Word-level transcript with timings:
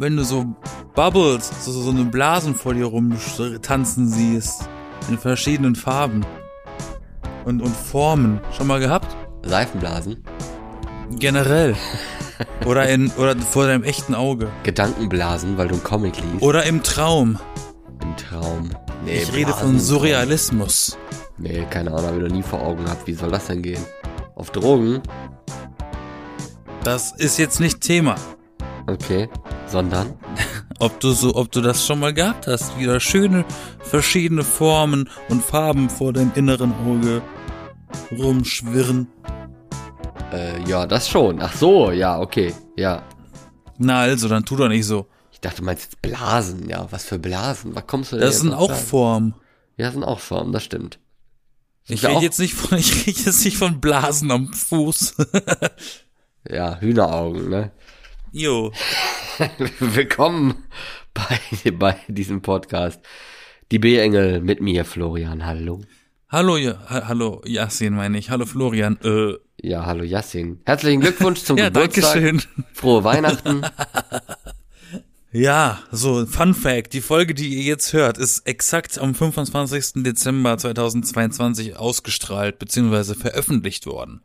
wenn 0.00 0.16
du 0.16 0.24
so 0.24 0.46
Bubbles, 0.94 1.50
so, 1.64 1.72
so 1.72 1.90
eine 1.90 2.04
Blasen 2.04 2.54
vor 2.54 2.74
dir 2.74 2.86
rum 2.86 3.16
tanzen 3.62 4.08
siehst. 4.08 4.68
In 5.08 5.18
verschiedenen 5.18 5.76
Farben. 5.76 6.24
Und, 7.44 7.60
und 7.60 7.74
Formen. 7.76 8.40
Schon 8.56 8.66
mal 8.66 8.80
gehabt? 8.80 9.14
Seifenblasen. 9.44 10.24
Generell. 11.18 11.76
Oder 12.66 12.88
in, 12.88 13.10
oder 13.18 13.36
vor 13.36 13.66
deinem 13.66 13.82
echten 13.82 14.14
Auge. 14.14 14.48
Gedankenblasen, 14.62 15.58
weil 15.58 15.68
du 15.68 15.74
einen 15.74 15.84
Comic 15.84 16.16
liest. 16.16 16.42
Oder 16.42 16.64
im 16.64 16.82
Traum. 16.82 17.38
Im 18.00 18.16
Traum. 18.16 18.70
Nee, 19.04 19.18
Ich 19.22 19.32
rede 19.34 19.46
Blasen 19.46 19.60
von 19.60 19.70
im 19.72 19.76
Traum. 19.76 19.86
Surrealismus. 19.86 20.98
Nee, 21.36 21.66
keine 21.68 21.90
Ahnung, 21.90 22.06
habe 22.06 22.16
ich 22.16 22.22
noch 22.22 22.34
nie 22.34 22.42
vor 22.42 22.62
Augen 22.62 22.84
gehabt. 22.84 23.06
Wie 23.06 23.12
soll 23.12 23.30
das 23.30 23.46
denn 23.48 23.60
gehen? 23.60 23.84
Auf 24.36 24.50
Drogen? 24.52 25.02
Das 26.82 27.12
ist 27.12 27.38
jetzt 27.38 27.60
nicht 27.60 27.82
Thema. 27.82 28.14
Okay. 28.86 29.28
Sondern? 29.70 30.14
Ob 30.80 30.98
du 30.98 31.12
so, 31.12 31.34
ob 31.34 31.52
du 31.52 31.60
das 31.60 31.86
schon 31.86 32.00
mal 32.00 32.14
gehabt 32.14 32.46
hast, 32.46 32.78
wieder 32.78 33.00
schöne 33.00 33.44
verschiedene 33.82 34.42
Formen 34.42 35.10
und 35.28 35.44
Farben 35.44 35.90
vor 35.90 36.14
deinem 36.14 36.32
inneren 36.34 36.72
Auge 36.86 37.20
rumschwirren. 38.10 39.06
Äh, 40.32 40.62
ja, 40.66 40.86
das 40.86 41.06
schon. 41.10 41.42
Ach 41.42 41.54
so, 41.54 41.90
ja, 41.90 42.18
okay. 42.18 42.54
Ja. 42.76 43.02
Na 43.76 44.00
also, 44.00 44.26
dann 44.26 44.46
tu 44.46 44.56
doch 44.56 44.68
nicht 44.68 44.86
so. 44.86 45.06
Ich 45.32 45.40
dachte, 45.40 45.58
du 45.58 45.64
meinst 45.64 45.82
jetzt 45.84 46.00
Blasen. 46.00 46.66
Ja, 46.68 46.86
was 46.90 47.04
für 47.04 47.18
Blasen? 47.18 47.74
Was 47.74 47.86
kommst 47.86 48.12
du 48.12 48.16
denn 48.16 48.24
Das 48.24 48.40
sind 48.40 48.54
auch 48.54 48.68
Blasen? 48.68 48.86
Formen. 48.86 49.34
Ja, 49.76 49.84
das 49.86 49.94
sind 49.94 50.04
auch 50.04 50.20
Formen, 50.20 50.52
das 50.52 50.64
stimmt. 50.64 50.98
Ich 51.88 52.02
wir 52.02 52.08
rede 52.08 52.22
jetzt 52.22 52.38
nicht 52.38 52.54
von, 52.54 52.78
ich 52.78 53.06
rede 53.06 53.20
jetzt 53.20 53.44
nicht 53.44 53.58
von 53.58 53.82
Blasen 53.82 54.30
am 54.30 54.50
Fuß. 54.52 55.16
Ja, 56.48 56.78
Hühneraugen, 56.80 57.50
ne? 57.50 57.70
Jo. 58.32 58.72
Willkommen 59.80 60.64
bei, 61.14 61.38
bei 61.72 61.96
diesem 62.08 62.42
Podcast. 62.42 63.00
Die 63.70 63.78
B-Engel 63.78 64.40
mit 64.40 64.60
mir, 64.60 64.84
Florian. 64.84 65.44
Hallo. 65.46 65.80
Hallo, 66.28 66.56
ja, 66.56 66.78
ha- 66.88 67.08
hallo, 67.08 67.42
Yasin 67.44 67.94
meine 67.94 68.18
ich. 68.18 68.30
Hallo 68.30 68.46
Florian. 68.46 68.98
Äh, 69.02 69.34
Ja, 69.62 69.84
hallo 69.86 70.04
Yassin. 70.04 70.60
Herzlichen 70.64 71.00
Glückwunsch 71.00 71.40
zum 71.42 71.58
ja, 71.58 71.68
Geburtstag. 71.70 72.14
danke 72.14 72.20
schön. 72.20 72.42
Frohe 72.72 73.04
Weihnachten. 73.04 73.62
Ja, 75.32 75.78
so, 75.92 76.26
Fun 76.26 76.54
Fact. 76.54 76.92
Die 76.92 77.00
Folge, 77.00 77.34
die 77.34 77.50
ihr 77.58 77.62
jetzt 77.62 77.92
hört, 77.92 78.18
ist 78.18 78.48
exakt 78.48 78.98
am 78.98 79.14
25. 79.14 80.02
Dezember 80.02 80.58
2022 80.58 81.76
ausgestrahlt 81.76 82.58
bzw. 82.58 83.14
veröffentlicht 83.14 83.86
worden. 83.86 84.22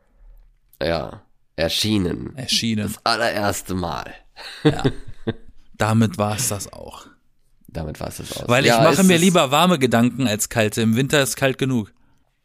Ja, 0.82 1.22
erschienen. 1.56 2.36
Erschienen. 2.36 2.84
Das 2.94 3.00
allererste 3.06 3.74
Mal. 3.76 4.14
Damit 5.78 6.18
war's 6.18 6.50
das 6.50 6.72
auch. 6.72 7.08
Damit 7.68 8.00
war 8.00 8.08
es 8.08 8.18
das 8.18 8.38
aus. 8.38 8.48
Weil 8.48 8.66
ja, 8.66 8.78
ich 8.78 8.84
mache 8.84 9.02
es 9.02 9.08
mir 9.08 9.18
lieber 9.18 9.52
warme 9.52 9.78
Gedanken 9.80 10.28
als 10.28 10.50
kalte. 10.50 10.82
Im 10.82 10.96
Winter 10.96 11.22
ist 11.22 11.36
kalt 11.36 11.58
genug. 11.58 11.92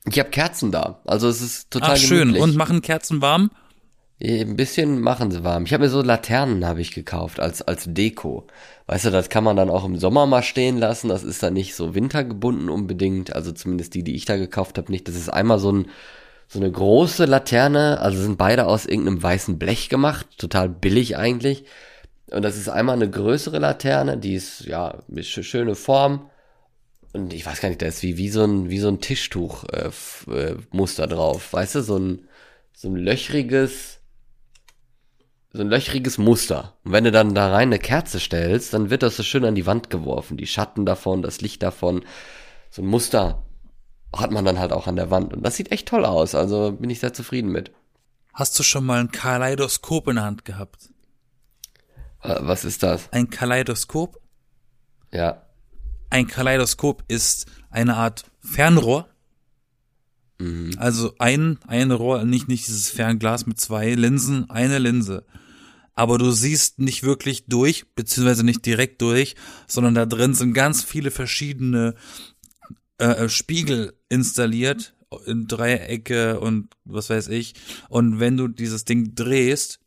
Ich 0.07 0.19
habe 0.19 0.31
Kerzen 0.31 0.73
da. 0.73 1.01
Also 1.05 1.29
es 1.29 1.41
ist 1.41 1.71
total 1.71 1.93
Ach 1.93 1.97
schön. 1.97 2.19
gemütlich. 2.21 2.43
Und 2.43 2.57
machen 2.57 2.83
Kerzen 2.83 3.21
warm? 3.23 3.51
Eh, 4.19 4.41
Ein 4.41 4.57
bisschen 4.57 5.01
machen 5.01 5.31
sie 5.31 5.45
warm. 5.45 5.65
Ich 5.65 5.73
habe 5.73 5.85
mir 5.85 5.91
so 5.91 6.03
Laternen 6.03 6.65
habe 6.67 6.81
ich 6.81 6.91
gekauft 6.93 7.39
als 7.39 7.63
als 7.63 7.85
Deko. 7.87 8.47
Weißt 8.87 9.05
du, 9.07 9.11
das 9.11 9.29
kann 9.29 9.45
man 9.45 9.57
dann 9.57 9.71
auch 9.71 9.85
im 9.85 9.99
Sommer 9.99 10.27
mal 10.27 10.43
stehen 10.43 10.79
lassen. 10.79 11.09
Das 11.09 11.23
ist 11.23 11.43
dann 11.43 11.55
nicht 11.55 11.75
so 11.75 11.95
wintergebunden 11.95 12.69
unbedingt. 12.69 13.35
Also 13.35 13.53
zumindest 13.53 13.95
die, 13.95 14.03
die 14.03 14.15
ich 14.17 14.25
da 14.25 14.37
gekauft 14.37 14.79
habe, 14.79 14.91
nicht. 14.91 15.07
Das 15.07 15.15
ist 15.15 15.29
einmal 15.29 15.59
so 15.59 15.71
ein 15.73 15.87
so 16.53 16.59
eine 16.59 16.71
große 16.71 17.27
Laterne. 17.27 18.01
Also 18.01 18.21
sind 18.21 18.37
beide 18.37 18.67
aus 18.67 18.85
irgendeinem 18.85 19.23
weißen 19.23 19.57
Blech 19.57 19.89
gemacht. 19.89 20.27
Total 20.37 20.69
billig 20.69 21.17
eigentlich. 21.17 21.65
Und 22.31 22.43
das 22.43 22.57
ist 22.57 22.69
einmal 22.69 22.97
eine 22.97 23.09
größere 23.09 23.61
Laterne. 23.61 24.19
Die 24.19 24.35
ist 24.35 24.65
ja 24.67 24.99
mit 25.07 25.27
sch- 25.27 25.45
schöne 25.45 25.77
Form. 25.77 26.29
Und 27.13 27.33
ich 27.33 27.47
weiß 27.47 27.61
gar 27.61 27.69
nicht, 27.69 27.81
da 27.83 27.87
ist 27.87 28.03
wie 28.03 28.17
wie 28.17 28.29
so 28.31 28.43
ein 28.45 28.69
wie 28.69 28.81
so 28.81 28.89
ein 28.89 29.01
Tischtuch 29.01 29.65
äh, 29.73 29.91
äh, 30.31 31.07
drauf. 31.07 31.53
Weißt 31.53 31.77
du, 31.77 31.83
so 31.83 31.97
ein 31.99 32.29
so 32.73 32.89
ein 32.89 32.97
löchriges 32.97 34.01
so 35.53 35.61
ein 35.63 35.69
löchriges 35.69 36.19
Muster. 36.19 36.75
Und 36.85 36.93
wenn 36.93 37.05
du 37.05 37.13
dann 37.13 37.35
da 37.35 37.51
rein 37.51 37.69
eine 37.69 37.79
Kerze 37.79 38.19
stellst, 38.19 38.75
dann 38.75 38.91
wird 38.91 39.05
das 39.05 39.17
so 39.17 39.23
schön 39.23 39.45
an 39.45 39.55
die 39.55 39.67
Wand 39.67 39.89
geworfen. 39.91 40.37
Die 40.37 40.47
Schatten 40.47 40.85
davon, 40.85 41.23
das 41.23 41.41
Licht 41.41 41.63
davon. 41.63 42.05
So 42.71 42.83
ein 42.83 42.87
Muster 42.87 43.45
hat 44.17 44.31
man 44.31 44.45
dann 44.45 44.59
halt 44.59 44.73
auch 44.73 44.87
an 44.87 44.97
der 44.97 45.11
Wand. 45.11 45.33
Und 45.33 45.43
das 45.43 45.57
sieht 45.57 45.73
echt 45.73 45.89
toll 45.89 46.05
aus. 46.05 46.35
Also 46.35 46.73
bin 46.73 46.91
ich 46.91 47.01
sehr 47.01 47.13
zufrieden 47.13 47.51
mit. 47.51 47.71
Hast 48.33 48.59
du 48.59 48.63
schon 48.63 48.85
mal 48.85 49.01
ein 49.01 49.11
Kaleidoskop 49.11 50.09
in 50.09 50.17
der 50.17 50.25
Hand 50.25 50.45
gehabt? 50.45 50.91
Äh, 52.23 52.37
Was 52.41 52.65
ist 52.65 52.83
das? 52.83 53.13
Ein 53.13 53.31
Kaleidoskop? 53.31 54.21
Ja. 55.13 55.47
Ein 56.11 56.27
Kaleidoskop 56.27 57.05
ist 57.09 57.47
eine 57.71 57.97
Art 57.97 58.25
Fernrohr. 58.41 59.09
Also 60.79 61.13
ein, 61.19 61.59
ein 61.67 61.91
Rohr, 61.91 62.25
nicht, 62.25 62.49
nicht 62.49 62.67
dieses 62.67 62.89
Fernglas 62.89 63.45
mit 63.45 63.61
zwei 63.61 63.93
Linsen, 63.95 64.49
eine 64.49 64.79
Linse. 64.79 65.25
Aber 65.95 66.17
du 66.17 66.31
siehst 66.31 66.79
nicht 66.79 67.03
wirklich 67.03 67.45
durch, 67.45 67.93
beziehungsweise 67.95 68.43
nicht 68.43 68.65
direkt 68.65 69.03
durch, 69.03 69.37
sondern 69.67 69.95
da 69.95 70.07
drin 70.07 70.33
sind 70.33 70.55
ganz 70.55 70.83
viele 70.83 71.11
verschiedene 71.11 71.95
äh, 73.01 73.29
Spiegel 73.29 73.95
installiert, 74.09 74.95
in 75.27 75.47
Dreiecke 75.49 76.39
und 76.41 76.69
was 76.85 77.11
weiß 77.11 77.29
ich. 77.29 77.55
Und 77.89 78.21
wenn 78.21 78.37
du 78.37 78.49
dieses 78.49 78.85
Ding 78.85 79.15
drehst, 79.15 79.81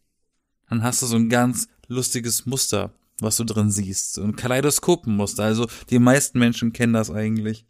dann 0.70 0.84
hast 0.84 1.02
du 1.02 1.06
so 1.06 1.16
ein 1.16 1.30
ganz 1.30 1.68
lustiges 1.88 2.46
Muster, 2.46 2.94
was 3.20 3.38
du 3.38 3.44
drin 3.44 3.70
siehst. 3.72 4.14
So 4.14 4.24
ein 4.24 4.36
Kaleidoskopenmuster. 4.36 5.44
Also 5.44 5.68
die 5.90 6.00
meisten 6.00 6.40
Menschen 6.40 6.74
kennen 6.74 6.94
das 6.94 7.10
eigentlich. 7.10 7.66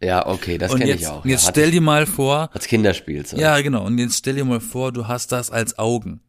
Ja, 0.00 0.26
okay, 0.26 0.58
das 0.58 0.72
kenne 0.74 0.92
ich 0.94 1.06
auch. 1.06 1.24
jetzt 1.24 1.44
ja, 1.44 1.50
stell 1.50 1.70
dir 1.70 1.80
mal 1.80 2.06
vor, 2.06 2.50
als 2.52 2.66
Kinderspielzeug. 2.66 3.38
ja 3.38 3.60
genau, 3.60 3.86
und 3.86 3.98
jetzt 3.98 4.16
stell 4.18 4.34
dir 4.34 4.44
mal 4.44 4.58
vor, 4.60 4.92
du 4.92 5.06
hast 5.06 5.30
das 5.30 5.50
als 5.50 5.78
Augen. 5.78 6.20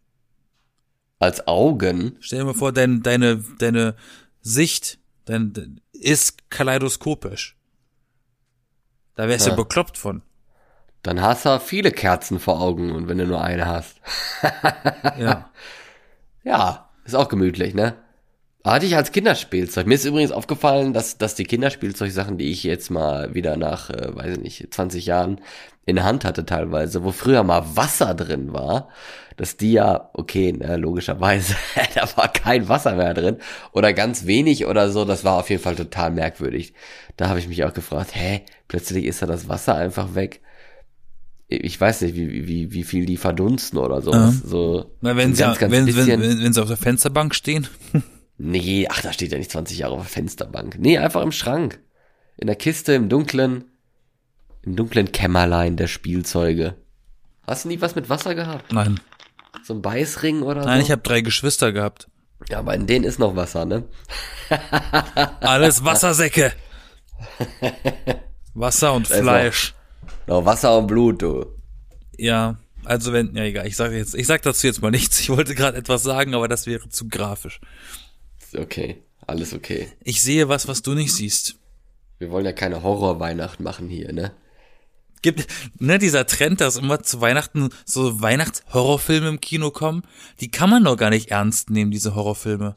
Als 1.18 1.48
Augen. 1.48 2.16
Stell 2.20 2.40
dir 2.40 2.46
mal 2.46 2.54
vor, 2.54 2.72
dein, 2.72 3.02
deine, 3.02 3.44
deine 3.58 3.96
Sicht 4.42 5.00
dein- 5.26 5.82
ist 5.92 6.50
kaleidoskopisch. 6.52 7.58
Da 9.16 9.28
wärst 9.28 9.46
du 9.46 9.52
Ja. 9.52 9.56
bekloppt 9.56 9.98
von. 9.98 10.22
Dann 11.04 11.22
hast 11.22 11.46
du 11.46 11.60
viele 11.60 11.92
Kerzen 11.92 12.40
vor 12.40 12.62
Augen 12.62 12.92
und 12.94 13.08
wenn 13.10 13.18
du 13.18 13.26
nur 13.28 13.42
eine 13.44 13.66
hast. 13.68 13.98
Ja. 15.18 15.50
Ja, 16.46 16.90
ist 17.06 17.16
auch 17.16 17.30
gemütlich, 17.30 17.74
ne? 17.74 17.94
Hatte 18.66 18.86
ich 18.86 18.96
als 18.96 19.12
Kinderspielzeug. 19.12 19.88
Mir 19.88 19.96
ist 19.96 20.06
übrigens 20.06 20.32
aufgefallen, 20.32 20.94
dass, 20.94 21.18
dass 21.18 21.36
die 21.36 21.44
Kinderspielzeugsachen, 21.44 22.38
die 22.38 22.50
ich 22.50 22.64
jetzt 22.64 22.90
mal 22.90 23.34
wieder 23.34 23.58
nach, 23.58 23.90
äh, 23.90 24.16
weiß 24.16 24.38
ich 24.38 24.42
nicht, 24.42 24.74
20 24.74 25.06
Jahren 25.06 25.42
in 25.86 25.98
der 25.98 26.06
Hand 26.06 26.24
hatte 26.24 26.46
teilweise, 26.46 27.04
wo 27.04 27.12
früher 27.12 27.44
mal 27.44 27.76
Wasser 27.76 28.14
drin 28.14 28.54
war, 28.54 28.88
dass 29.36 29.58
die 29.58 29.74
ja, 29.74 30.10
okay, 30.14 30.54
ne, 30.54 30.78
logischerweise, 30.78 31.56
da 31.96 32.08
war 32.16 32.32
kein 32.32 32.70
Wasser 32.70 32.96
mehr 32.96 33.14
drin 33.14 33.38
oder 33.74 33.92
ganz 33.92 34.28
wenig 34.28 34.66
oder 34.66 34.90
so, 34.92 35.04
das 35.04 35.26
war 35.26 35.40
auf 35.40 35.50
jeden 35.50 35.62
Fall 35.62 35.76
total 35.76 36.12
merkwürdig. 36.12 36.74
Da 37.18 37.28
habe 37.28 37.40
ich 37.40 37.50
mich 37.50 37.66
auch 37.66 37.74
gefragt, 37.74 38.16
hä, 38.16 38.44
plötzlich 38.70 39.04
ist 39.04 39.22
da 39.22 39.26
das 39.26 39.50
Wasser 39.50 39.76
einfach 39.76 40.16
weg. 40.16 40.40
Ich 41.50 41.80
weiß 41.80 42.02
nicht, 42.02 42.16
wie, 42.16 42.48
wie, 42.48 42.72
wie 42.72 42.84
viel 42.84 43.06
die 43.06 43.18
verdunsten 43.18 43.78
oder 43.78 44.02
sowas. 44.02 44.42
So, 44.44 44.92
Na, 45.02 45.18
wenn, 45.18 45.36
sie, 45.36 45.44
ganz, 45.44 45.60
ganz 45.60 45.72
wenn, 45.72 45.86
wenn, 45.86 46.08
wenn, 46.08 46.44
wenn 46.44 46.54
sie 46.54 46.62
auf 46.62 46.70
der 46.70 46.78
Fensterbank 46.78 47.36
stehen. 47.36 47.68
Nee, 48.38 48.88
ach, 48.90 49.02
da 49.02 49.14
steht 49.14 49.32
ja 49.32 49.38
nicht 49.38 49.52
20 49.52 49.78
Jahre 49.78 49.94
auf 49.94 50.02
der 50.02 50.10
Fensterbank. 50.10 50.78
Nee, 50.80 50.98
einfach 50.98 51.22
im 51.22 51.32
Schrank. 51.32 51.80
In 52.38 52.48
der 52.48 52.56
Kiste, 52.56 52.94
im 52.94 53.10
dunklen, 53.10 53.66
im 54.64 54.76
dunklen 54.76 55.12
Kämmerlein 55.12 55.78
der 55.78 55.88
Spielzeuge. 55.88 56.76
Hast 57.46 57.66
du 57.66 57.70
nie 57.70 57.80
was 57.82 57.96
mit 57.96 58.10
Wasser 58.10 58.34
gehabt? 58.36 58.72
Nein. 58.72 59.00
So 59.64 59.74
ein 59.76 59.82
Beißring 59.82 60.42
oder 60.42 60.66
Nein, 60.66 60.80
so? 60.80 60.86
ich 60.86 60.92
habe 60.92 61.02
drei 61.04 61.22
Geschwister 61.22 61.72
gehabt. 61.72 62.08
ja, 62.50 62.60
aber 62.60 62.74
in 62.74 62.88
denen 62.88 63.06
ist 63.06 63.20
noch 63.20 63.36
Wasser, 63.36 63.66
ne? 63.66 63.84
Alles 65.42 65.84
Wassersäcke. 65.84 66.54
Wasser 68.54 68.94
und 68.94 69.08
Fleisch. 69.08 69.74
Noch 70.28 70.46
Wasser 70.46 70.78
und 70.78 70.88
Blut, 70.88 71.22
du. 71.22 71.46
Ja, 72.18 72.58
also 72.86 73.14
wenn, 73.14 73.36
ja 73.36 73.44
egal, 73.44 73.68
ich 73.68 73.76
sage 73.76 73.96
jetzt, 73.96 74.16
ich 74.16 74.28
sag 74.28 74.42
dazu 74.42 74.68
jetzt 74.68 74.82
mal 74.82 74.92
nichts. 74.92 75.20
Ich 75.20 75.30
wollte 75.30 75.56
gerade 75.56 75.78
etwas 75.78 76.04
sagen, 76.04 76.34
aber 76.34 76.48
das 76.48 76.66
wäre 76.66 76.90
zu 76.90 77.08
grafisch. 77.08 77.60
Okay, 78.56 79.02
alles 79.28 79.54
okay. 79.54 79.88
Ich 80.04 80.22
sehe 80.22 80.50
was, 80.50 80.68
was 80.68 80.82
du 80.82 80.94
nicht 80.94 81.14
siehst. 81.14 81.56
Wir 82.20 82.32
wollen 82.32 82.46
ja 82.46 82.52
keine 82.54 82.84
Horrorweihnacht 82.84 83.60
machen 83.60 83.90
hier, 83.90 84.14
ne? 84.14 84.32
Gibt, 85.22 85.48
ne, 85.80 86.00
dieser 86.00 86.26
Trend, 86.26 86.60
dass 86.60 86.76
immer 86.76 87.02
zu 87.02 87.22
Weihnachten 87.22 87.70
so 87.86 88.22
Weihnachtshorrorfilme 88.22 89.30
im 89.30 89.40
Kino 89.42 89.72
kommen, 89.72 90.04
die 90.42 90.52
kann 90.52 90.70
man 90.70 90.84
doch 90.84 90.98
gar 90.98 91.10
nicht 91.10 91.32
ernst 91.32 91.70
nehmen, 91.70 91.92
diese 91.92 92.14
Horrorfilme. 92.16 92.76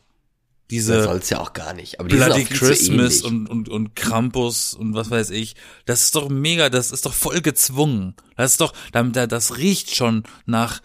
Diese 0.70 1.02
soll's 1.02 1.30
ja 1.30 1.40
auch 1.40 1.52
gar 1.52 1.74
nicht. 1.74 1.98
Aber 2.00 2.08
die 2.08 2.16
sind 2.16 2.26
Bloody 2.26 2.42
auch 2.42 2.46
viel 2.48 2.56
zu 2.56 2.64
Christmas 2.64 3.22
und, 3.22 3.46
und, 3.48 3.68
und 3.68 3.94
Krampus 3.96 4.74
und 4.74 4.94
was 4.94 5.10
weiß 5.10 5.30
ich. 5.30 5.54
Das 5.86 6.02
ist 6.04 6.14
doch 6.16 6.28
mega, 6.28 6.70
das 6.70 6.90
ist 6.90 7.06
doch 7.06 7.14
voll 7.14 7.40
gezwungen. 7.40 8.14
Das 8.36 8.52
ist 8.52 8.60
doch, 8.60 8.72
da- 8.92 9.02
da- 9.04 9.26
das 9.28 9.58
riecht 9.58 9.94
schon 9.94 10.24
nach 10.44 10.82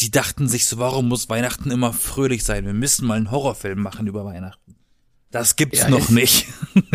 die 0.00 0.10
dachten 0.10 0.48
sich 0.48 0.66
so, 0.66 0.78
warum 0.78 1.08
muss 1.08 1.28
Weihnachten 1.28 1.70
immer 1.70 1.92
fröhlich 1.92 2.44
sein? 2.44 2.64
Wir 2.66 2.72
müssen 2.74 3.06
mal 3.06 3.16
einen 3.16 3.30
Horrorfilm 3.30 3.80
machen 3.80 4.06
über 4.06 4.24
Weihnachten. 4.24 4.76
Das 5.30 5.56
gibt's 5.56 5.80
Ja, 5.80 5.88
noch 5.90 6.08
nicht. 6.08 6.46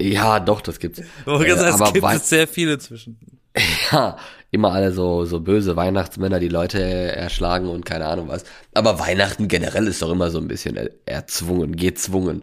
Ja, 0.00 0.40
doch, 0.40 0.60
das 0.60 0.80
gibt's. 0.80 1.02
Aber 1.24 1.46
Äh, 1.46 1.50
es 1.52 1.60
aber 1.62 1.92
gibt 1.92 2.02
Wei- 2.02 2.16
es 2.16 2.28
sehr 2.28 2.48
viele 2.48 2.78
zwischen. 2.78 3.18
Ja, 3.92 4.16
immer 4.50 4.72
alle 4.72 4.92
so, 4.92 5.24
so 5.24 5.40
böse 5.40 5.76
Weihnachtsmänner, 5.76 6.38
die 6.40 6.48
Leute 6.48 6.80
erschlagen 6.82 7.68
und 7.68 7.84
keine 7.84 8.06
Ahnung 8.06 8.28
was. 8.28 8.44
Aber 8.74 8.98
Weihnachten 8.98 9.48
generell 9.48 9.86
ist 9.86 10.02
doch 10.02 10.10
immer 10.10 10.30
so 10.30 10.38
ein 10.38 10.48
bisschen 10.48 10.76
er- 10.76 10.90
erzwungen, 11.06 11.76
gezwungen. 11.76 12.42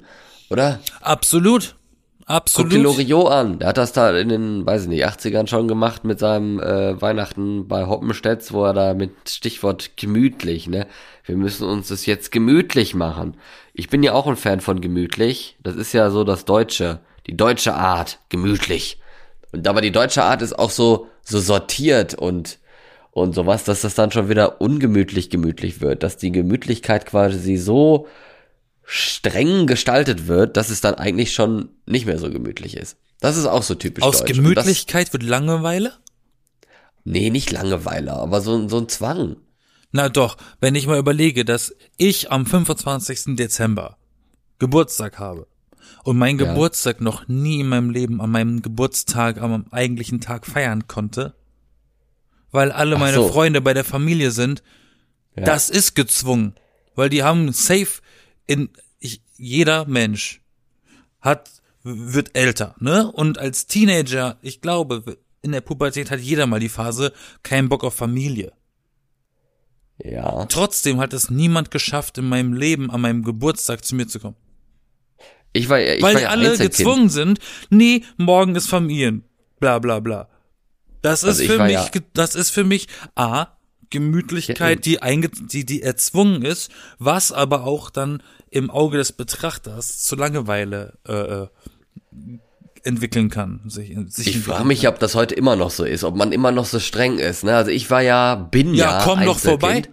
Oder? 0.49 0.79
Absolut. 1.01 1.75
Guck 2.27 2.33
dir 2.33 2.35
Absolut. 2.37 2.73
Loriot 2.73 3.31
an. 3.31 3.59
Der 3.59 3.67
hat 3.67 3.77
das 3.77 3.93
da 3.93 4.17
in 4.17 4.29
den, 4.29 4.65
weiß 4.65 4.83
ich 4.83 4.87
nicht, 4.87 5.05
80ern 5.05 5.47
schon 5.47 5.67
gemacht 5.67 6.05
mit 6.05 6.17
seinem 6.17 6.59
äh, 6.59 6.99
Weihnachten 6.99 7.67
bei 7.67 7.85
Hoppenstedt, 7.85 8.51
wo 8.51 8.65
er 8.65 8.73
da 8.73 8.93
mit 8.95 9.11
Stichwort 9.29 9.95
gemütlich, 9.95 10.67
ne? 10.67 10.87
Wir 11.23 11.37
müssen 11.37 11.67
uns 11.67 11.89
das 11.89 12.07
jetzt 12.07 12.31
gemütlich 12.31 12.95
machen. 12.95 13.37
Ich 13.73 13.89
bin 13.89 14.01
ja 14.01 14.13
auch 14.13 14.25
ein 14.25 14.37
Fan 14.37 14.59
von 14.59 14.81
gemütlich. 14.81 15.57
Das 15.61 15.75
ist 15.75 15.93
ja 15.93 16.09
so 16.09 16.23
das 16.23 16.45
Deutsche, 16.45 16.99
die 17.27 17.37
deutsche 17.37 17.75
Art, 17.75 18.19
gemütlich. 18.29 18.99
Und 19.51 19.67
aber 19.67 19.81
die 19.81 19.91
deutsche 19.91 20.23
Art 20.23 20.41
ist 20.41 20.57
auch 20.57 20.71
so, 20.71 21.07
so 21.21 21.39
sortiert 21.39 22.15
und, 22.15 22.57
und 23.11 23.35
sowas, 23.35 23.65
dass 23.65 23.81
das 23.81 23.93
dann 23.93 24.11
schon 24.11 24.29
wieder 24.29 24.61
ungemütlich 24.61 25.29
gemütlich 25.29 25.79
wird, 25.79 26.01
dass 26.01 26.17
die 26.17 26.31
Gemütlichkeit 26.31 27.05
quasi 27.05 27.57
so 27.57 28.07
streng 28.85 29.67
gestaltet 29.67 30.27
wird, 30.27 30.57
dass 30.57 30.69
es 30.69 30.81
dann 30.81 30.95
eigentlich 30.95 31.33
schon 31.33 31.69
nicht 31.85 32.05
mehr 32.05 32.19
so 32.19 32.29
gemütlich 32.29 32.77
ist. 32.77 32.97
Das 33.19 33.37
ist 33.37 33.45
auch 33.45 33.63
so 33.63 33.75
typisch 33.75 34.03
Aus 34.03 34.19
deutsch. 34.19 34.33
Gemütlichkeit 34.33 35.11
wird 35.13 35.23
Langeweile? 35.23 35.93
Das, 36.61 36.69
nee, 37.03 37.29
nicht 37.29 37.51
Langeweile, 37.51 38.13
aber 38.13 38.41
so, 38.41 38.55
ein- 38.55 38.69
so 38.69 38.77
ein 38.77 38.89
Zwang. 38.89 39.37
Na 39.91 40.09
doch, 40.09 40.37
wenn 40.59 40.75
ich 40.75 40.87
mal 40.87 40.99
überlege, 40.99 41.45
dass 41.45 41.73
ich 41.97 42.31
am 42.31 42.45
25. 42.45 43.35
Dezember 43.35 43.97
Geburtstag 44.59 45.17
habe 45.19 45.47
und 46.03 46.17
mein 46.17 46.37
Ja. 46.37 46.47
Geburtstag 46.47 47.01
noch 47.01 47.27
nie 47.27 47.61
in 47.61 47.69
meinem 47.69 47.89
Leben 47.89 48.21
an 48.21 48.29
meinem 48.31 48.61
Geburtstag, 48.61 49.41
am 49.41 49.65
eigentlichen 49.71 50.21
Tag 50.21 50.45
feiern 50.45 50.87
konnte, 50.87 51.33
weil 52.51 52.71
alle 52.71 52.95
Ach 52.97 52.99
meine 52.99 53.15
so. 53.17 53.29
Freunde 53.29 53.61
bei 53.61 53.73
der 53.73 53.83
Familie 53.85 54.31
sind, 54.31 54.61
Ja. 55.35 55.43
das 55.43 55.69
ist 55.69 55.95
gezwungen, 55.95 56.53
weil 56.95 57.09
die 57.09 57.23
haben 57.23 57.51
safe 57.51 58.01
in 58.47 58.69
ich, 58.99 59.21
jeder 59.37 59.85
Mensch 59.85 60.41
hat 61.21 61.49
wird 61.83 62.35
älter, 62.35 62.75
ne? 62.79 63.11
Und 63.11 63.37
als 63.37 63.67
Teenager, 63.67 64.37
ich 64.41 64.61
glaube, 64.61 65.17
in 65.41 65.51
der 65.51 65.61
Pubertät 65.61 66.09
hat 66.09 66.19
jeder 66.19 66.47
mal 66.47 66.59
die 66.59 66.69
Phase 66.69 67.13
keinen 67.43 67.69
Bock 67.69 67.83
auf 67.83 67.93
Familie. 67.93 68.53
Ja. 70.03 70.45
Trotzdem 70.45 70.99
hat 70.99 71.13
es 71.13 71.29
niemand 71.29 71.71
geschafft, 71.71 72.17
in 72.17 72.27
meinem 72.27 72.53
Leben 72.53 72.91
an 72.91 73.01
meinem 73.01 73.23
Geburtstag 73.23 73.85
zu 73.85 73.95
mir 73.95 74.07
zu 74.07 74.19
kommen. 74.19 74.35
Ich 75.53 75.69
war, 75.69 75.79
ich 75.79 76.01
Weil 76.01 76.15
war 76.15 76.21
ja 76.23 76.29
alle 76.29 76.57
gezwungen 76.57 77.09
sind, 77.09 77.39
nee, 77.69 78.03
morgen 78.17 78.55
ist 78.55 78.67
Familien, 78.67 79.23
bla 79.59 79.79
bla 79.79 79.99
bla. 80.01 80.27
Das 81.01 81.21
ist 81.23 81.29
Also 81.29 81.43
ich 81.43 81.49
für 81.51 81.63
mich, 81.63 81.73
ja- 81.73 81.89
das 82.13 82.35
ist 82.35 82.49
für 82.49 82.63
mich 82.65 82.87
A, 83.15 83.54
Gemütlichkeit, 83.95 84.85
die, 84.85 85.01
einge 85.01 85.29
die, 85.29 85.65
die 85.65 85.81
erzwungen 85.81 86.43
ist, 86.43 86.69
was 86.99 87.31
aber 87.31 87.63
auch 87.63 87.89
dann 87.89 88.21
im 88.49 88.69
Auge 88.69 88.97
des 88.97 89.11
Betrachters 89.13 89.99
zu 90.03 90.15
Langeweile 90.15 90.93
äh, 91.07 91.13
äh, 91.13 91.47
entwickeln 92.83 93.29
kann. 93.29 93.61
Sich, 93.67 93.95
sich 94.09 94.27
Ich 94.27 94.39
frage 94.39 94.65
mich, 94.65 94.81
kann. 94.81 94.93
ob 94.93 94.99
das 94.99 95.15
heute 95.15 95.33
immer 95.35 95.55
noch 95.55 95.71
so 95.71 95.85
ist, 95.85 96.03
ob 96.03 96.15
man 96.15 96.31
immer 96.31 96.51
noch 96.51 96.65
so 96.65 96.79
streng 96.79 97.17
ist. 97.19 97.43
Ne? 97.43 97.55
Also 97.55 97.71
ich 97.71 97.89
war 97.89 98.01
ja, 98.01 98.35
bin 98.35 98.73
ja, 98.73 98.99
Ja, 98.99 99.01
komm 99.03 99.23
doch 99.25 99.39
vorbei. 99.39 99.83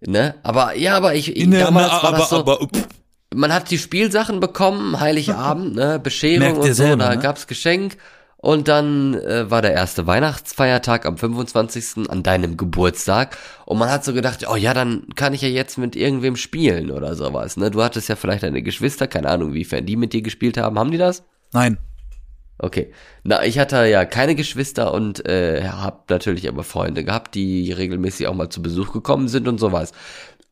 Ne? 0.00 0.34
Aber 0.42 0.76
ja, 0.76 0.96
aber 0.96 1.14
ich, 1.14 1.36
ich 1.36 1.46
Ne, 1.46 1.60
damals 1.60 1.86
ne, 1.86 1.92
war 1.92 2.04
aber, 2.04 2.18
das 2.18 2.30
so. 2.30 2.36
aber, 2.36 2.58
pff, 2.58 2.88
man 3.34 3.52
hat 3.52 3.70
die 3.70 3.78
Spielsachen 3.78 4.40
bekommen, 4.40 4.98
Heiligabend, 5.00 5.74
ne, 5.74 5.98
Bescherung 6.02 6.56
ihr 6.56 6.56
und 6.56 6.66
so, 6.66 6.74
selber, 6.74 7.04
da 7.04 7.14
ne? 7.14 7.22
gab's 7.22 7.46
Geschenk. 7.46 7.96
Und 8.42 8.66
dann 8.66 9.14
äh, 9.14 9.48
war 9.52 9.62
der 9.62 9.72
erste 9.72 10.08
Weihnachtsfeiertag 10.08 11.06
am 11.06 11.16
25. 11.16 12.10
an 12.10 12.24
deinem 12.24 12.56
Geburtstag. 12.56 13.38
Und 13.66 13.78
man 13.78 13.88
hat 13.88 14.04
so 14.04 14.12
gedacht, 14.12 14.44
oh 14.50 14.56
ja, 14.56 14.74
dann 14.74 15.06
kann 15.14 15.32
ich 15.32 15.42
ja 15.42 15.48
jetzt 15.48 15.78
mit 15.78 15.94
irgendwem 15.94 16.34
spielen 16.34 16.90
oder 16.90 17.14
sowas. 17.14 17.56
Ne? 17.56 17.70
Du 17.70 17.84
hattest 17.84 18.08
ja 18.08 18.16
vielleicht 18.16 18.42
deine 18.42 18.62
Geschwister, 18.62 19.06
keine 19.06 19.28
Ahnung, 19.28 19.54
wiefern 19.54 19.86
die 19.86 19.94
mit 19.94 20.12
dir 20.12 20.22
gespielt 20.22 20.58
haben. 20.58 20.76
Haben 20.76 20.90
die 20.90 20.98
das? 20.98 21.22
nein. 21.52 21.78
Okay. 22.58 22.92
Na, 23.24 23.44
ich 23.44 23.58
hatte 23.58 23.86
ja 23.86 24.04
keine 24.04 24.36
Geschwister 24.36 24.94
und 24.94 25.26
äh, 25.26 25.64
hab 25.68 26.08
natürlich 26.10 26.48
aber 26.48 26.62
Freunde 26.62 27.02
gehabt, 27.02 27.34
die 27.34 27.72
regelmäßig 27.72 28.28
auch 28.28 28.34
mal 28.34 28.50
zu 28.50 28.62
Besuch 28.62 28.92
gekommen 28.92 29.26
sind 29.26 29.48
und 29.48 29.58
sowas. 29.58 29.92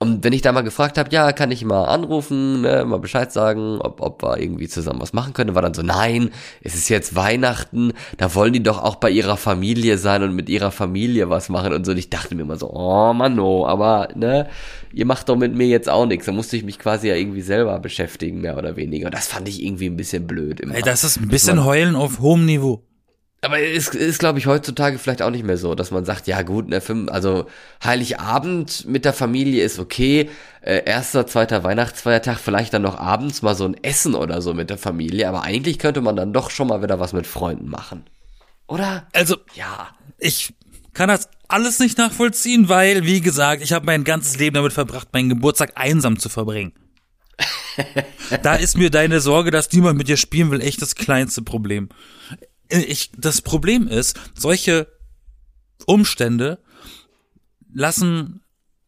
Und 0.02 0.24
wenn 0.24 0.32
ich 0.32 0.40
da 0.40 0.50
mal 0.52 0.62
gefragt 0.62 0.96
habe, 0.96 1.10
ja, 1.12 1.30
kann 1.32 1.50
ich 1.50 1.62
mal 1.62 1.84
anrufen, 1.84 2.62
ne, 2.62 2.86
mal 2.86 2.98
Bescheid 2.98 3.30
sagen, 3.30 3.78
ob, 3.82 4.00
ob 4.00 4.22
wir 4.22 4.38
irgendwie 4.38 4.66
zusammen 4.66 4.98
was 4.98 5.12
machen 5.12 5.34
können, 5.34 5.54
war 5.54 5.60
dann 5.60 5.74
so, 5.74 5.82
nein, 5.82 6.30
es 6.62 6.74
ist 6.74 6.88
jetzt 6.88 7.16
Weihnachten, 7.16 7.92
da 8.16 8.34
wollen 8.34 8.54
die 8.54 8.62
doch 8.62 8.82
auch 8.82 8.94
bei 8.94 9.10
ihrer 9.10 9.36
Familie 9.36 9.98
sein 9.98 10.22
und 10.22 10.34
mit 10.34 10.48
ihrer 10.48 10.70
Familie 10.70 11.28
was 11.28 11.50
machen 11.50 11.74
und 11.74 11.84
so. 11.84 11.92
Und 11.92 11.98
ich 11.98 12.08
dachte 12.08 12.34
mir 12.34 12.42
immer 12.42 12.56
so, 12.56 12.70
oh 12.72 13.12
Mann, 13.12 13.38
oh, 13.38 13.66
aber 13.66 14.08
ne, 14.14 14.48
ihr 14.94 15.04
macht 15.04 15.28
doch 15.28 15.36
mit 15.36 15.54
mir 15.54 15.66
jetzt 15.66 15.90
auch 15.90 16.06
nichts. 16.06 16.24
Da 16.24 16.32
musste 16.32 16.56
ich 16.56 16.64
mich 16.64 16.78
quasi 16.78 17.08
ja 17.08 17.14
irgendwie 17.14 17.42
selber 17.42 17.78
beschäftigen, 17.78 18.40
mehr 18.40 18.56
oder 18.56 18.76
weniger. 18.76 19.08
Und 19.08 19.14
das 19.14 19.26
fand 19.26 19.50
ich 19.50 19.62
irgendwie 19.62 19.90
ein 19.90 19.98
bisschen 19.98 20.26
blöd. 20.26 20.60
Immer. 20.60 20.76
Ey, 20.76 20.82
das 20.82 21.04
ist 21.04 21.18
ein 21.18 21.28
bisschen 21.28 21.62
Heulen 21.62 21.94
auf 21.94 22.20
hohem 22.20 22.46
Niveau. 22.46 22.82
Aber 23.42 23.58
es 23.58 23.88
ist, 23.88 23.94
ist 23.94 24.18
glaube 24.18 24.38
ich, 24.38 24.46
heutzutage 24.46 24.98
vielleicht 24.98 25.22
auch 25.22 25.30
nicht 25.30 25.44
mehr 25.44 25.56
so, 25.56 25.74
dass 25.74 25.90
man 25.90 26.04
sagt, 26.04 26.26
ja 26.26 26.42
gut, 26.42 26.68
ne, 26.68 26.82
also 27.08 27.46
Heiligabend 27.82 28.84
mit 28.86 29.06
der 29.06 29.14
Familie 29.14 29.64
ist 29.64 29.78
okay, 29.78 30.28
äh, 30.60 30.84
erster, 30.84 31.26
zweiter 31.26 31.64
Weihnachtsfeiertag, 31.64 32.38
vielleicht 32.38 32.74
dann 32.74 32.82
noch 32.82 32.98
abends 32.98 33.40
mal 33.40 33.54
so 33.54 33.64
ein 33.64 33.82
Essen 33.82 34.14
oder 34.14 34.42
so 34.42 34.52
mit 34.52 34.68
der 34.68 34.76
Familie, 34.76 35.26
aber 35.26 35.42
eigentlich 35.42 35.78
könnte 35.78 36.02
man 36.02 36.16
dann 36.16 36.34
doch 36.34 36.50
schon 36.50 36.68
mal 36.68 36.82
wieder 36.82 37.00
was 37.00 37.14
mit 37.14 37.26
Freunden 37.26 37.68
machen. 37.68 38.04
Oder? 38.66 39.06
Also, 39.14 39.38
Ja. 39.54 39.88
ich 40.18 40.52
kann 40.92 41.08
das 41.08 41.30
alles 41.48 41.78
nicht 41.78 41.96
nachvollziehen, 41.96 42.68
weil, 42.68 43.04
wie 43.06 43.22
gesagt, 43.22 43.62
ich 43.62 43.72
habe 43.72 43.86
mein 43.86 44.04
ganzes 44.04 44.38
Leben 44.38 44.54
damit 44.54 44.74
verbracht, 44.74 45.08
meinen 45.12 45.30
Geburtstag 45.30 45.72
einsam 45.76 46.18
zu 46.18 46.28
verbringen. 46.28 46.72
da 48.42 48.54
ist 48.56 48.76
mir 48.76 48.90
deine 48.90 49.20
Sorge, 49.20 49.50
dass 49.50 49.72
niemand 49.72 49.96
mit 49.96 50.08
dir 50.08 50.18
spielen 50.18 50.50
will, 50.50 50.60
echt 50.60 50.82
das 50.82 50.94
kleinste 50.94 51.40
Problem. 51.42 51.88
Ich, 52.70 53.10
das 53.16 53.42
Problem 53.42 53.88
ist, 53.88 54.18
solche 54.34 54.88
Umstände 55.86 56.58
lassen 57.72 58.40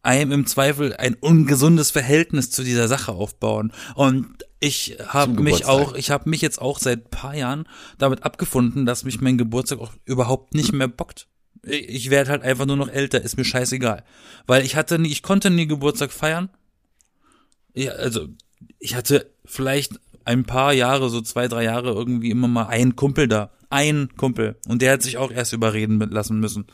einem 0.03 0.31
im 0.33 0.45
Zweifel 0.45 0.95
ein 0.97 1.15
ungesundes 1.15 1.91
Verhältnis 1.91 2.51
zu 2.51 2.63
dieser 2.63 2.87
Sache 2.87 3.13
aufbauen. 3.13 3.71
Und 3.95 4.45
ich 4.59 4.97
habe 5.07 5.41
mich 5.41 5.65
auch, 5.65 5.95
ich 5.95 6.11
habe 6.11 6.29
mich 6.29 6.41
jetzt 6.41 6.61
auch 6.61 6.77
seit 6.79 7.09
paar 7.09 7.35
Jahren 7.35 7.67
damit 7.97 8.23
abgefunden, 8.23 8.85
dass 8.85 9.05
mich 9.05 9.21
mein 9.21 9.37
Geburtstag 9.37 9.79
auch 9.79 9.93
überhaupt 10.05 10.53
nicht 10.53 10.73
mehr 10.73 10.89
bockt. 10.89 11.27
Ich 11.65 11.87
ich 11.89 12.09
werde 12.09 12.31
halt 12.31 12.43
einfach 12.43 12.65
nur 12.65 12.75
noch 12.75 12.89
älter, 12.89 13.21
ist 13.21 13.37
mir 13.37 13.45
scheißegal. 13.45 14.03
Weil 14.45 14.65
ich 14.65 14.75
hatte 14.75 14.99
nie, 14.99 15.09
ich 15.09 15.23
konnte 15.23 15.49
nie 15.49 15.67
Geburtstag 15.67 16.11
feiern. 16.11 16.49
Ja, 17.73 17.93
also, 17.93 18.27
ich 18.79 18.95
hatte 18.95 19.31
vielleicht 19.45 19.99
ein 20.25 20.45
paar 20.45 20.73
Jahre, 20.73 21.09
so 21.09 21.21
zwei, 21.21 21.47
drei 21.47 21.63
Jahre 21.63 21.91
irgendwie 21.91 22.31
immer 22.31 22.47
mal 22.47 22.67
einen 22.67 22.95
Kumpel 22.95 23.27
da. 23.27 23.51
Ein 23.69 24.09
Kumpel. 24.17 24.57
Und 24.67 24.81
der 24.81 24.93
hat 24.93 25.01
sich 25.01 25.17
auch 25.17 25.31
erst 25.31 25.53
überreden 25.53 25.99
lassen 25.99 26.39
müssen. 26.39 26.65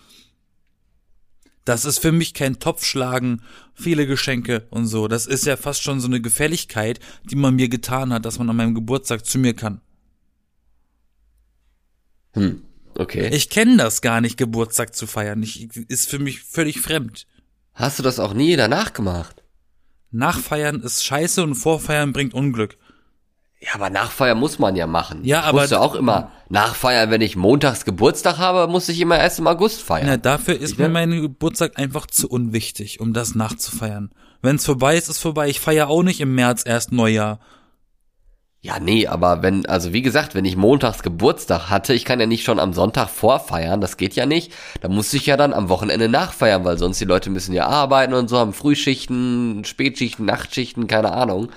Das 1.65 1.85
ist 1.85 1.99
für 1.99 2.11
mich 2.11 2.33
kein 2.33 2.59
Topfschlagen, 2.59 3.43
viele 3.73 4.07
Geschenke 4.07 4.67
und 4.71 4.87
so. 4.87 5.07
Das 5.07 5.27
ist 5.27 5.45
ja 5.45 5.55
fast 5.55 5.83
schon 5.83 5.99
so 5.99 6.07
eine 6.07 6.19
Gefälligkeit, 6.19 6.99
die 7.25 7.35
man 7.35 7.55
mir 7.55 7.69
getan 7.69 8.11
hat, 8.11 8.25
dass 8.25 8.39
man 8.39 8.49
an 8.49 8.55
meinem 8.55 8.75
Geburtstag 8.75 9.25
zu 9.25 9.37
mir 9.37 9.53
kann. 9.53 9.81
Hm. 12.33 12.63
Okay. 12.97 13.29
Ich 13.33 13.49
kenne 13.49 13.77
das 13.77 14.01
gar 14.01 14.19
nicht, 14.19 14.35
Geburtstag 14.35 14.95
zu 14.95 15.07
feiern. 15.07 15.41
Ich, 15.43 15.69
ist 15.89 16.09
für 16.09 16.19
mich 16.19 16.41
völlig 16.41 16.81
fremd. 16.81 17.27
Hast 17.73 17.99
du 17.99 18.03
das 18.03 18.19
auch 18.19 18.33
nie 18.33 18.55
danach 18.55 18.93
gemacht? 18.93 19.43
Nachfeiern 20.11 20.81
ist 20.81 21.05
scheiße 21.05 21.43
und 21.43 21.55
Vorfeiern 21.55 22.13
bringt 22.13 22.33
Unglück. 22.33 22.77
Ja, 23.61 23.71
aber 23.75 23.89
Nachfeier 23.89 24.35
muss 24.35 24.57
man 24.57 24.75
ja 24.77 24.87
machen. 24.87 25.25
Ja, 25.25 25.39
ich 25.41 25.45
aber- 25.47 25.61
musste 25.61 25.81
auch 25.81 25.95
immer 25.95 26.31
Nachfeiern, 26.47 27.11
wenn 27.11 27.19
ich 27.21 27.35
montags 27.35 27.83
Geburtstag 27.83 28.37
habe, 28.37 28.71
muss 28.71 28.87
ich 28.87 29.01
immer 29.01 29.17
erst 29.19 29.39
im 29.39 29.47
August 29.47 29.81
feiern. 29.81 30.07
Ja, 30.07 30.17
dafür 30.17 30.55
ist 30.57 30.71
Ich 30.73 30.77
mir 30.77 30.87
mein 30.87 31.11
Geburtstag 31.11 31.77
einfach 31.77 32.07
zu 32.07 32.29
unwichtig, 32.29 33.01
um 33.01 33.13
das 33.13 33.35
nachzufeiern. 33.35 34.11
Wenn's 34.41 34.65
vorbei 34.65 34.95
ist, 34.97 35.09
ist 35.09 35.19
vorbei. 35.19 35.49
Ich 35.49 35.59
feiere 35.59 35.89
auch 35.89 36.03
nicht 36.03 36.21
im 36.21 36.33
März 36.35 36.63
erst 36.65 36.93
Neujahr. 36.93 37.39
Ja, 38.61 38.77
nee, 38.79 39.07
aber 39.07 39.41
wenn, 39.41 39.65
also 39.67 39.93
wie 39.93 40.01
gesagt, 40.01 40.35
wenn 40.35 40.43
ich 40.43 40.57
montags 40.57 41.01
Geburtstag 41.01 41.69
hatte, 41.69 41.93
ich 41.93 42.03
kann 42.03 42.19
ja 42.19 42.25
nicht 42.25 42.43
schon 42.43 42.59
am 42.59 42.73
Sonntag 42.73 43.09
vorfeiern, 43.09 43.79
das 43.79 43.95
geht 43.95 44.15
ja 44.15 44.25
nicht. 44.25 44.51
Da 44.81 44.89
muss 44.89 45.13
ich 45.13 45.25
ja 45.25 45.37
dann 45.37 45.53
am 45.53 45.69
Wochenende 45.69 46.09
nachfeiern, 46.09 46.65
weil 46.65 46.77
sonst 46.77 46.99
die 46.99 47.05
Leute 47.05 47.29
müssen 47.29 47.53
ja 47.53 47.67
arbeiten 47.67 48.13
und 48.13 48.29
so, 48.29 48.37
haben 48.37 48.51
Frühschichten, 48.53 49.63
Spätschichten, 49.63 50.25
Nachtschichten, 50.25 50.87
keine 50.87 51.13
Ahnung. 51.13 51.49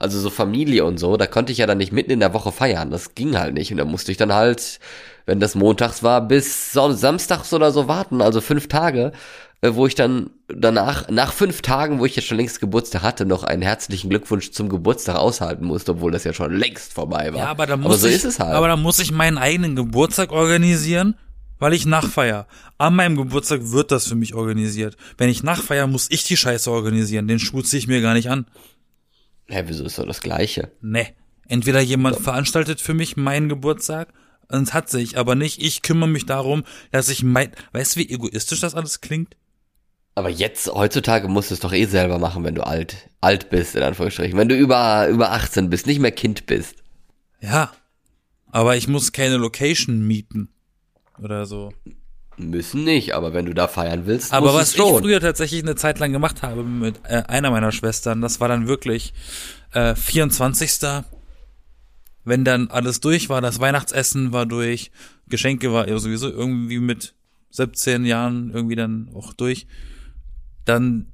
Also 0.00 0.18
so 0.18 0.30
Familie 0.30 0.84
und 0.84 0.98
so, 0.98 1.16
da 1.16 1.26
konnte 1.26 1.52
ich 1.52 1.58
ja 1.58 1.66
dann 1.66 1.78
nicht 1.78 1.92
mitten 1.92 2.10
in 2.10 2.20
der 2.20 2.34
Woche 2.34 2.52
feiern. 2.52 2.90
Das 2.90 3.14
ging 3.14 3.38
halt 3.38 3.54
nicht. 3.54 3.70
Und 3.70 3.78
da 3.78 3.84
musste 3.84 4.10
ich 4.10 4.18
dann 4.18 4.32
halt, 4.32 4.80
wenn 5.26 5.40
das 5.40 5.54
montags 5.54 6.02
war, 6.02 6.26
bis 6.26 6.72
samstags 6.72 7.52
oder 7.52 7.70
so 7.70 7.86
warten, 7.86 8.22
also 8.22 8.40
fünf 8.40 8.68
Tage, 8.68 9.12
äh, 9.62 9.74
wo 9.74 9.86
ich 9.86 9.94
dann 9.94 10.30
danach, 10.48 11.08
nach 11.08 11.32
fünf 11.32 11.60
Tagen, 11.60 11.98
wo 11.98 12.06
ich 12.06 12.16
jetzt 12.16 12.26
schon 12.26 12.38
längst 12.38 12.60
Geburtstag 12.60 13.02
hatte, 13.02 13.26
noch 13.26 13.44
einen 13.44 13.62
herzlichen 13.62 14.08
Glückwunsch 14.08 14.52
zum 14.52 14.68
Geburtstag 14.68 15.16
aushalten 15.16 15.66
musste, 15.66 15.92
obwohl 15.92 16.12
das 16.12 16.24
ja 16.24 16.32
schon 16.32 16.56
längst 16.56 16.94
vorbei 16.94 17.32
war. 17.32 17.40
Ja, 17.40 17.50
aber 17.50 17.66
da 17.66 17.76
muss 17.76 18.00
so 18.00 18.08
ich, 18.08 18.14
ist 18.14 18.24
es 18.24 18.40
halt. 18.40 18.54
aber 18.54 18.68
da 18.68 18.76
muss 18.76 18.98
ich 18.98 19.12
meinen 19.12 19.36
eigenen 19.36 19.76
Geburtstag 19.76 20.32
organisieren, 20.32 21.14
weil 21.58 21.74
ich 21.74 21.84
nachfeier. 21.84 22.46
An 22.78 22.96
meinem 22.96 23.16
Geburtstag 23.16 23.60
wird 23.64 23.92
das 23.92 24.06
für 24.06 24.14
mich 24.14 24.34
organisiert. 24.34 24.96
Wenn 25.18 25.28
ich 25.28 25.42
nachfeier, 25.42 25.86
muss 25.86 26.06
ich 26.10 26.24
die 26.24 26.38
Scheiße 26.38 26.70
organisieren. 26.70 27.28
Den 27.28 27.38
Schuh 27.38 27.60
ziehe 27.60 27.78
ich 27.78 27.86
mir 27.86 28.00
gar 28.00 28.14
nicht 28.14 28.30
an. 28.30 28.46
Hä, 29.50 29.64
wieso 29.66 29.84
ist 29.84 29.98
doch 29.98 30.06
das 30.06 30.20
Gleiche? 30.20 30.72
Ne. 30.80 31.08
Entweder 31.48 31.80
jemand 31.80 32.16
veranstaltet 32.16 32.80
für 32.80 32.94
mich 32.94 33.16
meinen 33.16 33.48
Geburtstag, 33.48 34.12
und 34.50 34.74
hat 34.74 34.88
sich, 34.88 35.16
aber 35.16 35.34
nicht, 35.34 35.62
ich 35.62 35.82
kümmere 35.82 36.08
mich 36.08 36.26
darum, 36.26 36.64
dass 36.90 37.08
ich 37.08 37.22
mein, 37.22 37.52
weißt 37.72 37.96
du, 37.96 38.00
wie 38.00 38.10
egoistisch 38.10 38.60
das 38.60 38.74
alles 38.74 39.00
klingt? 39.00 39.36
Aber 40.14 40.28
jetzt, 40.28 40.66
heutzutage 40.72 41.28
musst 41.28 41.50
du 41.50 41.54
es 41.54 41.60
doch 41.60 41.72
eh 41.72 41.84
selber 41.84 42.18
machen, 42.18 42.44
wenn 42.44 42.56
du 42.56 42.66
alt, 42.66 43.08
alt 43.20 43.48
bist, 43.48 43.76
in 43.76 43.82
Anführungsstrichen. 43.82 44.36
Wenn 44.36 44.48
du 44.48 44.56
über, 44.56 45.08
über 45.08 45.30
18 45.32 45.70
bist, 45.70 45.86
nicht 45.86 46.00
mehr 46.00 46.10
Kind 46.10 46.46
bist. 46.46 46.82
Ja. 47.40 47.72
Aber 48.50 48.76
ich 48.76 48.88
muss 48.88 49.12
keine 49.12 49.36
Location 49.36 50.06
mieten. 50.06 50.48
Oder 51.22 51.46
so. 51.46 51.72
Müssen 52.48 52.84
nicht, 52.84 53.14
aber 53.14 53.34
wenn 53.34 53.44
du 53.46 53.52
da 53.54 53.68
feiern 53.68 54.06
willst, 54.06 54.32
Aber 54.32 54.54
was 54.54 54.70
ich 54.72 54.76
früher 55.02 55.20
tatsächlich 55.20 55.62
eine 55.62 55.74
Zeit 55.76 55.98
lang 55.98 56.12
gemacht 56.12 56.42
habe 56.42 56.62
mit 56.64 57.00
äh, 57.04 57.22
einer 57.28 57.50
meiner 57.50 57.72
Schwestern, 57.72 58.22
das 58.22 58.40
war 58.40 58.48
dann 58.48 58.66
wirklich 58.68 59.12
äh, 59.72 59.94
24. 59.94 61.02
Wenn 62.24 62.44
dann 62.44 62.68
alles 62.70 63.00
durch 63.00 63.28
war, 63.28 63.40
das 63.40 63.60
Weihnachtsessen 63.60 64.32
war 64.32 64.46
durch, 64.46 64.90
Geschenke 65.28 65.72
war 65.72 65.88
ja 65.88 65.98
sowieso 65.98 66.28
irgendwie 66.30 66.78
mit 66.78 67.14
17 67.50 68.04
Jahren 68.04 68.50
irgendwie 68.52 68.76
dann 68.76 69.10
auch 69.14 69.32
durch, 69.32 69.66
dann 70.64 71.06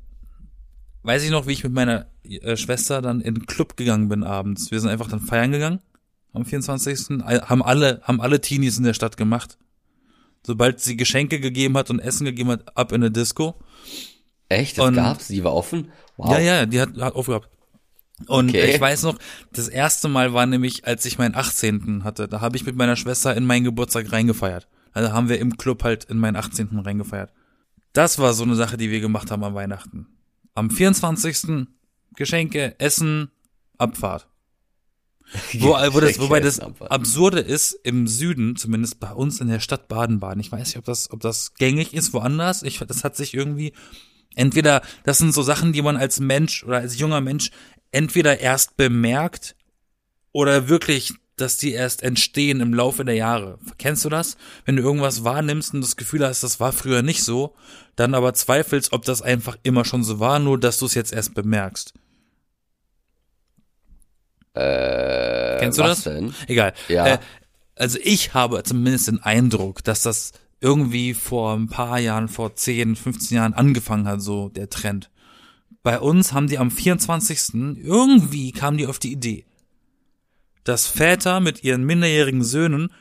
weiß 1.02 1.23
ich 1.25 1.30
noch, 1.30 1.47
wie 1.47 1.52
ich 1.52 1.64
mit 1.64 1.73
meiner 1.73 2.06
äh, 2.25 2.56
Schwester 2.56 3.00
dann 3.00 3.21
in 3.21 3.35
den 3.35 3.47
Club 3.47 3.76
gegangen 3.76 4.09
bin 4.09 4.25
abends. 4.25 4.71
Wir 4.71 4.80
sind 4.80 4.90
einfach 4.90 5.09
dann 5.09 5.21
feiern 5.21 5.52
gegangen 5.52 5.80
am 6.33 6.45
24. 6.45 7.23
All- 7.25 7.42
Haben 7.49 7.62
alle, 7.62 8.00
haben 8.02 8.21
alle 8.21 8.40
Teenies 8.40 8.76
in 8.76 8.85
der 8.85 8.92
Stadt 8.95 9.16
gemacht. 9.16 9.56
Sobald 10.46 10.80
sie 10.80 10.96
Geschenke 10.96 11.40
gegeben 11.40 11.76
hat 11.76 11.90
und 11.90 11.98
Essen 11.98 12.24
gegeben 12.24 12.50
hat, 12.50 12.76
ab 12.76 12.92
in 12.92 13.02
eine 13.02 13.10
Disco. 13.10 13.56
Echt? 14.48 14.78
Das 14.78 14.86
Und- 14.86 14.94
gab's? 14.94 15.26
Die 15.26 15.42
war 15.42 15.52
offen? 15.54 15.90
Wow. 16.16 16.30
Ja, 16.32 16.38
ja, 16.38 16.66
die 16.66 16.80
hat, 16.80 16.96
hat 16.98 17.14
aufgehabt. 17.16 17.48
Und 18.28 18.50
Okay. 18.50 18.74
ich 18.74 18.80
weiß 18.80 19.02
noch, 19.02 19.18
das 19.52 19.68
erste 19.68 20.08
Mal 20.08 20.32
war 20.32 20.46
nämlich, 20.46 20.86
als 20.86 21.04
ich 21.04 21.18
meinen 21.18 21.34
18. 21.34 22.04
hatte. 22.04 22.28
Da 22.28 22.40
habe 22.40 22.56
ich 22.56 22.64
mit 22.64 22.76
meiner 22.76 22.96
Schwester 22.96 23.36
in 23.36 23.44
meinen 23.44 23.64
Geburtstag 23.64 24.10
reingefeiert. 24.12 24.68
Also 24.92 25.12
haben 25.12 25.28
wir 25.28 25.38
im 25.40 25.58
Club 25.58 25.82
halt 25.84 26.04
in 26.04 26.18
meinen 26.18 26.36
18. 26.36 26.78
reingefeiert. 26.78 27.32
Das 27.92 28.18
war 28.18 28.32
so 28.32 28.44
eine 28.44 28.54
Sache, 28.54 28.76
die 28.76 28.90
wir 28.90 29.00
gemacht 29.00 29.30
haben 29.30 29.44
am 29.44 29.54
Weihnachten. 29.54 30.06
Am 30.54 30.70
24. 30.70 31.66
Geschenke, 32.14 32.78
Essen, 32.78 33.30
Abfahrt. 33.78 34.28
Wo, 35.54 35.71
wo 35.71 36.00
das, 36.00 36.18
wobei 36.18 36.40
das 36.40 36.61
Abfahrt. 36.61 36.90
Absurde 36.90 37.40
ist, 37.40 37.73
im 37.83 38.06
Süden, 38.06 38.56
zumindest 38.56 39.00
bei 39.00 39.12
uns 39.12 39.40
in 39.40 39.49
der 39.49 39.61
Stadt 39.61 39.88
Baden-Baden, 39.88 40.40
ich 40.40 40.52
weiß 40.52 40.68
nicht, 40.68 40.78
ob 40.78 40.85
das, 40.85 41.11
ob 41.11 41.21
das 41.21 41.54
gängig 41.54 41.95
ist 41.95 42.12
woanders, 42.12 42.62
ich, 42.62 42.78
das 42.78 43.02
hat 43.02 43.16
sich 43.16 43.35
irgendwie, 43.35 43.73
entweder, 44.37 44.83
das 45.04 45.18
sind 45.18 45.35
so 45.35 45.42
Sachen, 45.42 45.73
die 45.73 45.83
man 45.83 45.97
als 45.97 46.21
Mensch 46.21 46.62
oder 46.62 46.78
als 46.78 46.99
junger 46.99 47.21
Mensch 47.21 47.50
entweder 47.90 48.38
erst 48.40 48.76
bemerkt 48.76 49.56
oder 50.33 50.68
wirklich, 50.68 51.14
dass 51.37 51.59
die 51.59 51.73
erst 51.73 52.02
entstehen 52.02 52.61
im 52.61 52.73
Laufe 52.73 53.04
der 53.04 53.14
Jahre. 53.14 53.59
Kennst 53.78 54.04
du 54.04 54.09
das? 54.09 54.37
Wenn 54.64 54.76
du 54.76 54.83
irgendwas 54.83 55.25
wahrnimmst 55.25 55.75
und 55.75 55.83
das 55.83 55.97
Gefühl 55.97 56.26
hast, 56.26 56.42
das 56.42 56.61
war 56.61 56.73
früher 56.73 57.02
nicht 57.02 57.23
so, 57.23 57.54
dann 57.95 58.14
aber 58.14 58.33
zweifelst, 58.33 58.92
ob 58.92 59.04
das 59.04 59.23
einfach 59.23 59.56
immer 59.62 59.85
schon 59.85 60.02
so 60.02 60.18
war, 60.18 60.38
nur 60.38 60.59
dass 60.59 60.78
du 60.78 60.87
es 60.87 60.95
jetzt 60.95 61.12
erst 61.12 61.35
bemerkst. 61.35 61.95
Äh, 64.56 65.58
Kennst 65.60 65.78
du 65.78 65.82
was 65.82 66.02
das? 66.02 66.14
denn? 66.14 66.34
Egal. 66.46 66.72
Ja. 66.88 67.06
Äh, 67.06 67.18
also 67.75 67.98
ich 68.02 68.34
habe 68.34 68.62
zumindest 68.62 69.08
den 69.08 69.22
Eindruck, 69.22 69.84
dass 69.84 70.02
das 70.02 70.32
irgendwie 70.60 71.14
vor 71.14 71.54
ein 71.54 71.68
paar 71.68 71.98
Jahren, 71.98 72.28
vor 72.28 72.54
10, 72.54 72.96
15 72.96 73.36
Jahren 73.36 73.54
angefangen 73.54 74.08
hat, 74.08 74.22
so 74.22 74.48
der 74.48 74.70
Trend. 74.70 75.10
Bei 75.82 76.00
uns 76.00 76.32
haben 76.32 76.48
die 76.48 76.58
am 76.58 76.70
24. 76.70 77.54
irgendwie 77.84 78.52
kamen 78.52 78.78
die 78.78 78.86
auf 78.86 78.98
die 78.98 79.12
Idee, 79.12 79.44
dass 80.64 80.86
Väter 80.86 81.40
mit 81.40 81.62
ihren 81.62 81.84
minderjährigen 81.84 82.42
Söhnen 82.42 82.92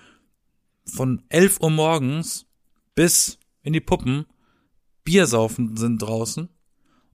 von 0.86 1.24
11 1.30 1.62
Uhr 1.62 1.72
morgens 1.72 2.46
bis 2.94 3.40
in 3.64 3.74
die 3.74 3.82
Puppen 3.82 4.26
Bier 5.04 5.26
saufen 5.28 5.78
sind 5.78 6.02
draußen 6.02 6.50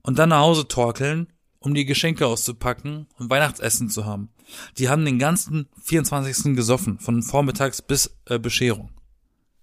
und 0.02 0.18
dann 0.18 0.30
nach 0.30 0.40
Hause 0.40 0.66
torkeln, 0.66 1.28
um 1.58 1.74
die 1.74 1.84
Geschenke 1.84 2.26
auszupacken 2.26 3.06
und 3.18 3.30
Weihnachtsessen 3.30 3.88
zu 3.88 4.04
haben. 4.04 4.30
Die 4.78 4.88
haben 4.88 5.04
den 5.04 5.18
ganzen 5.18 5.68
24. 5.84 6.54
gesoffen, 6.56 6.98
von 6.98 7.22
vormittags 7.22 7.82
bis 7.82 8.16
äh, 8.26 8.38
Bescherung. 8.38 8.90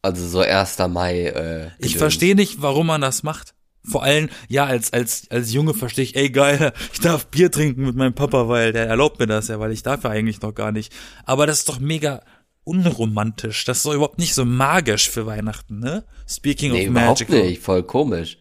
Also 0.01 0.27
so 0.27 0.39
1. 0.39 0.77
Mai. 0.89 1.25
Äh, 1.25 1.71
Ich 1.79 1.98
verstehe 1.98 2.36
nicht, 2.36 2.62
warum 2.62 2.88
man 2.88 3.01
das 3.01 3.24
macht. 3.24 3.53
Vor 3.83 4.03
allem, 4.03 4.29
ja, 4.50 4.65
als, 4.65 4.91
als, 4.93 5.29
als 5.31 5.51
Junge 5.53 5.74
verstehe 5.74 6.03
ich, 6.03 6.15
ey 6.15 6.29
geil, 6.29 6.74
ich 6.93 7.00
darf 7.00 7.27
Bier 7.27 7.50
trinken 7.51 7.86
mit 7.86 7.95
meinem 7.95 8.13
Papa, 8.13 8.48
weil 8.48 8.71
der 8.74 8.88
erlaubt 8.88 9.19
mir 9.19 9.27
das 9.27 9.48
ja, 9.48 9.59
weil 9.59 9.71
ich 9.71 9.83
darf 9.83 10.03
ja 10.03 10.09
eigentlich 10.09 10.41
noch 10.41 10.53
gar 10.53 10.71
nicht. 10.71 10.93
Aber 11.25 11.48
das 11.48 11.59
ist 11.59 11.69
doch 11.69 11.79
mega 11.79 12.21
unromantisch. 12.63 13.65
Das 13.65 13.77
ist 13.77 13.86
doch 13.86 13.93
überhaupt 13.93 14.19
nicht 14.19 14.33
so 14.36 14.45
magisch 14.45 15.09
für 15.09 15.25
Weihnachten, 15.25 15.79
ne? 15.79 16.03
Speaking 16.27 16.71
Nee, 16.74 16.83
of 16.83 16.88
überhaupt 16.89 17.21
magical. 17.21 17.45
nicht. 17.48 17.62
Voll 17.62 17.83
komisch. 17.83 18.38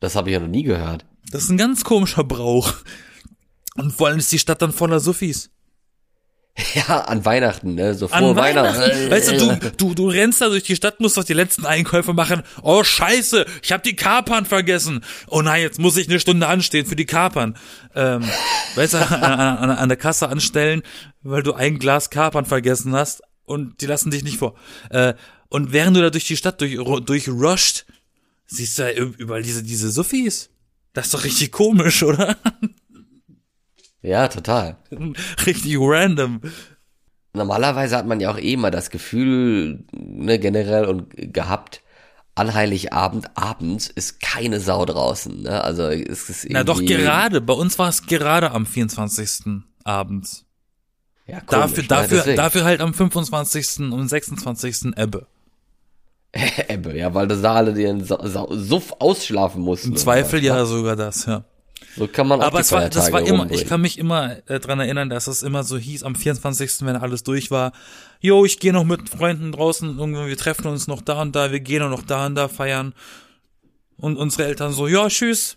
Das 0.00 0.16
habe 0.16 0.28
ich 0.28 0.34
ja 0.34 0.40
noch 0.40 0.48
nie 0.48 0.64
gehört. 0.64 1.04
Das 1.30 1.44
ist 1.44 1.50
ein 1.50 1.56
ganz 1.56 1.84
komischer 1.84 2.24
Brauch. 2.24 2.72
Und 3.76 3.92
vor 3.92 4.08
allem 4.08 4.18
ist 4.18 4.32
die 4.32 4.38
Stadt 4.38 4.62
dann 4.62 4.72
voller 4.72 5.00
Suffis. 5.00 5.50
Ja, 6.74 7.00
an 7.00 7.24
Weihnachten, 7.24 7.74
ne? 7.74 7.94
So 7.94 8.08
An 8.10 8.36
Weihnachten. 8.36 8.80
Weihnachten. 8.80 9.10
Weißt 9.10 9.32
du, 9.32 9.38
du, 9.38 9.70
du, 9.76 9.94
du 9.94 10.08
rennst 10.08 10.40
da 10.40 10.48
durch 10.48 10.62
die 10.62 10.76
Stadt, 10.76 11.00
musst 11.00 11.16
doch 11.16 11.24
die 11.24 11.32
letzten 11.32 11.66
Einkäufe 11.66 12.12
machen. 12.12 12.42
Oh, 12.62 12.84
scheiße, 12.84 13.44
ich 13.62 13.72
habe 13.72 13.82
die 13.82 13.96
Kapern 13.96 14.46
vergessen. 14.46 15.04
Oh 15.26 15.42
nein, 15.42 15.62
jetzt 15.62 15.80
muss 15.80 15.96
ich 15.96 16.08
eine 16.08 16.20
Stunde 16.20 16.46
anstehen 16.46 16.86
für 16.86 16.96
die 16.96 17.06
Kapern. 17.06 17.56
Ähm, 17.94 18.22
weißt 18.76 18.94
du, 18.94 18.98
an, 18.98 19.22
an, 19.24 19.70
an 19.70 19.88
der 19.88 19.98
Kasse 19.98 20.28
anstellen, 20.28 20.82
weil 21.22 21.42
du 21.42 21.54
ein 21.54 21.78
Glas 21.78 22.10
Kapern 22.10 22.44
vergessen 22.44 22.94
hast 22.94 23.22
und 23.44 23.80
die 23.80 23.86
lassen 23.86 24.10
dich 24.10 24.22
nicht 24.22 24.38
vor. 24.38 24.54
Äh, 24.90 25.14
und 25.48 25.72
während 25.72 25.96
du 25.96 26.02
da 26.02 26.10
durch 26.10 26.26
die 26.26 26.36
Stadt 26.36 26.60
durch, 26.60 26.76
durchrusht, 26.76 27.86
siehst 28.46 28.78
du 28.78 28.82
da 28.82 28.90
überall 28.92 29.42
diese, 29.42 29.62
diese 29.62 29.90
Suffis. 29.90 30.50
Das 30.92 31.06
ist 31.06 31.14
doch 31.14 31.24
richtig 31.24 31.50
komisch, 31.50 32.02
oder? 32.04 32.36
Ja, 34.04 34.28
total. 34.28 34.76
richtig 35.46 35.76
random. 35.78 36.40
Normalerweise 37.32 37.96
hat 37.96 38.06
man 38.06 38.20
ja 38.20 38.30
auch 38.30 38.38
eh 38.38 38.56
mal 38.56 38.70
das 38.70 38.90
Gefühl, 38.90 39.84
ne, 39.92 40.38
generell 40.38 40.84
und 40.84 41.08
gehabt, 41.32 41.80
an 42.34 42.52
Heiligabend 42.52 43.30
abends 43.34 43.86
ist 43.88 44.20
keine 44.20 44.60
Sau 44.60 44.84
draußen, 44.84 45.42
ne? 45.42 45.62
Also 45.64 45.84
es 45.84 46.28
ist 46.28 46.44
irgendwie, 46.44 46.52
Na 46.52 46.64
doch, 46.64 46.84
gerade. 46.84 47.40
Bei 47.40 47.54
uns 47.54 47.78
war 47.78 47.88
es 47.88 48.06
gerade 48.06 48.50
am 48.50 48.66
24. 48.66 49.62
abends. 49.84 50.44
Ja, 51.26 51.40
komisch, 51.40 51.48
Dafür, 51.48 51.82
ne? 51.82 51.88
dafür, 51.88 52.18
Deswegen. 52.18 52.36
dafür 52.36 52.64
halt 52.64 52.80
am 52.82 52.92
25. 52.92 53.90
und 53.92 54.08
26. 54.08 54.96
Ebbe. 54.96 55.26
Ebbe, 56.68 56.96
ja, 56.98 57.14
weil 57.14 57.28
das 57.28 57.40
da 57.40 57.54
alle 57.54 57.72
den 57.72 58.04
Suff 58.04 58.92
ausschlafen 58.98 59.62
mussten. 59.62 59.90
Im 59.90 59.96
Zweifel 59.96 60.42
sowas, 60.42 60.52
ne? 60.52 60.58
ja 60.58 60.66
sogar 60.66 60.96
das, 60.96 61.24
ja. 61.26 61.44
So 61.96 62.08
kann 62.08 62.26
man 62.26 62.40
auch 62.40 62.46
Aber 62.46 62.58
die 62.58 62.62
es 62.62 62.72
war, 62.72 62.88
das 62.88 63.12
war 63.12 63.20
immer, 63.20 63.40
rumbringen. 63.40 63.54
ich 63.54 63.68
kann 63.68 63.80
mich 63.80 63.98
immer 63.98 64.36
äh, 64.48 64.58
dran 64.58 64.80
erinnern, 64.80 65.10
dass 65.10 65.26
es 65.26 65.42
immer 65.42 65.62
so 65.62 65.78
hieß, 65.78 66.02
am 66.02 66.14
24., 66.14 66.82
wenn 66.82 66.96
alles 66.96 67.22
durch 67.22 67.50
war, 67.50 67.72
yo, 68.20 68.44
ich 68.44 68.58
gehe 68.58 68.72
noch 68.72 68.84
mit 68.84 69.08
Freunden 69.08 69.52
draußen, 69.52 69.98
irgendwie, 69.98 70.26
wir 70.26 70.36
treffen 70.36 70.66
uns 70.66 70.86
noch 70.86 71.02
da 71.02 71.22
und 71.22 71.36
da, 71.36 71.52
wir 71.52 71.60
gehen 71.60 71.88
noch 71.88 72.02
da 72.02 72.26
und 72.26 72.34
da 72.34 72.48
feiern. 72.48 72.94
Und 73.96 74.16
unsere 74.16 74.46
Eltern 74.48 74.72
so, 74.72 74.88
ja, 74.88 75.08
tschüss. 75.08 75.56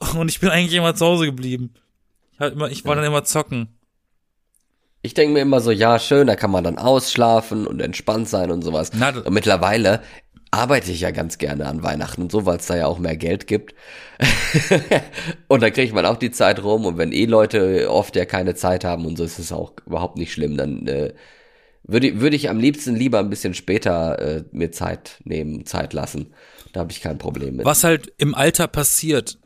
Und 0.16 0.28
ich 0.28 0.38
bin 0.38 0.50
eigentlich 0.50 0.74
immer 0.74 0.94
zu 0.94 1.06
Hause 1.06 1.24
geblieben. 1.24 1.72
Ich, 2.34 2.40
hab 2.40 2.52
immer, 2.52 2.70
ich 2.70 2.84
war 2.84 2.94
dann 2.94 3.04
immer 3.04 3.24
zocken. 3.24 3.68
Ich 5.00 5.14
denke 5.14 5.32
mir 5.32 5.40
immer 5.40 5.60
so, 5.60 5.70
ja, 5.72 5.98
schön, 5.98 6.28
da 6.28 6.36
kann 6.36 6.50
man 6.50 6.62
dann 6.62 6.78
ausschlafen 6.78 7.66
und 7.66 7.80
entspannt 7.80 8.28
sein 8.28 8.50
und 8.52 8.62
sowas. 8.62 8.92
Na, 8.94 9.08
und 9.08 9.32
mittlerweile 9.32 10.00
arbeite 10.52 10.92
ich 10.92 11.00
ja 11.00 11.10
ganz 11.10 11.38
gerne 11.38 11.66
an 11.66 11.82
Weihnachten 11.82 12.22
und 12.22 12.30
so, 12.30 12.46
weil 12.46 12.58
es 12.58 12.66
da 12.66 12.76
ja 12.76 12.86
auch 12.86 12.98
mehr 12.98 13.16
Geld 13.16 13.46
gibt. 13.46 13.74
und 15.48 15.62
dann 15.62 15.72
kriegt 15.72 15.94
man 15.94 16.06
auch 16.06 16.18
die 16.18 16.30
Zeit 16.30 16.62
rum 16.62 16.86
und 16.86 16.98
wenn 16.98 17.10
eh 17.10 17.24
Leute 17.24 17.90
oft 17.90 18.14
ja 18.14 18.24
keine 18.24 18.54
Zeit 18.54 18.84
haben 18.84 19.06
und 19.06 19.16
so 19.16 19.24
ist 19.24 19.38
es 19.38 19.50
auch 19.50 19.72
überhaupt 19.86 20.18
nicht 20.18 20.32
schlimm, 20.32 20.56
dann 20.56 20.86
äh, 20.86 21.14
würde 21.82 22.20
würde 22.20 22.36
ich 22.36 22.48
am 22.48 22.58
liebsten 22.58 22.94
lieber 22.94 23.18
ein 23.18 23.30
bisschen 23.30 23.54
später 23.54 24.18
äh, 24.18 24.44
mir 24.52 24.70
Zeit 24.70 25.20
nehmen, 25.24 25.66
Zeit 25.66 25.92
lassen. 25.94 26.34
Da 26.72 26.80
habe 26.80 26.92
ich 26.92 27.00
kein 27.00 27.18
Problem 27.18 27.56
mit. 27.56 27.66
Was 27.66 27.82
halt 27.82 28.12
im 28.18 28.34
Alter 28.34 28.68
passiert, 28.68 29.38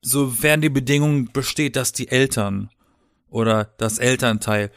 sofern 0.00 0.60
die 0.60 0.70
Bedingung 0.70 1.32
besteht, 1.32 1.76
dass 1.76 1.92
die 1.92 2.08
Eltern 2.08 2.70
oder 3.28 3.74
das 3.78 3.98
Elternteil 3.98 4.70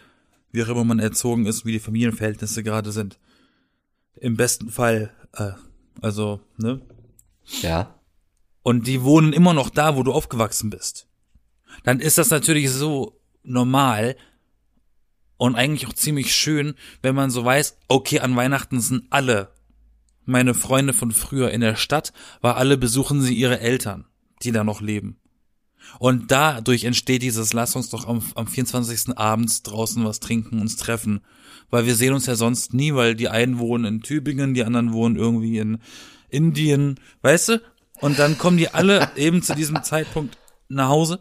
wie 0.51 0.63
auch 0.63 0.69
immer 0.69 0.83
man 0.83 0.99
erzogen 0.99 1.45
ist, 1.45 1.65
wie 1.65 1.73
die 1.73 1.79
Familienverhältnisse 1.79 2.63
gerade 2.63 2.91
sind. 2.91 3.19
Im 4.15 4.35
besten 4.35 4.69
Fall, 4.69 5.11
äh, 5.37 5.51
also, 6.01 6.41
ne? 6.57 6.81
Ja. 7.61 7.95
Und 8.63 8.87
die 8.87 9.03
wohnen 9.03 9.33
immer 9.33 9.53
noch 9.53 9.69
da, 9.69 9.95
wo 9.95 10.03
du 10.03 10.11
aufgewachsen 10.11 10.69
bist. 10.69 11.07
Dann 11.83 11.99
ist 11.99 12.17
das 12.17 12.29
natürlich 12.29 12.69
so 12.69 13.19
normal 13.43 14.15
und 15.37 15.55
eigentlich 15.55 15.87
auch 15.87 15.93
ziemlich 15.93 16.35
schön, 16.35 16.75
wenn 17.01 17.15
man 17.15 17.29
so 17.29 17.45
weiß, 17.45 17.77
okay, 17.87 18.19
an 18.19 18.35
Weihnachten 18.35 18.81
sind 18.81 19.05
alle 19.09 19.51
meine 20.25 20.53
Freunde 20.53 20.93
von 20.93 21.11
früher 21.11 21.51
in 21.51 21.61
der 21.61 21.75
Stadt, 21.75 22.11
weil 22.41 22.53
alle 22.53 22.77
besuchen 22.77 23.21
sie 23.21 23.33
ihre 23.33 23.61
Eltern, 23.61 24.05
die 24.43 24.51
da 24.51 24.63
noch 24.63 24.81
leben. 24.81 25.17
Und 25.99 26.31
dadurch 26.31 26.83
entsteht 26.83 27.21
dieses, 27.21 27.53
lass 27.53 27.75
uns 27.75 27.89
doch 27.89 28.07
am, 28.07 28.21
am 28.35 28.45
24. 28.45 29.17
abends 29.17 29.63
draußen 29.63 30.03
was 30.03 30.19
trinken, 30.19 30.59
uns 30.59 30.75
treffen. 30.75 31.21
Weil 31.69 31.85
wir 31.85 31.95
sehen 31.95 32.13
uns 32.13 32.25
ja 32.25 32.35
sonst 32.35 32.73
nie, 32.73 32.93
weil 32.93 33.15
die 33.15 33.27
einen 33.29 33.59
wohnen 33.59 33.85
in 33.85 34.01
Tübingen, 34.01 34.53
die 34.53 34.63
anderen 34.63 34.93
wohnen 34.93 35.15
irgendwie 35.17 35.57
in 35.57 35.79
Indien, 36.29 36.99
weißt 37.21 37.49
du? 37.49 37.61
Und 37.99 38.19
dann 38.19 38.37
kommen 38.37 38.57
die 38.57 38.69
alle 38.69 39.09
eben 39.15 39.41
zu 39.41 39.55
diesem 39.55 39.83
Zeitpunkt 39.83 40.37
nach 40.69 40.89
Hause. 40.89 41.19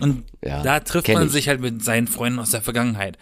Und 0.00 0.24
Ja, 0.44 0.62
da 0.62 0.80
trifft 0.80 1.08
man 1.08 1.26
ich. 1.26 1.32
sich 1.32 1.48
halt 1.48 1.60
mit 1.60 1.84
seinen 1.84 2.06
Freunden 2.08 2.38
aus 2.38 2.50
der 2.50 2.62
Vergangenheit. 2.62 3.18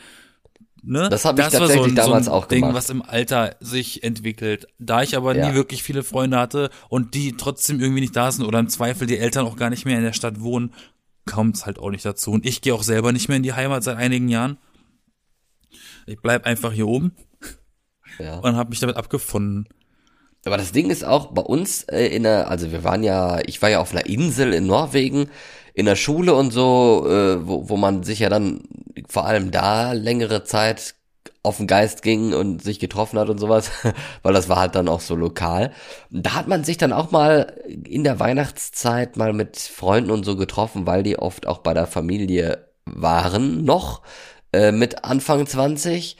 Ne? 0.82 1.08
Das 1.08 1.24
hab 1.24 1.38
ich 1.38 1.44
tatsächlich 1.46 1.92
ein, 1.92 1.94
damals 1.96 2.28
ein 2.28 2.32
auch 2.34 2.46
Ding, 2.46 2.60
gemacht. 2.60 2.76
was 2.76 2.90
im 2.90 3.02
Alter 3.02 3.56
sich 3.60 4.04
entwickelt. 4.04 4.68
Da 4.78 5.02
ich 5.02 5.16
aber 5.16 5.34
Ja. 5.36 5.48
nie 5.48 5.54
wirklich 5.56 5.82
viele 5.82 6.04
Freunde 6.04 6.38
hatte 6.38 6.70
und 6.88 7.14
die 7.14 7.36
trotzdem 7.36 7.80
irgendwie 7.80 8.02
nicht 8.02 8.14
da 8.14 8.30
sind 8.30 8.44
oder 8.44 8.60
im 8.60 8.68
Zweifel 8.68 9.06
die 9.06 9.18
Eltern 9.18 9.46
auch 9.46 9.56
gar 9.56 9.70
nicht 9.70 9.84
mehr 9.84 9.96
in 9.98 10.04
der 10.04 10.12
Stadt 10.12 10.40
wohnen, 10.40 10.72
kommt 11.24 11.56
es 11.56 11.66
halt 11.66 11.78
auch 11.80 11.90
nicht 11.90 12.04
dazu. 12.04 12.30
Und 12.30 12.46
ich 12.46 12.60
gehe 12.60 12.72
auch 12.72 12.84
selber 12.84 13.10
nicht 13.12 13.26
mehr 13.28 13.38
in 13.38 13.42
die 13.42 13.52
Heimat 13.54 13.82
seit 13.82 13.96
einigen 13.96 14.28
Jahren. 14.28 14.58
Ich 16.06 16.20
bleib 16.22 16.46
einfach 16.46 16.72
hier 16.72 16.86
oben 16.86 17.12
Ja. 18.18 18.38
und 18.38 18.56
habe 18.56 18.70
mich 18.70 18.80
damit 18.80 18.96
abgefunden. 18.96 19.68
Aber 20.44 20.56
das 20.56 20.70
Ding 20.70 20.90
ist 20.90 21.04
auch 21.04 21.32
bei 21.32 21.42
uns 21.42 21.82
äh, 21.84 22.06
in 22.06 22.22
der, 22.22 22.48
also 22.48 22.70
wir 22.70 22.84
waren 22.84 23.02
ja, 23.02 23.40
ich 23.46 23.60
war 23.62 23.68
ja 23.68 23.80
auf 23.80 23.90
einer 23.92 24.06
Insel 24.06 24.52
in 24.52 24.66
Norwegen 24.66 25.28
in 25.74 25.86
der 25.86 25.96
Schule 25.96 26.34
und 26.34 26.52
so, 26.52 27.04
äh, 27.08 27.46
wo, 27.46 27.68
wo 27.68 27.76
man 27.76 28.04
sich 28.04 28.20
ja 28.20 28.28
dann 28.28 28.62
vor 29.08 29.26
allem 29.26 29.50
da 29.50 29.92
längere 29.92 30.44
Zeit 30.44 30.94
auf 31.42 31.56
den 31.58 31.66
Geist 31.66 32.02
ging 32.02 32.32
und 32.32 32.62
sich 32.62 32.78
getroffen 32.78 33.18
hat 33.18 33.28
und 33.28 33.38
sowas, 33.38 33.70
weil 34.22 34.32
das 34.34 34.48
war 34.48 34.58
halt 34.58 34.76
dann 34.76 34.88
auch 34.88 35.00
so 35.00 35.16
lokal. 35.16 35.72
Da 36.10 36.34
hat 36.34 36.46
man 36.48 36.62
sich 36.64 36.76
dann 36.76 36.92
auch 36.92 37.10
mal 37.10 37.60
in 37.84 38.04
der 38.04 38.20
Weihnachtszeit 38.20 39.16
mal 39.16 39.32
mit 39.32 39.56
Freunden 39.56 40.10
und 40.12 40.24
so 40.24 40.36
getroffen, 40.36 40.86
weil 40.86 41.02
die 41.02 41.18
oft 41.18 41.46
auch 41.46 41.58
bei 41.58 41.74
der 41.74 41.86
Familie 41.88 42.68
waren 42.84 43.64
noch 43.64 44.02
äh, 44.56 44.72
mit 44.72 45.04
Anfang 45.04 45.46
20. 45.46 46.16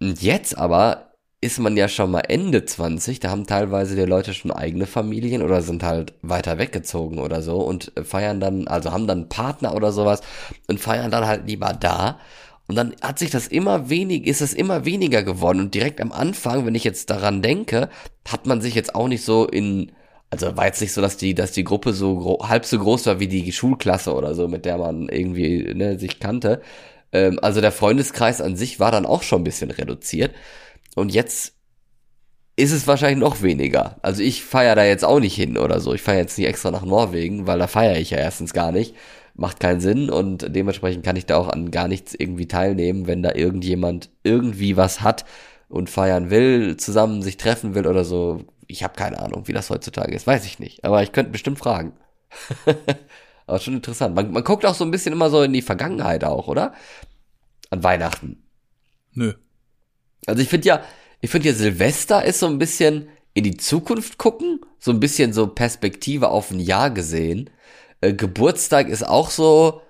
Und 0.00 0.22
jetzt 0.22 0.56
aber 0.56 1.12
ist 1.40 1.58
man 1.58 1.76
ja 1.76 1.88
schon 1.88 2.10
mal 2.10 2.20
Ende 2.20 2.64
20, 2.64 3.20
da 3.20 3.30
haben 3.30 3.46
teilweise 3.46 3.94
die 3.94 4.02
Leute 4.02 4.32
schon 4.32 4.50
eigene 4.50 4.86
Familien 4.86 5.42
oder 5.42 5.60
sind 5.60 5.82
halt 5.82 6.14
weiter 6.22 6.58
weggezogen 6.58 7.18
oder 7.18 7.42
so 7.42 7.58
und 7.58 7.92
feiern 8.02 8.40
dann, 8.40 8.66
also 8.66 8.92
haben 8.92 9.06
dann 9.06 9.28
Partner 9.28 9.74
oder 9.74 9.92
sowas 9.92 10.22
und 10.68 10.80
feiern 10.80 11.10
dann 11.10 11.26
halt 11.26 11.46
lieber 11.46 11.74
da. 11.74 12.18
Und 12.66 12.76
dann 12.76 12.94
hat 13.02 13.18
sich 13.18 13.30
das 13.30 13.46
immer 13.46 13.90
wenig, 13.90 14.26
ist 14.26 14.40
es 14.40 14.54
immer 14.54 14.86
weniger 14.86 15.22
geworden. 15.22 15.60
Und 15.60 15.74
direkt 15.74 16.00
am 16.00 16.12
Anfang, 16.12 16.64
wenn 16.64 16.74
ich 16.74 16.84
jetzt 16.84 17.10
daran 17.10 17.42
denke, 17.42 17.90
hat 18.26 18.46
man 18.46 18.62
sich 18.62 18.74
jetzt 18.74 18.94
auch 18.94 19.08
nicht 19.08 19.22
so 19.22 19.46
in, 19.46 19.92
also 20.30 20.56
war 20.56 20.64
jetzt 20.64 20.80
nicht 20.80 20.94
so, 20.94 21.02
dass 21.02 21.18
die, 21.18 21.34
dass 21.34 21.52
die 21.52 21.64
Gruppe 21.64 21.92
so 21.92 22.38
halb 22.42 22.64
so 22.64 22.78
groß 22.78 23.04
war 23.04 23.20
wie 23.20 23.28
die 23.28 23.52
Schulklasse 23.52 24.14
oder 24.14 24.34
so, 24.34 24.48
mit 24.48 24.64
der 24.64 24.78
man 24.78 25.10
irgendwie 25.10 25.74
ne, 25.74 25.98
sich 25.98 26.20
kannte. 26.20 26.62
Ähm, 27.14 27.38
also 27.40 27.62
der 27.62 27.72
Freundeskreis 27.72 28.42
an 28.42 28.56
sich 28.56 28.80
war 28.80 28.90
dann 28.92 29.06
auch 29.06 29.22
schon 29.22 29.40
ein 29.40 29.44
bisschen 29.44 29.70
reduziert. 29.70 30.34
Und 30.94 31.14
jetzt 31.14 31.54
ist 32.56 32.72
es 32.72 32.86
wahrscheinlich 32.86 33.18
noch 33.18 33.42
weniger. 33.42 33.96
Also 34.02 34.22
ich 34.22 34.44
feiere 34.44 34.76
da 34.76 34.84
jetzt 34.84 35.04
auch 35.04 35.20
nicht 35.20 35.34
hin 35.34 35.58
oder 35.58 35.80
so. 35.80 35.94
Ich 35.94 36.02
feiere 36.02 36.20
jetzt 36.20 36.38
nicht 36.38 36.46
extra 36.46 36.70
nach 36.70 36.84
Norwegen, 36.84 37.46
weil 37.46 37.58
da 37.58 37.66
feiere 37.66 37.98
ich 37.98 38.10
ja 38.10 38.18
erstens 38.18 38.52
gar 38.52 38.72
nicht. 38.72 38.94
Macht 39.34 39.58
keinen 39.58 39.80
Sinn 39.80 40.10
und 40.10 40.54
dementsprechend 40.54 41.04
kann 41.04 41.16
ich 41.16 41.26
da 41.26 41.36
auch 41.36 41.48
an 41.48 41.72
gar 41.72 41.88
nichts 41.88 42.14
irgendwie 42.14 42.46
teilnehmen, 42.46 43.08
wenn 43.08 43.22
da 43.22 43.34
irgendjemand 43.34 44.10
irgendwie 44.22 44.76
was 44.76 45.00
hat 45.00 45.24
und 45.68 45.90
feiern 45.90 46.30
will, 46.30 46.76
zusammen 46.76 47.22
sich 47.22 47.36
treffen 47.36 47.74
will 47.74 47.88
oder 47.88 48.04
so. 48.04 48.44
Ich 48.68 48.84
habe 48.84 48.94
keine 48.94 49.18
Ahnung, 49.18 49.48
wie 49.48 49.52
das 49.52 49.70
heutzutage 49.70 50.14
ist. 50.14 50.26
Weiß 50.26 50.46
ich 50.46 50.60
nicht. 50.60 50.84
Aber 50.84 51.02
ich 51.02 51.10
könnte 51.12 51.32
bestimmt 51.32 51.58
fragen. 51.58 51.94
Aber 53.46 53.58
schon 53.58 53.74
interessant. 53.74 54.14
Man, 54.14 54.32
man 54.32 54.44
guckt 54.44 54.64
auch 54.64 54.74
so 54.74 54.84
ein 54.84 54.90
bisschen 54.90 55.12
immer 55.12 55.30
so 55.30 55.42
in 55.42 55.52
die 55.52 55.62
Vergangenheit 55.62 56.24
auch, 56.24 56.48
oder? 56.48 56.72
An 57.70 57.82
Weihnachten. 57.82 58.42
Nö. 59.12 59.34
Also 60.26 60.40
ich 60.40 60.48
finde 60.48 60.68
ja, 60.68 60.82
ich 61.20 61.30
finde 61.30 61.48
ja 61.48 61.54
Silvester 61.54 62.24
ist 62.24 62.40
so 62.40 62.46
ein 62.46 62.58
bisschen 62.58 63.08
in 63.34 63.44
die 63.44 63.56
Zukunft 63.56 64.18
gucken, 64.18 64.60
so 64.78 64.90
ein 64.90 65.00
bisschen 65.00 65.32
so 65.32 65.46
Perspektive 65.46 66.28
auf 66.28 66.50
ein 66.50 66.60
Jahr 66.60 66.90
gesehen. 66.90 67.50
Äh, 68.00 68.14
Geburtstag 68.14 68.88
ist 68.88 69.06
auch 69.06 69.30
so 69.30 69.82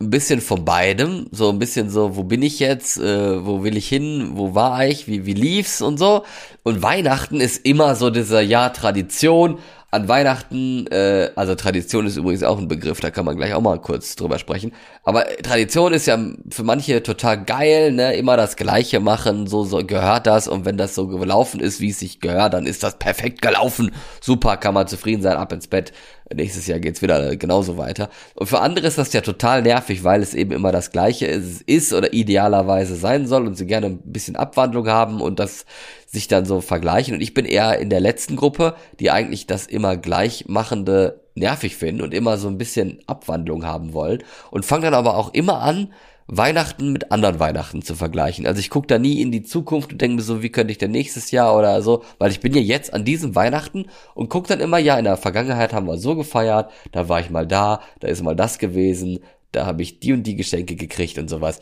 ein 0.00 0.10
bisschen 0.10 0.40
von 0.40 0.64
beidem, 0.64 1.28
so 1.30 1.50
ein 1.50 1.58
bisschen 1.58 1.88
so, 1.88 2.16
wo 2.16 2.24
bin 2.24 2.42
ich 2.42 2.58
jetzt, 2.58 2.98
äh, 2.98 3.44
wo 3.46 3.62
will 3.62 3.76
ich 3.76 3.88
hin, 3.88 4.32
wo 4.34 4.54
war 4.54 4.86
ich, 4.86 5.06
wie, 5.06 5.24
wie 5.24 5.34
lief's 5.34 5.80
und 5.80 5.98
so. 5.98 6.24
Und 6.64 6.82
Weihnachten 6.82 7.40
ist 7.40 7.64
immer 7.64 7.94
so 7.94 8.10
dieser 8.10 8.40
Jahr 8.40 8.72
Tradition. 8.72 9.58
An 9.94 10.08
Weihnachten, 10.08 10.88
äh, 10.88 11.30
also 11.36 11.54
Tradition 11.54 12.04
ist 12.04 12.16
übrigens 12.16 12.42
auch 12.42 12.58
ein 12.58 12.66
Begriff, 12.66 12.98
da 12.98 13.12
kann 13.12 13.24
man 13.24 13.36
gleich 13.36 13.54
auch 13.54 13.60
mal 13.60 13.80
kurz 13.80 14.16
drüber 14.16 14.40
sprechen. 14.40 14.72
Aber 15.04 15.24
Tradition 15.44 15.92
ist 15.92 16.06
ja 16.06 16.18
für 16.50 16.64
manche 16.64 17.00
total 17.04 17.44
geil, 17.44 17.92
ne? 17.92 18.16
Immer 18.16 18.36
das 18.36 18.56
Gleiche 18.56 18.98
machen, 18.98 19.46
so, 19.46 19.62
so 19.62 19.84
gehört 19.86 20.26
das. 20.26 20.48
Und 20.48 20.64
wenn 20.64 20.76
das 20.76 20.96
so 20.96 21.06
gelaufen 21.06 21.60
ist, 21.60 21.80
wie 21.80 21.90
es 21.90 22.00
sich 22.00 22.18
gehört, 22.18 22.54
dann 22.54 22.66
ist 22.66 22.82
das 22.82 22.98
perfekt 22.98 23.40
gelaufen. 23.40 23.92
Super, 24.20 24.56
kann 24.56 24.74
man 24.74 24.88
zufrieden 24.88 25.22
sein, 25.22 25.36
ab 25.36 25.52
ins 25.52 25.68
Bett. 25.68 25.92
Nächstes 26.34 26.66
Jahr 26.66 26.80
geht's 26.80 27.02
wieder 27.02 27.36
genauso 27.36 27.76
weiter. 27.76 28.08
Und 28.34 28.48
für 28.48 28.60
andere 28.60 28.88
ist 28.88 28.98
das 28.98 29.12
ja 29.12 29.20
total 29.20 29.62
nervig, 29.62 30.02
weil 30.02 30.22
es 30.22 30.34
eben 30.34 30.50
immer 30.50 30.72
das 30.72 30.90
Gleiche 30.90 31.26
ist, 31.26 31.62
ist 31.62 31.92
oder 31.92 32.12
idealerweise 32.12 32.96
sein 32.96 33.28
soll 33.28 33.46
und 33.46 33.56
sie 33.56 33.66
gerne 33.66 33.86
ein 33.86 34.00
bisschen 34.04 34.34
Abwandlung 34.34 34.88
haben 34.88 35.20
und 35.20 35.38
das 35.38 35.66
sich 36.14 36.28
dann 36.28 36.46
so 36.46 36.60
vergleichen. 36.60 37.14
Und 37.14 37.20
ich 37.20 37.34
bin 37.34 37.44
eher 37.44 37.78
in 37.78 37.90
der 37.90 38.00
letzten 38.00 38.36
Gruppe, 38.36 38.76
die 39.00 39.10
eigentlich 39.10 39.46
das 39.46 39.66
immer 39.66 39.96
gleichmachende 39.96 41.20
nervig 41.34 41.76
finden 41.76 42.00
und 42.00 42.14
immer 42.14 42.38
so 42.38 42.48
ein 42.48 42.58
bisschen 42.58 43.00
Abwandlung 43.06 43.66
haben 43.66 43.92
wollen 43.92 44.22
und 44.50 44.64
fangen 44.64 44.84
dann 44.84 44.94
aber 44.94 45.16
auch 45.16 45.34
immer 45.34 45.60
an, 45.60 45.92
Weihnachten 46.26 46.92
mit 46.92 47.12
anderen 47.12 47.38
Weihnachten 47.38 47.82
zu 47.82 47.94
vergleichen. 47.94 48.46
Also 48.46 48.58
ich 48.60 48.70
gucke 48.70 48.86
da 48.86 48.98
nie 48.98 49.20
in 49.20 49.30
die 49.30 49.42
Zukunft 49.42 49.92
und 49.92 50.00
denke 50.00 50.16
mir 50.16 50.22
so, 50.22 50.42
wie 50.42 50.50
könnte 50.50 50.72
ich 50.72 50.78
denn 50.78 50.90
nächstes 50.90 51.30
Jahr 51.30 51.54
oder 51.56 51.82
so, 51.82 52.02
weil 52.18 52.30
ich 52.30 52.40
bin 52.40 52.54
ja 52.54 52.62
jetzt 52.62 52.94
an 52.94 53.04
diesem 53.04 53.34
Weihnachten 53.34 53.86
und 54.14 54.30
gucke 54.30 54.48
dann 54.48 54.60
immer, 54.60 54.78
ja, 54.78 54.96
in 54.98 55.04
der 55.04 55.18
Vergangenheit 55.18 55.74
haben 55.74 55.86
wir 55.86 55.98
so 55.98 56.16
gefeiert, 56.16 56.70
da 56.92 57.08
war 57.10 57.20
ich 57.20 57.28
mal 57.28 57.46
da, 57.46 57.82
da 58.00 58.08
ist 58.08 58.22
mal 58.22 58.36
das 58.36 58.58
gewesen, 58.58 59.20
da 59.52 59.66
habe 59.66 59.82
ich 59.82 60.00
die 60.00 60.14
und 60.14 60.22
die 60.22 60.36
Geschenke 60.36 60.76
gekriegt 60.76 61.18
und 61.18 61.28
sowas. 61.28 61.60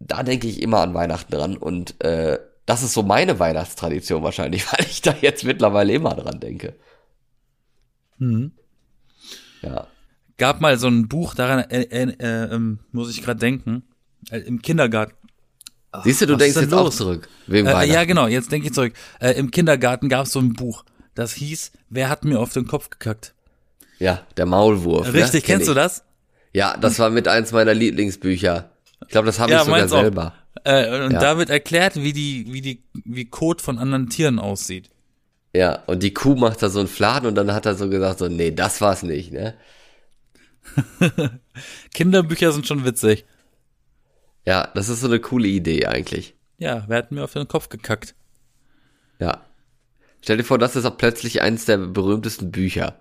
Da 0.00 0.24
denke 0.24 0.48
ich 0.48 0.60
immer 0.60 0.80
an 0.80 0.94
Weihnachten 0.94 1.32
dran 1.32 1.56
und 1.56 2.02
äh, 2.02 2.38
das 2.66 2.82
ist 2.82 2.94
so 2.94 3.02
meine 3.02 3.38
Weihnachtstradition 3.38 4.22
wahrscheinlich, 4.22 4.66
weil 4.72 4.86
ich 4.86 5.02
da 5.02 5.14
jetzt 5.20 5.44
mittlerweile 5.44 5.92
immer 5.92 6.14
dran 6.14 6.40
denke. 6.40 6.74
Mhm. 8.18 8.52
Ja. 9.62 9.86
Gab 10.36 10.60
mal 10.60 10.78
so 10.78 10.88
ein 10.88 11.08
Buch, 11.08 11.34
daran 11.34 11.60
äh, 11.70 11.82
äh, 11.82 12.12
äh, 12.18 12.54
ähm, 12.54 12.80
muss 12.92 13.10
ich 13.10 13.22
gerade 13.22 13.38
denken, 13.40 13.82
äh, 14.30 14.38
im 14.40 14.60
Kindergarten. 14.62 15.14
Siehst 16.02 16.22
du, 16.22 16.26
du 16.26 16.36
denkst 16.36 16.56
jetzt 16.56 16.74
auch 16.74 16.84
los? 16.86 16.96
zurück. 16.96 17.28
Wegen 17.46 17.68
Äh, 17.68 17.72
Weihnachten. 17.72 17.92
ja, 17.92 18.04
genau, 18.04 18.26
jetzt 18.26 18.50
denke 18.50 18.66
ich 18.66 18.74
zurück. 18.74 18.94
Äh, 19.20 19.32
Im 19.32 19.52
Kindergarten 19.52 20.08
gab 20.08 20.26
es 20.26 20.32
so 20.32 20.40
ein 20.40 20.52
Buch, 20.54 20.84
das 21.14 21.34
hieß, 21.34 21.70
wer 21.88 22.08
hat 22.08 22.24
mir 22.24 22.40
auf 22.40 22.52
den 22.52 22.66
Kopf 22.66 22.90
gekackt? 22.90 23.32
Ja, 24.00 24.26
der 24.36 24.46
Maulwurf. 24.46 25.06
Richtig, 25.12 25.34
ne? 25.34 25.40
Kenn 25.42 25.42
kennst 25.58 25.68
du 25.68 25.72
ich. 25.72 25.76
das? 25.76 26.04
Ja, 26.52 26.76
das 26.76 26.98
war 26.98 27.10
mit 27.10 27.28
eins 27.28 27.52
meiner 27.52 27.74
Lieblingsbücher. 27.74 28.70
Ich 29.04 29.10
glaube, 29.10 29.26
das 29.26 29.38
habe 29.38 29.52
Ja, 29.52 29.58
ich 29.60 29.64
sogar 29.64 29.88
selber. 29.88 30.34
Äh, 30.64 31.04
und 31.04 31.12
Ja. 31.12 31.20
da 31.20 31.38
wird 31.38 31.50
erklärt, 31.50 31.96
wie 31.96 32.12
die, 32.12 32.46
wie 32.52 32.60
die, 32.60 32.82
wie 33.04 33.24
Kot 33.26 33.60
von 33.60 33.78
anderen 33.78 34.08
Tieren 34.08 34.38
aussieht. 34.38 34.90
Ja, 35.54 35.82
und 35.86 36.02
die 36.02 36.12
Kuh 36.12 36.34
macht 36.34 36.62
da 36.62 36.68
so 36.68 36.80
einen 36.80 36.88
Fladen 36.88 37.26
und 37.26 37.34
dann 37.36 37.52
hat 37.52 37.66
er 37.66 37.74
so 37.74 37.88
gesagt, 37.88 38.18
so, 38.18 38.28
nee, 38.28 38.50
das 38.50 38.80
war's 38.80 39.02
nicht, 39.02 39.32
ne? 39.32 39.54
Kinderbücher 41.94 42.52
sind 42.52 42.66
schon 42.66 42.84
witzig. 42.84 43.24
Ja, 44.46 44.68
das 44.74 44.88
ist 44.88 45.00
so 45.00 45.06
eine 45.06 45.20
coole 45.20 45.48
Idee 45.48 45.86
eigentlich. 45.86 46.34
Ja, 46.58 46.84
wer 46.88 46.98
hat 46.98 47.12
mir 47.12 47.24
auf 47.24 47.32
den 47.32 47.48
Kopf 47.48 47.68
gekackt? 47.68 48.14
Ja. 49.18 49.42
Stell 50.22 50.38
dir 50.38 50.44
vor, 50.44 50.58
das 50.58 50.76
ist 50.76 50.84
auch 50.86 50.96
plötzlich 50.96 51.42
eins 51.42 51.66
der 51.66 51.78
berühmtesten 51.78 52.50
Bücher. 52.50 52.98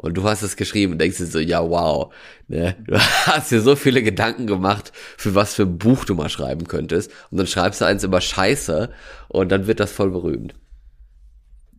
Und 0.00 0.14
du 0.14 0.22
hast 0.22 0.42
es 0.42 0.54
geschrieben 0.56 0.92
und 0.92 0.98
denkst 1.00 1.18
dir 1.18 1.26
so, 1.26 1.40
ja, 1.40 1.60
wow. 1.68 2.14
Ne? 2.46 2.76
Du 2.86 2.96
hast 3.26 3.50
dir 3.50 3.60
so 3.60 3.74
viele 3.76 4.02
Gedanken 4.02 4.46
gemacht, 4.46 4.92
für 5.16 5.34
was 5.34 5.54
für 5.54 5.62
ein 5.64 5.76
Buch 5.76 6.04
du 6.04 6.14
mal 6.14 6.28
schreiben 6.28 6.66
könntest. 6.68 7.10
Und 7.30 7.38
dann 7.38 7.46
schreibst 7.48 7.80
du 7.80 7.84
eins 7.84 8.04
über 8.04 8.20
Scheiße 8.20 8.90
und 9.28 9.50
dann 9.50 9.66
wird 9.66 9.80
das 9.80 9.90
voll 9.92 10.10
berühmt. 10.10 10.54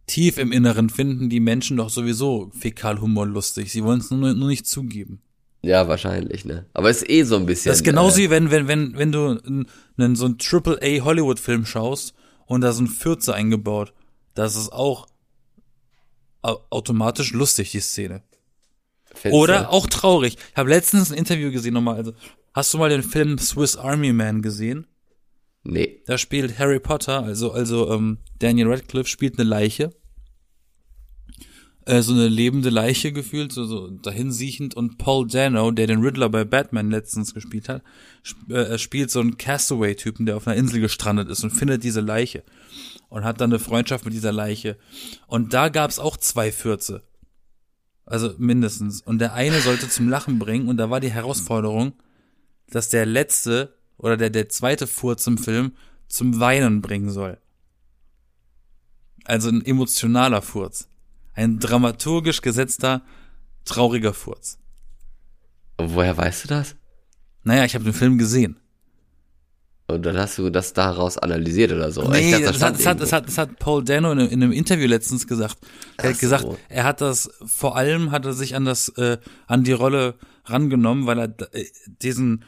Tief 0.06 0.38
im 0.38 0.52
Inneren 0.52 0.90
finden 0.90 1.30
die 1.30 1.40
Menschen 1.40 1.78
doch 1.78 1.90
sowieso 1.90 2.52
Fäkalhumor 2.60 3.26
lustig. 3.28 3.72
Sie 3.72 3.84
wollen 3.84 4.00
es 4.00 4.12
nur, 4.12 4.34
nur 4.34 4.48
nicht 4.50 4.68
zugeben. 4.68 5.22
Ja, 5.62 5.88
wahrscheinlich, 5.88 6.46
ne? 6.46 6.66
Aber 6.74 6.90
ist 6.90 7.10
eh 7.10 7.24
so 7.24 7.36
ein 7.36 7.46
bisschen. 7.46 7.70
Das 7.70 7.80
ist 7.80 7.84
genauso 7.84 8.20
äh, 8.20 8.24
wie 8.24 8.30
wenn, 8.30 8.50
wenn, 8.52 8.68
wenn, 8.68 8.98
wenn 8.98 9.12
du 9.12 9.40
einen, 9.98 10.16
so 10.16 10.26
einen 10.26 10.38
Triple-A 10.38 11.04
Hollywood-Film 11.04 11.66
schaust 11.66 12.14
und 12.48 12.62
da 12.62 12.72
sind 12.74 12.88
Fürze 12.88 13.34
eingebaut. 13.34 13.94
Das 14.36 14.56
ist 14.56 14.72
auch 14.74 15.06
au- 15.06 15.08
automatisch 16.42 17.34
lustig, 17.34 17.72
die 17.72 17.80
Szene. 17.80 18.24
Fetze. 19.14 19.36
Oder 19.36 19.72
auch 19.72 19.88
traurig. 19.88 20.38
Ich 20.52 20.58
habe 20.58 20.70
letztens 20.70 21.12
ein 21.12 21.18
Interview 21.18 21.52
gesehen 21.52 21.74
nochmal. 21.74 21.96
Also, 21.96 22.14
hast 22.54 22.74
du 22.74 22.78
mal 22.78 22.90
den 22.90 23.04
Film 23.04 23.38
Swiss 23.38 23.76
Army 23.76 24.14
Man 24.14 24.42
gesehen? 24.42 24.86
Nee. 25.64 26.02
Da 26.06 26.18
spielt 26.18 26.58
Harry 26.58 26.80
Potter, 26.80 27.24
also, 27.24 27.52
also 27.52 27.92
ähm, 27.92 28.20
Daniel 28.40 28.68
Radcliffe 28.68 29.10
spielt 29.10 29.38
eine 29.40 29.50
Leiche. 29.50 29.92
Äh, 31.86 32.02
so 32.02 32.14
eine 32.14 32.28
lebende 32.28 32.70
Leiche 32.70 33.12
gefühlt, 33.12 33.52
so, 33.52 33.66
so 33.66 33.90
dahinsiechend. 33.90 34.76
Und 34.76 34.98
Paul 34.98 35.28
Dano, 35.28 35.72
der 35.72 35.88
den 35.88 36.02
Riddler 36.02 36.30
bei 36.30 36.46
Batman 36.46 36.92
letztens 36.92 37.34
gespielt 37.34 37.68
hat, 37.68 37.84
sp 38.24 38.54
äh, 38.54 38.78
spielt 38.78 39.12
so 39.12 39.20
einen 39.20 39.38
Castaway-Typen, 39.38 40.26
der 40.26 40.38
auf 40.38 40.48
einer 40.48 40.56
Insel 40.56 40.82
gestrandet 40.82 41.30
ist 41.30 41.44
und 41.44 41.52
findet 41.52 41.84
diese 41.84 42.02
Leiche. 42.02 42.44
Und 43.10 43.24
hat 43.24 43.42
dann 43.42 43.52
eine 43.52 43.60
Freundschaft 43.60 44.06
mit 44.06 44.14
dieser 44.14 44.32
Leiche. 44.32 44.78
Und 45.28 45.54
da 45.54 45.70
gab's 45.70 46.00
auch 46.00 46.16
zwei 46.16 46.52
Fürze. 46.52 47.04
Also 48.06 48.34
mindestens. 48.38 49.02
Und 49.02 49.20
der 49.20 49.34
eine 49.34 49.60
sollte 49.62 49.90
zum 49.90 50.10
Lachen 50.10 50.40
bringen. 50.40 50.68
Und 50.68 50.78
da 50.78 50.90
war 50.90 51.00
die 51.00 51.12
Herausforderung, 51.12 51.94
dass 52.70 52.90
der 52.90 53.06
letzte 53.06 53.76
oder 53.98 54.16
der, 54.16 54.30
der 54.30 54.50
zweite 54.50 54.88
Furz 54.88 55.26
im 55.28 55.38
Film 55.38 55.74
zum 56.08 56.40
Weinen 56.40 56.82
bringen 56.82 57.10
soll. 57.10 57.38
Also 59.26 59.50
ein 59.50 59.64
emotionaler 59.66 60.42
Furz. 60.42 60.88
Ein 61.34 61.60
dramaturgisch 61.60 62.42
gesetzter, 62.42 63.04
trauriger 63.66 64.14
Furz. 64.14 64.58
Woher 65.78 66.18
weißt 66.18 66.44
du 66.44 66.48
das? 66.48 66.76
Naja, 67.44 67.64
ich 67.66 67.76
habe 67.76 67.86
den 67.86 67.94
Film 67.94 68.18
gesehen. 68.18 68.60
Und 69.90 70.06
dann 70.06 70.18
hast 70.18 70.38
du 70.38 70.50
das 70.50 70.74
daraus 70.74 71.18
analysiert 71.18 71.72
oder 71.72 71.92
so. 71.92 72.04
Nee, 72.08 72.32
dachte, 72.32 72.44
das, 72.46 72.62
hat, 72.62 72.80
stand 72.80 72.80
das, 72.80 72.86
hat, 72.86 73.02
das, 73.02 73.12
hat, 73.14 73.28
das 73.28 73.38
hat 73.38 73.60
Paul 73.60 73.84
Dano 73.84 74.12
in, 74.12 74.20
einem- 74.20 74.30
in 74.30 74.44
einem 74.44 74.52
Interview 74.52 74.88
letztens 74.88 75.26
gesagt. 75.28 75.58
Er 75.98 76.06
Ach 76.06 76.14
hat 76.14 76.20
gesagt, 76.20 76.44
so. 76.44 76.58
er 76.70 76.84
hat 76.84 77.02
das, 77.02 77.30
vor 77.46 77.76
allem 77.76 78.12
hat 78.12 78.26
er 78.26 78.34
sich 78.34 78.56
an 78.56 78.66
das, 78.66 78.90
äh, 78.90 79.18
an 79.48 79.64
die 79.64 79.72
Rolle 79.72 80.16
rangenommen, 80.46 81.06
weil 81.08 81.20
er 81.20 81.34
äh, 81.54 81.66
diesen 82.02 82.44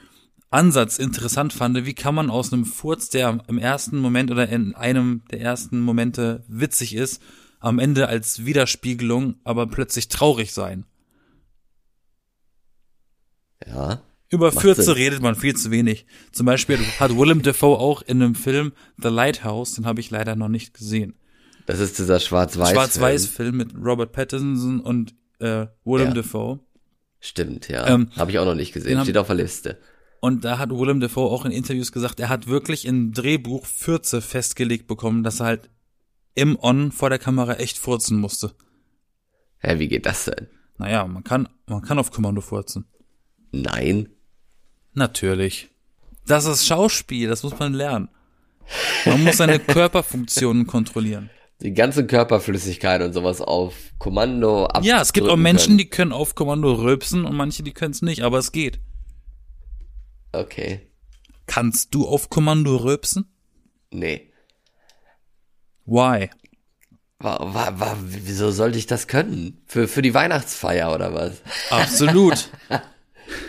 Ansatz 0.52 1.00
interessant 1.00 1.54
fand. 1.54 1.86
Wie 1.86 1.94
kann 1.96 2.14
man 2.14 2.30
aus 2.30 2.52
einem 2.54 2.66
Furz, 2.66 3.10
der 3.10 3.40
im 3.48 3.58
ersten 3.58 3.98
Moment 3.98 4.30
oder 4.32 4.48
in 4.50 4.76
einem 4.76 5.24
der 5.32 5.42
ersten 5.42 5.80
Momente 5.80 6.44
witzig 6.48 6.94
ist, 6.96 7.22
am 7.60 7.80
Ende 7.80 8.08
als 8.08 8.46
Widerspiegelung 8.46 9.36
aber 9.44 9.66
plötzlich 9.68 10.10
traurig 10.10 10.52
sein? 10.54 10.86
Ja. 13.66 14.02
Über 14.32 14.52
Macht 14.52 14.62
Fürze 14.62 14.84
Sinn. 14.84 14.94
redet 14.94 15.22
man 15.22 15.36
viel 15.36 15.56
zu 15.56 15.72
wenig. 15.72 16.06
Zum 16.32 16.46
Beispiel 16.46 16.80
hat 17.00 17.16
Willem 17.18 17.42
Dafoe 17.42 17.78
auch 17.78 18.02
in 18.02 18.22
einem 18.22 18.34
Film 18.36 18.72
The 19.02 19.10
Lighthouse, 19.10 19.74
den 19.74 19.86
habe 19.86 20.00
ich 20.00 20.10
leider 20.10 20.36
noch 20.36 20.48
nicht 20.48 20.74
gesehen. 20.74 21.16
Das 21.66 21.80
ist 21.80 22.00
dieser 22.00 22.20
Schwarz-Weiß. 22.20 22.72
Schwarz-Weiß-Film 22.72 23.56
mit 23.58 23.76
Robert 23.76 24.14
Pattinson 24.14 24.80
und 24.80 25.14
äh, 25.40 25.68
Willem 25.84 26.08
Ja. 26.10 26.14
Dafoe. 26.14 26.60
Stimmt, 27.20 27.68
ja. 27.68 27.86
Ähm, 27.88 28.10
Habe 28.16 28.32
ich 28.32 28.40
auch 28.40 28.46
noch 28.46 28.56
nicht 28.56 28.74
gesehen. 28.74 29.02
Steht 29.04 29.18
auf 29.18 29.28
der 29.28 29.36
Liste. 29.36 29.78
Und 30.22 30.46
da 30.46 30.58
hat 30.58 30.70
Willem 30.72 31.00
Dafoe 31.02 31.30
auch 31.30 31.46
in 31.46 31.52
Interviews 31.52 31.92
gesagt, 31.92 32.20
er 32.20 32.30
hat 32.30 32.48
wirklich 32.48 32.86
im 32.86 33.12
Drehbuch 33.12 33.66
Fürze 33.66 34.22
festgelegt 34.22 34.88
bekommen, 34.88 35.24
dass 35.24 35.40
er 35.42 35.48
halt 35.48 35.70
im 36.36 36.58
On 36.62 36.92
vor 36.92 37.10
der 37.10 37.20
Kamera 37.20 37.56
echt 37.56 37.78
furzen 37.78 38.18
musste. 38.18 38.54
Hä, 39.60 39.78
wie 39.80 39.88
geht 39.90 40.06
das 40.06 40.26
denn? 40.26 40.48
Naja, 40.78 41.06
man 41.06 41.24
kann, 41.24 41.50
man 41.68 41.82
kann 41.82 42.00
auf 42.00 42.12
Kommando 42.12 42.42
furzen. 42.42 42.86
Nein. 43.52 44.10
Natürlich. 44.94 45.70
Das 46.28 46.46
ist 46.46 46.66
Schauspiel, 46.66 47.30
das 47.30 47.44
muss 47.44 47.58
man 47.58 47.74
lernen. 47.74 48.10
Man 49.06 49.24
muss 49.24 49.38
seine 49.38 49.60
Körperfunktionen 49.60 50.68
kontrollieren. 50.68 51.30
Die 51.62 51.74
ganze 51.74 52.08
Körperflüssigkeit 52.08 53.02
und 53.02 53.14
sowas 53.14 53.40
auf 53.40 53.76
Kommando 54.00 54.66
ab. 54.66 54.84
Ja, 54.84 55.02
es 55.02 55.14
gibt 55.14 55.28
auch 55.28 55.38
Menschen, 55.38 55.78
die 55.78 55.90
können 55.90 56.12
auf 56.12 56.34
Kommando 56.34 56.74
rülpsen 56.74 57.26
und 57.26 57.36
manche, 57.36 57.62
die 57.62 57.74
können 57.74 57.92
es 57.92 58.02
nicht, 58.02 58.24
aber 58.24 58.40
es 58.40 58.52
geht. 58.52 58.80
Okay. 60.32 60.82
Kannst 61.46 61.94
du 61.94 62.08
auf 62.08 62.30
Kommando 62.30 62.78
rülpsen? 62.78 63.26
Nee. 63.92 64.32
Why? 65.86 66.30
Wa, 67.20 67.38
wa, 67.54 67.74
wa, 67.80 67.98
wieso 68.02 68.50
sollte 68.50 68.80
ich 68.80 68.88
das 68.88 69.08
können? 69.08 69.62
Für, 69.68 69.88
für 69.88 70.02
die 70.02 70.16
Weihnachtsfeier 70.16 70.96
oder 70.96 71.14
was? 71.14 71.42
Absolut. 71.70 72.50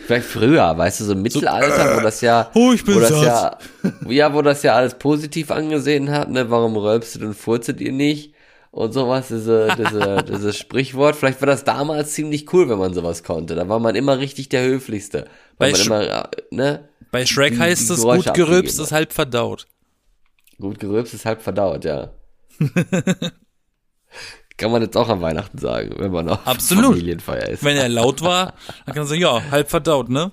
Vielleicht 0.07 0.27
früher, 0.27 0.77
weißt 0.77 1.01
du, 1.01 1.05
so 1.05 1.12
im 1.12 1.23
Mittelalter, 1.23 1.97
wo 1.97 2.01
das 2.01 2.21
ja, 2.21 2.51
Oh, 2.55 2.73
ich 2.73 2.85
bin 2.85 2.97
wo 2.97 3.01
das 3.01 3.09
satt. 3.11 3.62
ja, 3.85 3.90
ja, 4.11 4.35
wo 4.35 4.42
das 4.42 4.62
ja 4.62 4.75
alles 4.75 4.95
positiv 4.95 5.51
angesehen 5.51 6.11
hat, 6.11 6.31
ne, 6.31 6.51
warum 6.51 6.77
rülpstet 6.77 7.23
und 7.23 7.35
furzet 7.35 7.81
ihr 7.81 7.92
nicht? 7.92 8.35
Und 8.71 8.92
sowas, 8.92 9.29
diese, 9.29 9.68
diese, 9.79 10.25
dieses 10.29 10.57
Sprichwort. 10.57 11.14
Vielleicht 11.16 11.40
war 11.42 11.47
das 11.47 11.62
damals 11.64 12.12
ziemlich 12.14 12.53
cool, 12.55 12.68
wenn 12.71 12.79
man 12.79 12.95
sowas 12.95 13.23
konnte. 13.23 13.55
Da 13.55 13.68
war 13.68 13.79
man 13.79 13.95
immer 13.95 14.18
richtig 14.18 14.49
der 14.49 14.64
Höflichste. 14.64 15.27
Bei 15.59 15.73
Sch- 15.73 15.87
immer, 15.87 16.03
äh, 16.03 16.23
ne, 16.51 16.88
Bei 17.11 17.27
Shrek 17.27 17.59
heißt 17.59 17.90
es, 17.90 18.01
gut 18.03 18.33
gerülpst 18.33 18.81
ist 18.81 18.92
halb 18.92 19.12
verdaut. 19.12 19.66
gut 20.59 20.79
gerülpst 20.81 21.12
ist 21.12 21.27
halb 21.27 21.42
verdaut, 21.42 21.85
ja. 21.85 22.12
Kann 24.57 24.71
man 24.71 24.83
jetzt 24.83 24.97
auch 24.97 25.09
an 25.09 25.21
Weihnachten 25.21 25.59
sagen, 25.59 25.95
wenn 25.99 26.12
man 26.12 26.29
auf 26.29 26.47
Absolut. 26.47 26.97
Familienfeier 26.97 27.49
ist. 27.49 27.65
Wenn 27.65 27.77
er 27.77 27.88
laut 27.88 28.23
war, 28.23 28.55
dann 28.87 28.95
kann 28.95 29.03
man 29.03 29.07
sagen, 29.07 29.21
ja, 29.21 29.43
halb 29.51 29.71
verdaut, 29.71 30.09
ne? 30.09 30.31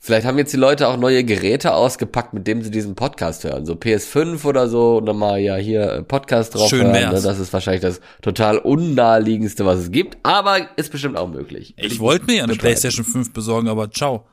Vielleicht 0.00 0.26
haben 0.26 0.38
jetzt 0.38 0.52
die 0.52 0.58
Leute 0.58 0.86
auch 0.86 0.96
neue 0.96 1.24
Geräte 1.24 1.74
ausgepackt, 1.74 2.32
mit 2.32 2.46
denen 2.46 2.62
sie 2.62 2.70
diesen 2.70 2.94
Podcast 2.94 3.42
hören. 3.42 3.66
So 3.66 3.74
PS5 3.74 4.44
oder 4.44 4.68
so 4.68 4.98
und 4.98 5.06
dann 5.06 5.16
mal 5.16 5.40
ja 5.40 5.56
hier 5.56 5.90
äh, 5.92 6.02
Podcast 6.02 6.54
drauf 6.54 6.68
Schön 6.70 6.82
hören. 6.82 6.94
wär's. 6.94 7.22
Ne? 7.24 7.28
Das 7.28 7.40
ist 7.40 7.52
wahrscheinlich 7.52 7.82
das 7.82 8.00
total 8.22 8.58
unnaheliegendste, 8.58 9.66
was 9.66 9.80
es 9.80 9.90
gibt. 9.90 10.16
Aber 10.22 10.68
ist 10.76 10.92
bestimmt 10.92 11.16
auch 11.16 11.26
möglich. 11.28 11.74
Ich 11.76 11.98
wollte 11.98 12.26
mir 12.26 12.36
ja 12.36 12.44
eine 12.44 12.52
bestreiten. 12.52 12.80
PlayStation 12.80 13.04
5 13.04 13.32
besorgen, 13.32 13.68
aber 13.68 13.90
ciao. 13.90 14.24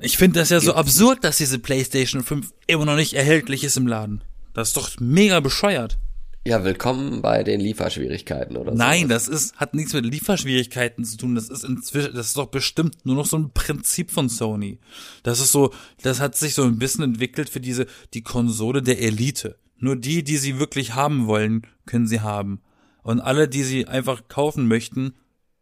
Ich 0.00 0.18
finde 0.18 0.40
das 0.40 0.50
ja 0.50 0.58
so 0.58 0.74
absurd, 0.74 1.22
dass 1.22 1.36
diese 1.36 1.60
PlayStation 1.60 2.24
5 2.24 2.52
immer 2.66 2.84
noch 2.84 2.96
nicht 2.96 3.14
erhältlich 3.14 3.62
ist 3.62 3.76
im 3.76 3.86
Laden. 3.86 4.24
Das 4.54 4.68
ist 4.68 4.76
doch 4.76 4.90
mega 4.98 5.38
bescheuert. 5.38 5.98
Ja, 6.44 6.64
willkommen 6.64 7.22
bei 7.22 7.44
den 7.44 7.60
Lieferschwierigkeiten 7.60 8.56
oder 8.56 8.72
so. 8.72 8.78
Nein, 8.78 9.08
das 9.08 9.28
ist, 9.28 9.54
hat 9.58 9.74
nichts 9.74 9.92
mit 9.92 10.04
Lieferschwierigkeiten 10.04 11.04
zu 11.04 11.16
tun. 11.16 11.36
Das 11.36 11.48
ist 11.48 11.62
inzwischen, 11.62 12.14
das 12.14 12.28
ist 12.28 12.36
doch 12.36 12.48
bestimmt 12.48 13.06
nur 13.06 13.14
noch 13.14 13.26
so 13.26 13.38
ein 13.38 13.52
Prinzip 13.52 14.10
von 14.10 14.28
Sony. 14.28 14.80
Das 15.22 15.38
ist 15.38 15.52
so, 15.52 15.72
das 16.02 16.18
hat 16.18 16.34
sich 16.34 16.54
so 16.54 16.64
ein 16.64 16.80
bisschen 16.80 17.04
entwickelt 17.04 17.48
für 17.48 17.60
diese, 17.60 17.86
die 18.12 18.22
Konsole 18.22 18.82
der 18.82 19.00
Elite. 19.00 19.56
Nur 19.78 19.94
die, 19.94 20.24
die 20.24 20.36
sie 20.36 20.58
wirklich 20.58 20.96
haben 20.96 21.28
wollen, 21.28 21.62
können 21.86 22.08
sie 22.08 22.20
haben. 22.20 22.60
Und 23.04 23.20
alle, 23.20 23.46
die 23.46 23.62
sie 23.62 23.86
einfach 23.86 24.26
kaufen 24.26 24.66
möchten, 24.66 25.14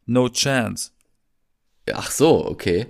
no 0.06 0.30
chance. 0.30 0.92
Ach 1.92 2.10
so, 2.10 2.46
okay. 2.46 2.86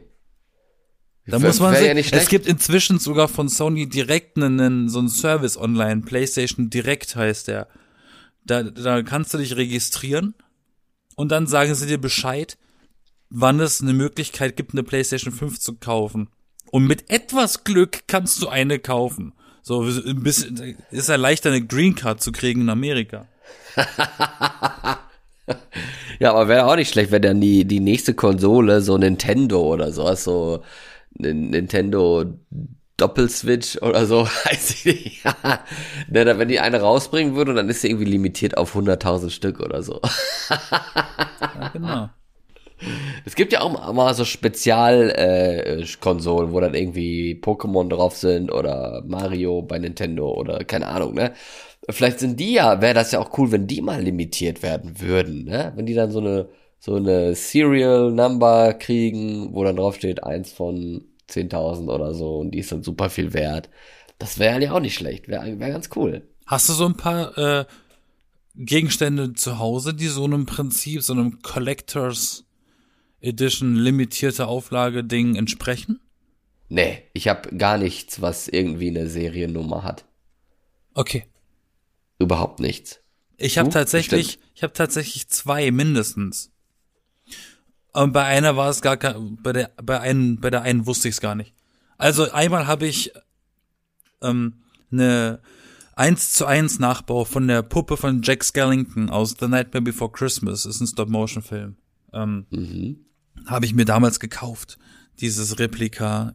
Da 1.26 1.40
muss 1.40 1.59
man 1.59 1.74
sehen, 1.74 1.96
ja 1.96 2.16
es 2.16 2.29
gibt 2.29 2.46
inzwischen 2.46 3.00
sogar 3.00 3.26
von 3.26 3.48
Sony 3.48 3.88
direkt 3.88 4.37
einen, 4.37 4.61
einen 4.61 4.88
so 4.88 5.00
einen 5.00 5.09
Service 5.09 5.57
online, 5.57 6.03
PlayStation 6.03 6.70
Direct 6.70 7.16
heißt 7.16 7.48
der. 7.48 7.66
Da, 8.50 8.62
da 8.64 9.02
kannst 9.02 9.32
du 9.32 9.38
dich 9.38 9.56
registrieren 9.56 10.34
und 11.16 11.30
dann 11.30 11.46
sagen 11.46 11.74
sie 11.74 11.86
dir 11.86 11.98
Bescheid, 11.98 12.58
wann 13.28 13.60
es 13.60 13.80
eine 13.80 13.92
Möglichkeit 13.92 14.56
gibt, 14.56 14.72
eine 14.72 14.82
PlayStation 14.82 15.32
5 15.32 15.60
zu 15.60 15.76
kaufen. 15.76 16.28
Und 16.70 16.86
mit 16.86 17.10
etwas 17.10 17.64
Glück 17.64 18.00
kannst 18.06 18.42
du 18.42 18.48
eine 18.48 18.78
kaufen. 18.78 19.32
So 19.62 19.82
ein 19.82 20.22
bisschen 20.22 20.76
ist 20.90 21.08
ja 21.08 21.16
leichter 21.16 21.50
eine 21.50 21.66
Green 21.66 21.94
Card 21.94 22.22
zu 22.22 22.32
kriegen 22.32 22.62
in 22.62 22.70
Amerika. 22.70 23.28
Ja, 26.20 26.32
aber 26.32 26.48
wäre 26.48 26.66
auch 26.66 26.76
nicht 26.76 26.92
schlecht, 26.92 27.10
wenn 27.10 27.22
dann 27.22 27.40
die, 27.40 27.64
die 27.64 27.80
nächste 27.80 28.14
Konsole 28.14 28.82
so 28.82 28.98
Nintendo 28.98 29.62
oder 29.62 29.90
so, 29.90 30.14
so 30.14 30.62
Nintendo 31.14 32.24
Doppelswitch 33.00 33.80
oder 33.82 34.06
so, 34.06 34.24
weiß 34.44 34.70
ich 34.70 34.84
nicht. 34.84 35.24
ne, 36.08 36.24
dann, 36.24 36.38
wenn 36.38 36.48
die 36.48 36.60
eine 36.60 36.80
rausbringen 36.80 37.34
würde, 37.34 37.54
dann 37.54 37.68
ist 37.68 37.82
sie 37.82 37.88
irgendwie 37.88 38.06
limitiert 38.06 38.56
auf 38.56 38.76
100.000 38.76 39.30
Stück 39.30 39.60
oder 39.60 39.82
so. 39.82 40.00
Ja, 40.50 41.68
genau. 41.72 42.08
Es 43.26 43.34
gibt 43.34 43.52
ja 43.52 43.60
auch 43.60 43.92
mal 43.92 44.14
so 44.14 44.24
Spezial 44.24 45.10
äh, 45.10 45.84
Konsolen, 46.00 46.52
wo 46.52 46.60
dann 46.60 46.74
irgendwie 46.74 47.38
Pokémon 47.42 47.88
drauf 47.88 48.16
sind 48.16 48.50
oder 48.50 49.02
Mario 49.06 49.62
bei 49.62 49.78
Nintendo 49.78 50.32
oder 50.32 50.64
keine 50.64 50.86
Ahnung, 50.86 51.14
ne? 51.14 51.32
Vielleicht 51.88 52.20
sind 52.20 52.38
die 52.40 52.54
ja, 52.54 52.80
wäre 52.80 52.94
das 52.94 53.12
ja 53.12 53.20
auch 53.20 53.36
cool, 53.38 53.52
wenn 53.52 53.66
die 53.66 53.82
mal 53.82 54.00
limitiert 54.02 54.62
werden 54.62 55.00
würden, 55.00 55.44
ne? 55.44 55.72
Wenn 55.76 55.86
die 55.86 55.94
dann 55.94 56.10
so 56.10 56.20
eine 56.20 56.48
so 56.78 56.94
eine 56.94 57.34
Serial 57.34 58.10
Number 58.10 58.72
kriegen, 58.74 59.54
wo 59.54 59.62
dann 59.64 59.76
drauf 59.76 59.96
steht 59.96 60.24
eins 60.24 60.50
von 60.50 61.04
10.000 61.30 61.92
oder 61.92 62.14
so 62.14 62.38
und 62.38 62.52
die 62.52 62.58
ist 62.58 62.72
dann 62.72 62.82
super 62.82 63.10
viel 63.10 63.32
wert. 63.32 63.70
Das 64.18 64.38
wäre 64.38 64.62
ja 64.62 64.72
auch 64.72 64.80
nicht 64.80 64.94
schlecht, 64.94 65.28
wäre 65.28 65.58
wär 65.58 65.70
ganz 65.70 65.90
cool. 65.96 66.28
Hast 66.46 66.68
du 66.68 66.72
so 66.72 66.84
ein 66.86 66.96
paar 66.96 67.38
äh, 67.38 67.64
Gegenstände 68.54 69.32
zu 69.34 69.58
Hause, 69.58 69.94
die 69.94 70.08
so 70.08 70.24
einem 70.24 70.46
Prinzip, 70.46 71.02
so 71.02 71.12
einem 71.12 71.40
Collectors 71.42 72.44
Edition 73.20 73.76
limitierte 73.76 74.46
Auflage 74.46 75.04
Ding 75.04 75.36
entsprechen? 75.36 76.00
Nee, 76.68 77.02
ich 77.12 77.28
habe 77.28 77.56
gar 77.56 77.78
nichts, 77.78 78.20
was 78.20 78.48
irgendwie 78.48 78.88
eine 78.88 79.08
Seriennummer 79.08 79.82
hat. 79.82 80.04
Okay. 80.94 81.24
Überhaupt 82.18 82.60
nichts. 82.60 83.00
Ich 83.36 83.58
habe 83.58 83.70
tatsächlich, 83.70 84.26
Bestimmt. 84.26 84.52
ich 84.54 84.62
habe 84.62 84.72
tatsächlich 84.72 85.28
zwei 85.28 85.70
mindestens. 85.70 86.52
Und 87.92 88.12
bei 88.12 88.24
einer 88.24 88.57
war 88.57 88.70
es 88.70 88.83
gar 88.83 88.96
kein, 88.96 89.37
bei 89.42 89.53
der, 89.53 89.70
bei 89.83 90.00
einen, 90.00 90.40
bei 90.40 90.50
der 90.50 90.62
einen 90.62 90.87
wusste 90.87 91.09
ich 91.09 91.14
es 91.16 91.20
gar 91.20 91.35
nicht. 91.35 91.55
Also 91.98 92.31
einmal 92.31 92.66
habe 92.66 92.87
ich 92.87 93.12
ähm, 94.22 94.55
eine 94.92 95.40
1 95.96 96.33
zu 96.33 96.46
1 96.46 96.79
Nachbau 96.79 97.24
von 97.24 97.46
der 97.48 97.62
Puppe 97.62 97.96
von 97.96 98.22
Jack 98.22 98.44
Skellington 98.44 99.11
aus 99.11 99.37
The 99.38 99.48
Nightmare 99.48 99.83
Before 99.83 100.11
Christmas, 100.11 100.64
ist 100.66 100.81
ein 100.81 100.87
Stop-Motion-Film. 100.87 101.76
Ähm, 102.12 102.46
Mhm. 102.50 102.96
habe 103.46 103.64
ich 103.66 103.74
mir 103.74 103.85
damals 103.85 104.20
gekauft. 104.20 104.79
Dieses 105.20 105.59
Replika 105.59 106.35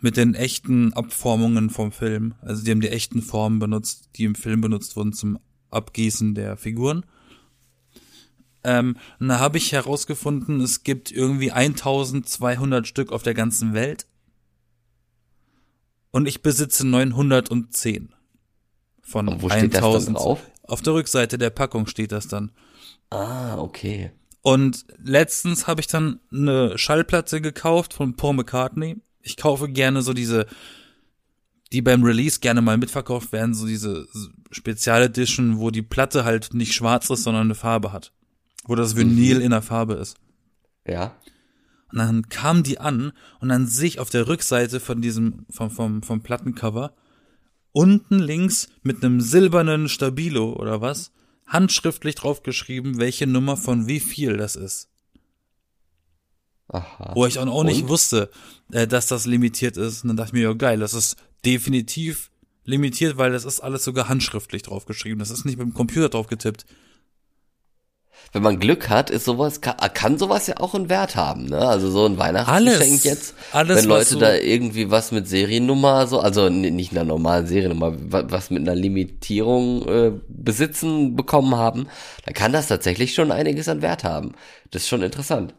mit 0.00 0.16
den 0.16 0.34
echten 0.34 0.92
Abformungen 0.92 1.68
vom 1.70 1.92
Film. 1.92 2.34
Also 2.40 2.64
die 2.64 2.70
haben 2.70 2.80
die 2.80 2.88
echten 2.88 3.22
Formen 3.22 3.58
benutzt, 3.58 4.10
die 4.16 4.24
im 4.24 4.34
Film 4.34 4.60
benutzt 4.60 4.96
wurden 4.96 5.12
zum 5.12 5.38
Abgießen 5.70 6.34
der 6.34 6.56
Figuren. 6.56 7.04
Ähm, 8.64 8.96
und 9.18 9.28
da 9.28 9.38
habe 9.38 9.58
ich 9.58 9.72
herausgefunden, 9.72 10.60
es 10.60 10.82
gibt 10.82 11.10
irgendwie 11.10 11.52
1200 11.52 12.86
Stück 12.86 13.12
auf 13.12 13.22
der 13.22 13.34
ganzen 13.34 13.74
Welt. 13.74 14.06
Und 16.10 16.26
ich 16.26 16.42
besitze 16.42 16.86
910 16.86 18.12
von 19.02 19.28
Und 19.28 19.42
wo 19.42 19.48
steht 19.48 19.74
das 19.74 19.80
dann 19.80 19.84
1000. 19.84 20.16
drauf? 20.16 20.40
Auf 20.64 20.82
der 20.82 20.94
Rückseite 20.94 21.38
der 21.38 21.50
Packung 21.50 21.86
steht 21.86 22.12
das 22.12 22.28
dann. 22.28 22.52
Ah, 23.10 23.58
okay. 23.58 24.12
Und 24.42 24.86
letztens 25.02 25.66
habe 25.66 25.80
ich 25.80 25.86
dann 25.86 26.20
eine 26.32 26.78
Schallplatte 26.78 27.40
gekauft 27.40 27.92
von 27.92 28.16
Paul 28.16 28.34
McCartney. 28.34 28.96
Ich 29.20 29.36
kaufe 29.36 29.68
gerne 29.68 30.02
so 30.02 30.14
diese, 30.14 30.46
die 31.72 31.82
beim 31.82 32.02
Release 32.02 32.40
gerne 32.40 32.62
mal 32.62 32.78
mitverkauft 32.78 33.32
werden, 33.32 33.54
so 33.54 33.66
diese 33.66 34.06
Spezialedition, 34.50 35.58
wo 35.58 35.70
die 35.70 35.82
Platte 35.82 36.24
halt 36.24 36.54
nicht 36.54 36.72
schwarz 36.72 37.10
ist, 37.10 37.24
sondern 37.24 37.48
eine 37.48 37.54
Farbe 37.54 37.92
hat. 37.92 38.12
Wo 38.64 38.74
das 38.74 38.96
Vinyl 38.96 39.40
in 39.40 39.50
der 39.50 39.62
Farbe 39.62 39.94
ist. 39.94 40.16
Ja. 40.86 41.16
Und 41.90 41.98
dann 41.98 42.28
kam 42.28 42.62
die 42.62 42.78
an 42.78 43.12
und 43.40 43.48
dann 43.48 43.66
sehe 43.66 43.88
ich 43.88 43.98
auf 43.98 44.10
der 44.10 44.28
Rückseite 44.28 44.80
von 44.80 45.02
diesem, 45.02 45.46
vom, 45.50 45.70
vom, 45.70 46.02
vom 46.02 46.22
Plattencover, 46.22 46.94
unten 47.72 48.18
links 48.18 48.68
mit 48.82 49.04
einem 49.04 49.20
silbernen 49.20 49.88
Stabilo 49.88 50.52
oder 50.52 50.80
was, 50.80 51.12
handschriftlich 51.46 52.14
draufgeschrieben, 52.14 52.98
welche 52.98 53.26
Nummer 53.26 53.56
von 53.56 53.86
wie 53.86 54.00
viel 54.00 54.36
das 54.36 54.56
ist. 54.56 54.88
Aha. 56.68 57.12
Wo 57.14 57.26
ich 57.26 57.38
auch 57.40 57.46
auch 57.48 57.64
nicht 57.64 57.88
wusste, 57.88 58.30
äh, 58.70 58.86
dass 58.86 59.08
das 59.08 59.26
limitiert 59.26 59.76
ist. 59.76 60.04
Und 60.04 60.08
dann 60.08 60.16
dachte 60.16 60.28
ich 60.28 60.32
mir, 60.34 60.42
ja 60.42 60.52
geil, 60.52 60.78
das 60.78 60.94
ist 60.94 61.16
definitiv 61.44 62.30
limitiert, 62.64 63.16
weil 63.16 63.32
das 63.32 63.44
ist 63.44 63.60
alles 63.60 63.82
sogar 63.82 64.08
handschriftlich 64.08 64.62
draufgeschrieben. 64.62 65.18
Das 65.18 65.30
ist 65.30 65.44
nicht 65.44 65.58
mit 65.58 65.66
dem 65.66 65.74
Computer 65.74 66.08
drauf 66.08 66.28
getippt. 66.28 66.66
Wenn 68.32 68.42
man 68.42 68.60
Glück 68.60 68.88
hat, 68.88 69.10
ist 69.10 69.24
sowas, 69.24 69.60
kann, 69.60 69.74
kann 69.92 70.16
sowas 70.16 70.46
ja 70.46 70.58
auch 70.58 70.74
einen 70.74 70.88
Wert 70.88 71.16
haben, 71.16 71.46
ne? 71.46 71.58
Also 71.66 71.90
so 71.90 72.06
ein 72.06 72.16
Weihnachtsgeschenk 72.16 73.04
jetzt. 73.04 73.34
Alles, 73.50 73.78
wenn 73.78 73.84
Leute 73.88 74.16
da 74.20 74.34
irgendwie 74.36 74.90
was 74.90 75.10
mit 75.10 75.26
Seriennummer, 75.26 76.06
so, 76.06 76.20
also 76.20 76.48
nicht 76.48 76.92
einer 76.92 77.02
normalen 77.04 77.46
Seriennummer, 77.48 77.94
wa- 78.12 78.24
was 78.28 78.50
mit 78.50 78.60
einer 78.62 78.76
Limitierung 78.76 79.88
äh, 79.88 80.12
besitzen 80.28 81.16
bekommen 81.16 81.56
haben, 81.56 81.88
dann 82.24 82.34
kann 82.34 82.52
das 82.52 82.68
tatsächlich 82.68 83.14
schon 83.14 83.32
einiges 83.32 83.68
an 83.68 83.82
Wert 83.82 84.04
haben. 84.04 84.32
Das 84.70 84.82
ist 84.82 84.88
schon 84.88 85.02
interessant. 85.02 85.54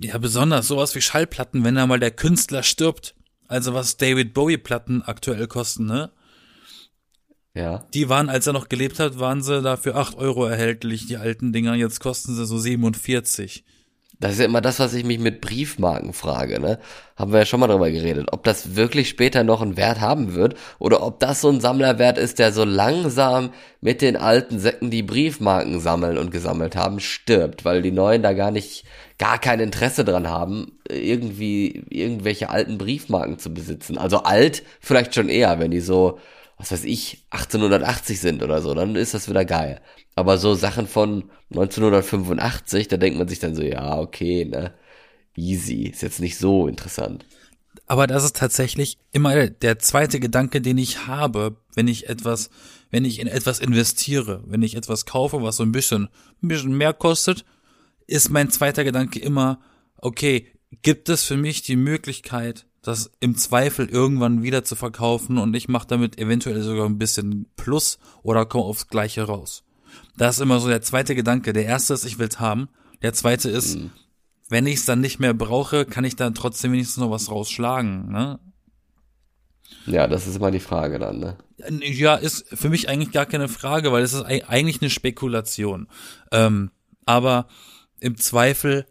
Ja, 0.00 0.18
besonders 0.18 0.68
sowas 0.68 0.94
wie 0.94 1.00
Schallplatten, 1.00 1.64
wenn 1.64 1.74
da 1.74 1.86
mal 1.88 1.98
der 1.98 2.10
Künstler 2.12 2.62
stirbt. 2.62 3.14
Also 3.48 3.74
was 3.74 3.96
David 3.96 4.34
Bowie 4.34 4.56
Platten 4.58 5.02
aktuell 5.02 5.48
kosten, 5.48 5.86
ne? 5.86 6.10
Ja. 7.54 7.84
Die 7.92 8.08
waren, 8.08 8.30
als 8.30 8.46
er 8.46 8.54
noch 8.54 8.68
gelebt 8.68 8.98
hat, 8.98 9.18
waren 9.18 9.42
sie 9.42 9.60
dafür 9.60 9.96
8 9.96 10.16
Euro 10.16 10.46
erhältlich, 10.46 11.06
die 11.06 11.18
alten 11.18 11.52
Dinger. 11.52 11.74
Jetzt 11.74 12.00
kosten 12.00 12.34
sie 12.34 12.46
so 12.46 12.58
47. 12.58 13.64
Das 14.18 14.34
ist 14.34 14.38
ja 14.38 14.44
immer 14.44 14.60
das, 14.60 14.78
was 14.78 14.94
ich 14.94 15.04
mich 15.04 15.18
mit 15.18 15.40
Briefmarken 15.40 16.12
frage, 16.12 16.60
ne? 16.60 16.78
Haben 17.16 17.32
wir 17.32 17.40
ja 17.40 17.44
schon 17.44 17.58
mal 17.58 17.66
drüber 17.66 17.90
geredet, 17.90 18.28
ob 18.30 18.44
das 18.44 18.76
wirklich 18.76 19.08
später 19.08 19.42
noch 19.42 19.60
einen 19.60 19.76
Wert 19.76 20.00
haben 20.00 20.34
wird 20.34 20.54
oder 20.78 21.02
ob 21.02 21.18
das 21.18 21.40
so 21.40 21.48
ein 21.48 21.60
Sammlerwert 21.60 22.18
ist, 22.18 22.38
der 22.38 22.52
so 22.52 22.64
langsam 22.64 23.50
mit 23.80 24.00
den 24.00 24.16
alten 24.16 24.60
Säcken, 24.60 24.90
die 24.90 25.02
Briefmarken 25.02 25.80
sammeln 25.80 26.18
und 26.18 26.30
gesammelt 26.30 26.76
haben, 26.76 27.00
stirbt, 27.00 27.64
weil 27.64 27.82
die 27.82 27.90
neuen 27.90 28.22
da 28.22 28.32
gar 28.32 28.52
nicht, 28.52 28.84
gar 29.18 29.40
kein 29.40 29.58
Interesse 29.58 30.04
dran 30.04 30.28
haben, 30.28 30.78
irgendwie 30.88 31.84
irgendwelche 31.90 32.48
alten 32.48 32.78
Briefmarken 32.78 33.40
zu 33.40 33.52
besitzen. 33.52 33.98
Also 33.98 34.18
alt 34.18 34.62
vielleicht 34.80 35.16
schon 35.16 35.28
eher, 35.28 35.58
wenn 35.58 35.72
die 35.72 35.80
so, 35.80 36.20
was 36.62 36.70
weiß 36.70 36.84
ich, 36.84 37.24
1880 37.30 38.20
sind 38.20 38.40
oder 38.40 38.62
so, 38.62 38.72
dann 38.72 38.94
ist 38.94 39.14
das 39.14 39.28
wieder 39.28 39.44
geil. 39.44 39.80
Aber 40.14 40.38
so 40.38 40.54
Sachen 40.54 40.86
von 40.86 41.28
1985, 41.50 42.86
da 42.86 42.96
denkt 42.96 43.18
man 43.18 43.26
sich 43.26 43.40
dann 43.40 43.56
so, 43.56 43.62
ja, 43.62 43.98
okay, 43.98 44.44
ne, 44.44 44.72
easy, 45.34 45.88
ist 45.88 46.02
jetzt 46.02 46.20
nicht 46.20 46.38
so 46.38 46.68
interessant. 46.68 47.26
Aber 47.88 48.06
das 48.06 48.22
ist 48.22 48.36
tatsächlich 48.36 48.98
immer 49.10 49.48
der 49.48 49.80
zweite 49.80 50.20
Gedanke, 50.20 50.60
den 50.60 50.78
ich 50.78 51.08
habe, 51.08 51.56
wenn 51.74 51.88
ich 51.88 52.08
etwas, 52.08 52.48
wenn 52.92 53.04
ich 53.04 53.18
in 53.18 53.26
etwas 53.26 53.58
investiere, 53.58 54.44
wenn 54.46 54.62
ich 54.62 54.76
etwas 54.76 55.04
kaufe, 55.04 55.42
was 55.42 55.56
so 55.56 55.64
ein 55.64 55.72
bisschen, 55.72 56.10
ein 56.44 56.48
bisschen 56.48 56.76
mehr 56.76 56.92
kostet, 56.92 57.44
ist 58.06 58.30
mein 58.30 58.50
zweiter 58.50 58.84
Gedanke 58.84 59.18
immer, 59.18 59.58
okay, 59.96 60.46
gibt 60.82 61.08
es 61.08 61.24
für 61.24 61.36
mich 61.36 61.62
die 61.62 61.74
Möglichkeit, 61.74 62.66
das 62.82 63.10
im 63.20 63.36
Zweifel 63.36 63.88
irgendwann 63.88 64.42
wieder 64.42 64.64
zu 64.64 64.74
verkaufen 64.74 65.38
und 65.38 65.54
ich 65.54 65.68
mache 65.68 65.86
damit 65.86 66.18
eventuell 66.18 66.62
sogar 66.62 66.86
ein 66.86 66.98
bisschen 66.98 67.46
Plus 67.56 67.98
oder 68.22 68.44
komme 68.44 68.64
aufs 68.64 68.88
Gleiche 68.88 69.22
raus. 69.22 69.62
Das 70.16 70.36
ist 70.36 70.40
immer 70.42 70.58
so 70.60 70.68
der 70.68 70.82
zweite 70.82 71.14
Gedanke. 71.14 71.52
Der 71.52 71.64
erste 71.64 71.94
ist, 71.94 72.04
ich 72.04 72.18
will's 72.18 72.40
haben. 72.40 72.68
Der 73.02 73.12
zweite 73.12 73.50
ist, 73.50 73.78
wenn 74.48 74.66
ich 74.66 74.76
es 74.76 74.84
dann 74.84 75.00
nicht 75.00 75.20
mehr 75.20 75.32
brauche, 75.34 75.84
kann 75.84 76.04
ich 76.04 76.16
dann 76.16 76.34
trotzdem 76.34 76.72
wenigstens 76.72 76.98
noch 76.98 77.10
was 77.10 77.30
rausschlagen. 77.30 78.10
Ne? 78.10 78.38
Ja, 79.86 80.06
das 80.06 80.26
ist 80.26 80.36
immer 80.36 80.50
die 80.50 80.60
Frage 80.60 80.98
dann, 80.98 81.18
ne? 81.18 81.36
Ja, 81.80 82.16
ist 82.16 82.46
für 82.48 82.68
mich 82.68 82.88
eigentlich 82.88 83.12
gar 83.12 83.26
keine 83.26 83.48
Frage, 83.48 83.92
weil 83.92 84.02
es 84.02 84.12
ist 84.12 84.24
ei- 84.24 84.46
eigentlich 84.48 84.80
eine 84.82 84.90
Spekulation. 84.90 85.88
Ähm, 86.30 86.70
aber 87.04 87.46
im 88.00 88.16
Zweifel 88.16 88.86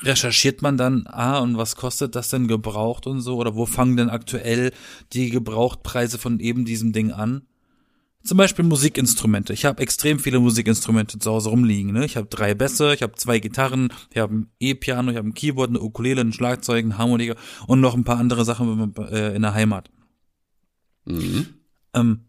recherchiert 0.00 0.62
man 0.62 0.76
dann, 0.76 1.06
ah, 1.06 1.38
und 1.38 1.56
was 1.56 1.76
kostet 1.76 2.14
das 2.14 2.28
denn 2.28 2.48
gebraucht 2.48 3.06
und 3.06 3.20
so? 3.20 3.36
Oder 3.36 3.54
wo 3.54 3.66
fangen 3.66 3.96
denn 3.96 4.10
aktuell 4.10 4.72
die 5.12 5.30
Gebrauchtpreise 5.30 6.18
von 6.18 6.38
eben 6.40 6.64
diesem 6.64 6.92
Ding 6.92 7.12
an? 7.12 7.42
Zum 8.22 8.38
Beispiel 8.38 8.64
Musikinstrumente. 8.64 9.52
Ich 9.52 9.64
habe 9.64 9.80
extrem 9.80 10.18
viele 10.18 10.40
Musikinstrumente 10.40 11.18
zu 11.20 11.30
Hause 11.30 11.50
rumliegen. 11.50 11.92
Ne? 11.92 12.04
Ich 12.04 12.16
habe 12.16 12.26
drei 12.26 12.54
Bässe, 12.54 12.92
ich 12.92 13.02
habe 13.02 13.14
zwei 13.14 13.38
Gitarren, 13.38 13.92
ich 14.10 14.18
habe 14.18 14.34
ein 14.34 14.50
E-Piano, 14.58 15.12
ich 15.12 15.16
habe 15.16 15.28
ein 15.28 15.34
Keyboard, 15.34 15.70
eine 15.70 15.80
Ukulele, 15.80 16.22
ein 16.22 16.32
Schlagzeug, 16.32 16.84
ein 16.84 16.98
Harmonika 16.98 17.36
und 17.68 17.80
noch 17.80 17.94
ein 17.94 18.02
paar 18.02 18.18
andere 18.18 18.44
Sachen 18.44 18.94
äh, 18.96 19.34
in 19.36 19.42
der 19.42 19.54
Heimat. 19.54 19.90
Mhm. 21.04 21.46
Ähm, 21.94 22.20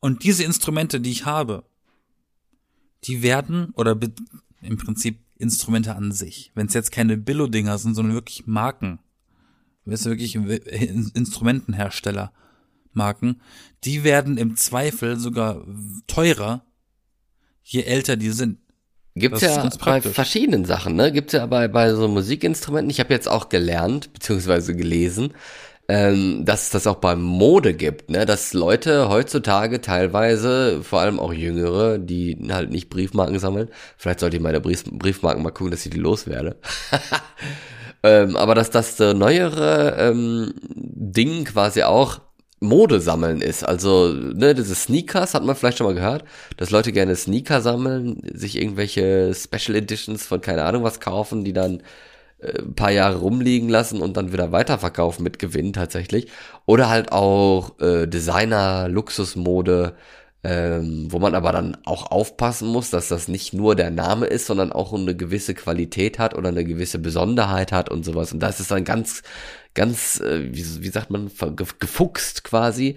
und 0.00 0.24
diese 0.24 0.44
Instrumente, 0.44 0.98
die 0.98 1.10
ich 1.10 1.26
habe, 1.26 1.64
die 3.04 3.22
werden, 3.22 3.72
oder 3.74 3.98
im 4.62 4.78
Prinzip 4.78 5.18
Instrumente 5.42 5.94
an 5.94 6.12
sich, 6.12 6.52
wenn 6.54 6.66
es 6.68 6.74
jetzt 6.74 6.92
keine 6.92 7.16
Billo-Dinger 7.18 7.76
sind, 7.78 7.94
sondern 7.94 8.14
wirklich 8.14 8.46
Marken, 8.46 9.00
wenn 9.84 9.94
es 9.94 10.04
wirklich 10.04 10.34
In- 10.36 11.10
Instrumentenhersteller 11.14 12.32
Marken, 12.92 13.40
die 13.84 14.04
werden 14.04 14.38
im 14.38 14.56
Zweifel 14.56 15.18
sogar 15.18 15.66
teurer, 16.06 16.64
je 17.64 17.82
älter 17.82 18.16
die 18.16 18.30
sind. 18.30 18.58
Gibt's 19.14 19.40
Das 19.40 19.56
ja 19.56 19.70
bei 19.84 20.00
verschiedenen 20.00 20.64
Sachen, 20.64 20.96
ne? 20.96 21.12
Gibt's 21.12 21.34
ja 21.34 21.44
bei, 21.46 21.68
bei 21.68 21.94
so 21.94 22.08
Musikinstrumenten. 22.08 22.90
Ich 22.90 22.98
habe 23.00 23.12
jetzt 23.12 23.28
auch 23.28 23.50
gelernt, 23.50 24.12
beziehungsweise 24.14 24.74
gelesen, 24.74 25.34
ähm, 25.94 26.46
dass 26.46 26.62
es 26.62 26.70
das 26.70 26.86
auch 26.86 26.96
bei 26.96 27.14
Mode 27.16 27.74
gibt, 27.74 28.08
ne? 28.08 28.24
Dass 28.24 28.54
Leute 28.54 29.10
heutzutage 29.10 29.82
teilweise, 29.82 30.82
vor 30.82 31.00
allem 31.00 31.20
auch 31.20 31.34
Jüngere, 31.34 31.98
die 31.98 32.38
halt 32.50 32.70
nicht 32.70 32.88
Briefmarken 32.88 33.38
sammeln, 33.38 33.68
vielleicht 33.98 34.20
sollte 34.20 34.38
ich 34.38 34.42
meine 34.42 34.62
Brief, 34.62 34.84
Briefmarken 34.84 35.42
mal 35.42 35.50
gucken, 35.50 35.70
dass 35.70 35.84
ich 35.84 35.92
die 35.92 35.98
loswerde. 35.98 36.56
ähm, 38.02 38.36
aber 38.36 38.54
dass 38.54 38.70
das 38.70 38.96
so 38.96 39.12
neuere 39.12 39.96
ähm, 39.98 40.54
Ding 40.64 41.44
quasi 41.44 41.82
auch 41.82 42.22
Mode 42.60 42.98
sammeln 42.98 43.42
ist. 43.42 43.62
Also, 43.62 44.14
ne, 44.14 44.54
diese 44.54 44.74
Sneakers 44.74 45.34
hat 45.34 45.44
man 45.44 45.56
vielleicht 45.56 45.76
schon 45.76 45.88
mal 45.88 45.94
gehört, 45.94 46.24
dass 46.56 46.70
Leute 46.70 46.92
gerne 46.92 47.16
Sneaker 47.16 47.60
sammeln, 47.60 48.22
sich 48.32 48.56
irgendwelche 48.56 49.34
Special 49.34 49.76
Editions 49.76 50.24
von 50.24 50.40
keine 50.40 50.64
Ahnung 50.64 50.84
was 50.84 51.00
kaufen, 51.00 51.44
die 51.44 51.52
dann 51.52 51.80
äh, 51.80 51.82
ein 52.42 52.74
paar 52.74 52.90
Jahre 52.90 53.18
rumliegen 53.18 53.68
lassen 53.68 54.00
und 54.00 54.16
dann 54.16 54.32
wieder 54.32 54.52
weiterverkaufen 54.52 55.22
mit 55.22 55.38
Gewinn 55.38 55.72
tatsächlich. 55.72 56.28
Oder 56.66 56.88
halt 56.88 57.12
auch 57.12 57.78
äh, 57.80 58.06
Designer, 58.06 58.88
Luxusmode, 58.88 59.94
ähm, 60.44 61.06
wo 61.10 61.18
man 61.20 61.34
aber 61.34 61.52
dann 61.52 61.76
auch 61.84 62.10
aufpassen 62.10 62.68
muss, 62.68 62.90
dass 62.90 63.08
das 63.08 63.28
nicht 63.28 63.52
nur 63.54 63.76
der 63.76 63.90
Name 63.90 64.26
ist, 64.26 64.46
sondern 64.46 64.72
auch 64.72 64.92
eine 64.92 65.14
gewisse 65.14 65.54
Qualität 65.54 66.18
hat 66.18 66.34
oder 66.34 66.48
eine 66.48 66.64
gewisse 66.64 66.98
Besonderheit 66.98 67.70
hat 67.70 67.88
und 67.90 68.04
sowas. 68.04 68.32
Und 68.32 68.40
da 68.40 68.48
ist 68.48 68.58
es 68.58 68.68
dann 68.68 68.84
ganz, 68.84 69.22
ganz, 69.74 70.20
äh, 70.20 70.52
wie, 70.52 70.82
wie 70.82 70.88
sagt 70.88 71.10
man, 71.10 71.30
gefuchst 71.56 72.42
quasi, 72.42 72.96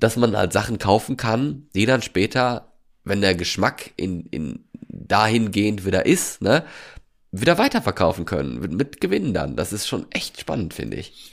dass 0.00 0.16
man 0.16 0.36
halt 0.36 0.52
Sachen 0.52 0.78
kaufen 0.78 1.16
kann, 1.16 1.68
die 1.74 1.86
dann 1.86 2.02
später, 2.02 2.72
wenn 3.04 3.20
der 3.20 3.34
Geschmack 3.36 3.92
in, 3.96 4.26
in 4.26 4.64
dahingehend 4.88 5.84
wieder 5.84 6.06
ist, 6.06 6.42
ne, 6.42 6.64
wieder 7.32 7.58
weiterverkaufen 7.58 8.24
können, 8.24 8.60
mit, 8.60 8.72
mit 8.72 9.00
Gewinn 9.00 9.34
dann. 9.34 9.56
Das 9.56 9.72
ist 9.72 9.86
schon 9.86 10.10
echt 10.10 10.40
spannend, 10.40 10.74
finde 10.74 10.96
ich. 10.96 11.32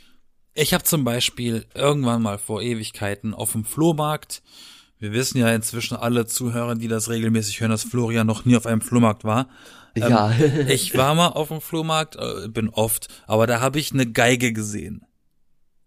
Ich 0.54 0.74
habe 0.74 0.84
zum 0.84 1.04
Beispiel 1.04 1.66
irgendwann 1.74 2.22
mal 2.22 2.38
vor 2.38 2.62
Ewigkeiten 2.62 3.34
auf 3.34 3.52
dem 3.52 3.66
Flohmarkt 3.66 4.42
wir 5.00 5.14
wissen 5.14 5.38
ja 5.38 5.54
inzwischen 5.54 5.96
alle 5.96 6.26
Zuhörer, 6.26 6.76
die 6.76 6.88
das 6.88 7.10
regelmäßig 7.10 7.60
hören, 7.60 7.72
dass 7.72 7.84
Florian 7.84 8.26
noch 8.26 8.46
nie 8.46 8.58
auf 8.58 8.66
einem 8.66 8.82
Flohmarkt 8.82 9.24
war. 9.24 9.48
Ähm, 9.96 10.10
ja. 10.10 10.32
ich 10.68 10.98
war 10.98 11.14
mal 11.14 11.28
auf 11.28 11.50
dem 11.50 11.62
Flohmarkt, 11.62 12.16
äh, 12.16 12.48
bin 12.48 12.70
oft, 12.70 13.08
aber 13.28 13.48
da 13.48 13.62
habe 13.62 13.80
ich 13.80 13.92
eine 13.92 14.08
Geige 14.08 14.54
gesehen. 14.54 15.04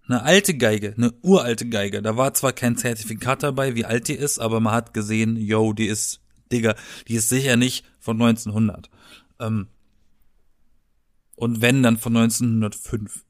Eine 0.07 0.23
alte 0.23 0.57
Geige, 0.57 0.95
eine 0.97 1.13
uralte 1.23 1.69
Geige. 1.69 2.03
Da 2.03 2.17
war 2.17 2.35
zwar 2.35 2.53
kein 2.53 2.77
Zertifikat 2.77 3.43
dabei, 3.43 3.77
wie 3.77 3.85
alt 3.85 4.09
die 4.09 4.15
ist, 4.15 4.41
aber 4.41 4.59
man 4.59 4.75
hat 4.75 4.93
gesehen, 4.93 5.37
yo, 5.37 5.73
die 5.73 5.87
ist, 5.87 6.21
Digga, 6.51 6.75
die 7.07 7.15
ist 7.15 7.29
sicher 7.29 7.57
nicht 7.57 7.85
von 8.01 8.21
1900. 8.21 8.91
Ähm, 9.39 9.69
und 11.41 11.63
wenn, 11.63 11.83
dann 11.83 11.97
von 11.97 12.17
1905. 12.17 13.25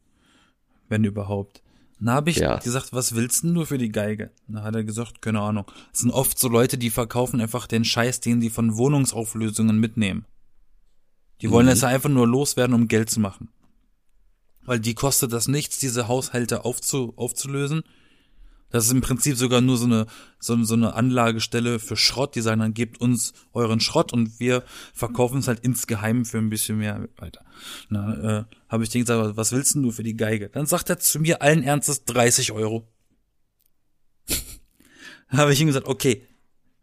Wenn 0.88 1.04
überhaupt. 1.04 1.62
Dann 2.00 2.14
habe 2.14 2.30
ich 2.30 2.36
ja. 2.36 2.56
gesagt, 2.56 2.92
was 2.92 3.14
willst 3.14 3.44
du 3.44 3.64
für 3.64 3.78
die 3.78 3.92
Geige? 3.92 4.30
Dann 4.48 4.64
hat 4.64 4.74
er 4.74 4.82
gesagt, 4.82 5.22
keine 5.22 5.40
Ahnung. 5.40 5.66
Es 5.92 6.00
sind 6.00 6.10
oft 6.10 6.38
so 6.38 6.48
Leute, 6.48 6.76
die 6.76 6.90
verkaufen 6.90 7.40
einfach 7.40 7.66
den 7.66 7.84
Scheiß, 7.84 8.20
den 8.20 8.40
sie 8.40 8.50
von 8.50 8.76
Wohnungsauflösungen 8.76 9.78
mitnehmen. 9.78 10.24
Die 11.40 11.50
wollen 11.50 11.66
mhm. 11.66 11.72
es 11.72 11.84
einfach 11.84 12.08
nur 12.08 12.26
loswerden, 12.26 12.74
um 12.74 12.88
Geld 12.88 13.10
zu 13.10 13.20
machen. 13.20 13.48
Weil 14.64 14.80
die 14.80 14.94
kostet 14.94 15.32
das 15.32 15.46
nichts, 15.46 15.78
diese 15.78 16.08
Haushalte 16.08 16.64
aufzu, 16.64 17.12
aufzulösen. 17.16 17.82
Das 18.70 18.86
ist 18.86 18.92
im 18.92 19.00
Prinzip 19.00 19.36
sogar 19.36 19.60
nur 19.60 19.76
so 19.76 19.86
eine, 19.86 20.06
so, 20.38 20.62
so 20.62 20.74
eine 20.74 20.94
Anlagestelle 20.94 21.78
für 21.78 21.96
Schrott. 21.96 22.34
Die 22.36 22.40
sagen 22.40 22.60
dann, 22.60 22.74
gebt 22.74 23.00
uns 23.00 23.32
euren 23.52 23.80
Schrott 23.80 24.12
und 24.12 24.38
wir 24.38 24.64
verkaufen 24.94 25.38
es 25.38 25.48
halt 25.48 25.60
insgeheim 25.60 26.24
für 26.24 26.38
ein 26.38 26.50
bisschen 26.50 26.78
mehr 26.78 27.08
weiter. 27.16 27.44
Na, 27.88 28.38
äh, 28.38 28.44
habe 28.68 28.84
ich 28.84 28.90
den 28.90 29.02
gesagt, 29.02 29.36
was 29.36 29.52
willst 29.52 29.74
denn 29.74 29.82
du 29.82 29.90
für 29.90 30.04
die 30.04 30.16
Geige? 30.16 30.48
Dann 30.48 30.66
sagt 30.66 30.88
er 30.88 30.98
zu 30.98 31.18
mir 31.18 31.42
allen 31.42 31.64
Ernstes 31.64 32.04
30 32.04 32.52
Euro. 32.52 32.88
habe 35.28 35.52
ich 35.52 35.60
ihm 35.60 35.66
gesagt, 35.66 35.88
okay, 35.88 36.26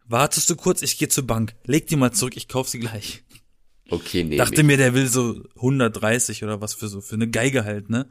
wartest 0.04 0.50
du 0.50 0.56
kurz, 0.56 0.82
ich 0.82 0.98
gehe 0.98 1.08
zur 1.08 1.26
Bank. 1.26 1.56
Leg 1.64 1.86
die 1.86 1.96
mal 1.96 2.12
zurück, 2.12 2.36
ich 2.36 2.48
kauf 2.48 2.68
sie 2.68 2.80
gleich. 2.80 3.24
Okay, 3.90 4.24
nee. 4.24 4.36
Dachte 4.36 4.62
mir, 4.62 4.76
der 4.76 4.92
will 4.92 5.06
so 5.06 5.42
130 5.56 6.44
oder 6.44 6.60
was 6.60 6.74
für 6.74 6.88
so, 6.88 7.00
für 7.00 7.14
eine 7.14 7.28
Geige 7.28 7.64
halt, 7.64 7.88
ne? 7.88 8.06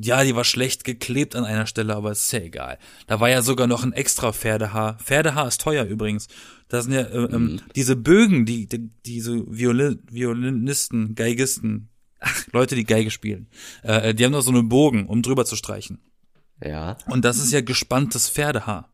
Ja, 0.00 0.22
die 0.22 0.34
war 0.34 0.44
schlecht 0.44 0.84
geklebt 0.84 1.34
an 1.34 1.44
einer 1.44 1.66
Stelle, 1.66 1.96
aber 1.96 2.12
ist 2.12 2.32
ja 2.32 2.40
egal. 2.40 2.78
Da 3.06 3.20
war 3.20 3.28
ja 3.28 3.42
sogar 3.42 3.66
noch 3.66 3.82
ein 3.82 3.92
extra 3.92 4.32
Pferdehaar. 4.32 4.98
Pferdehaar 4.98 5.48
ist 5.48 5.60
teuer 5.60 5.84
übrigens. 5.84 6.28
Das 6.68 6.84
sind 6.84 6.94
ja 6.94 7.02
äh, 7.02 7.24
ähm, 7.24 7.42
mhm. 7.42 7.60
diese 7.74 7.96
Bögen, 7.96 8.46
die, 8.46 8.66
die 8.66 8.90
diese 9.04 9.44
Violin, 9.46 10.02
Violinisten, 10.10 11.14
Geigisten, 11.14 11.88
ach, 12.20 12.46
Leute, 12.52 12.76
die 12.76 12.84
Geige 12.84 13.10
spielen, 13.10 13.48
äh, 13.82 14.14
die 14.14 14.24
haben 14.24 14.32
doch 14.32 14.42
so 14.42 14.50
einen 14.50 14.68
Bogen, 14.68 15.06
um 15.06 15.22
drüber 15.22 15.44
zu 15.44 15.56
streichen. 15.56 16.00
Ja. 16.62 16.96
Und 17.06 17.24
das 17.24 17.38
ist 17.38 17.52
ja 17.52 17.60
gespanntes 17.60 18.28
Pferdehaar. 18.28 18.90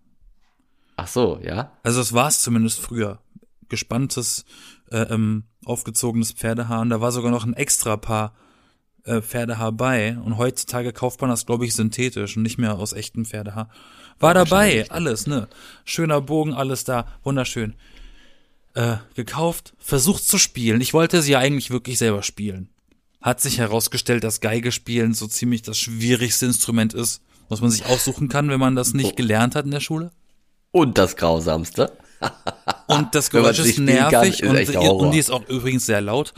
Ach 0.96 1.08
so, 1.08 1.40
ja. 1.42 1.72
Also 1.82 1.98
das 1.98 2.12
war 2.12 2.28
es 2.28 2.40
zumindest 2.40 2.80
früher. 2.80 3.20
Gespanntes, 3.68 4.44
äh, 4.90 5.00
ähm, 5.00 5.44
aufgezogenes 5.64 6.32
Pferdehaar. 6.32 6.80
Und 6.80 6.90
da 6.90 7.00
war 7.00 7.12
sogar 7.12 7.30
noch 7.30 7.44
ein 7.44 7.54
extra 7.54 7.96
Paar 7.96 8.34
äh, 9.04 9.20
Pferdehaar 9.20 9.72
bei 9.72 10.16
und 10.16 10.38
heutzutage 10.38 10.92
kauft 10.92 11.20
man 11.20 11.30
das, 11.30 11.46
glaube 11.46 11.66
ich, 11.66 11.74
synthetisch 11.74 12.36
und 12.36 12.42
nicht 12.42 12.58
mehr 12.58 12.78
aus 12.78 12.92
echtem 12.92 13.24
Pferdehaar. 13.24 13.68
War 14.18 14.30
ja, 14.30 14.44
dabei, 14.44 14.90
alles, 14.90 15.26
ne? 15.26 15.48
Schöner 15.84 16.20
Bogen, 16.20 16.54
alles 16.54 16.84
da, 16.84 17.06
wunderschön. 17.22 17.74
Äh, 18.74 18.96
gekauft, 19.14 19.74
versucht 19.78 20.26
zu 20.26 20.38
spielen. 20.38 20.80
Ich 20.80 20.94
wollte 20.94 21.22
sie 21.22 21.32
ja 21.32 21.38
eigentlich 21.38 21.70
wirklich 21.70 21.98
selber 21.98 22.22
spielen. 22.22 22.68
Hat 23.20 23.40
sich 23.40 23.58
herausgestellt, 23.58 24.24
dass 24.24 24.40
Geige 24.40 24.72
spielen 24.72 25.14
so 25.14 25.26
ziemlich 25.26 25.62
das 25.62 25.78
schwierigste 25.78 26.46
Instrument 26.46 26.94
ist, 26.94 27.22
was 27.48 27.60
man 27.60 27.70
sich 27.70 27.86
aussuchen 27.86 28.28
kann, 28.28 28.48
wenn 28.48 28.60
man 28.60 28.74
das 28.74 28.94
nicht 28.94 29.12
oh. 29.12 29.16
gelernt 29.16 29.54
hat 29.54 29.64
in 29.64 29.70
der 29.70 29.80
Schule. 29.80 30.10
Und 30.70 30.98
das 30.98 31.16
grausamste. 31.16 31.92
und 32.86 33.14
das 33.14 33.30
Geräusch 33.30 33.58
ist 33.60 33.78
nervig 33.78 34.40
kann, 34.40 34.56
ist 34.56 34.74
und, 34.74 34.88
und 34.88 35.10
die 35.12 35.18
ist 35.18 35.30
auch 35.30 35.46
übrigens 35.48 35.86
sehr 35.86 36.00
laut. 36.00 36.34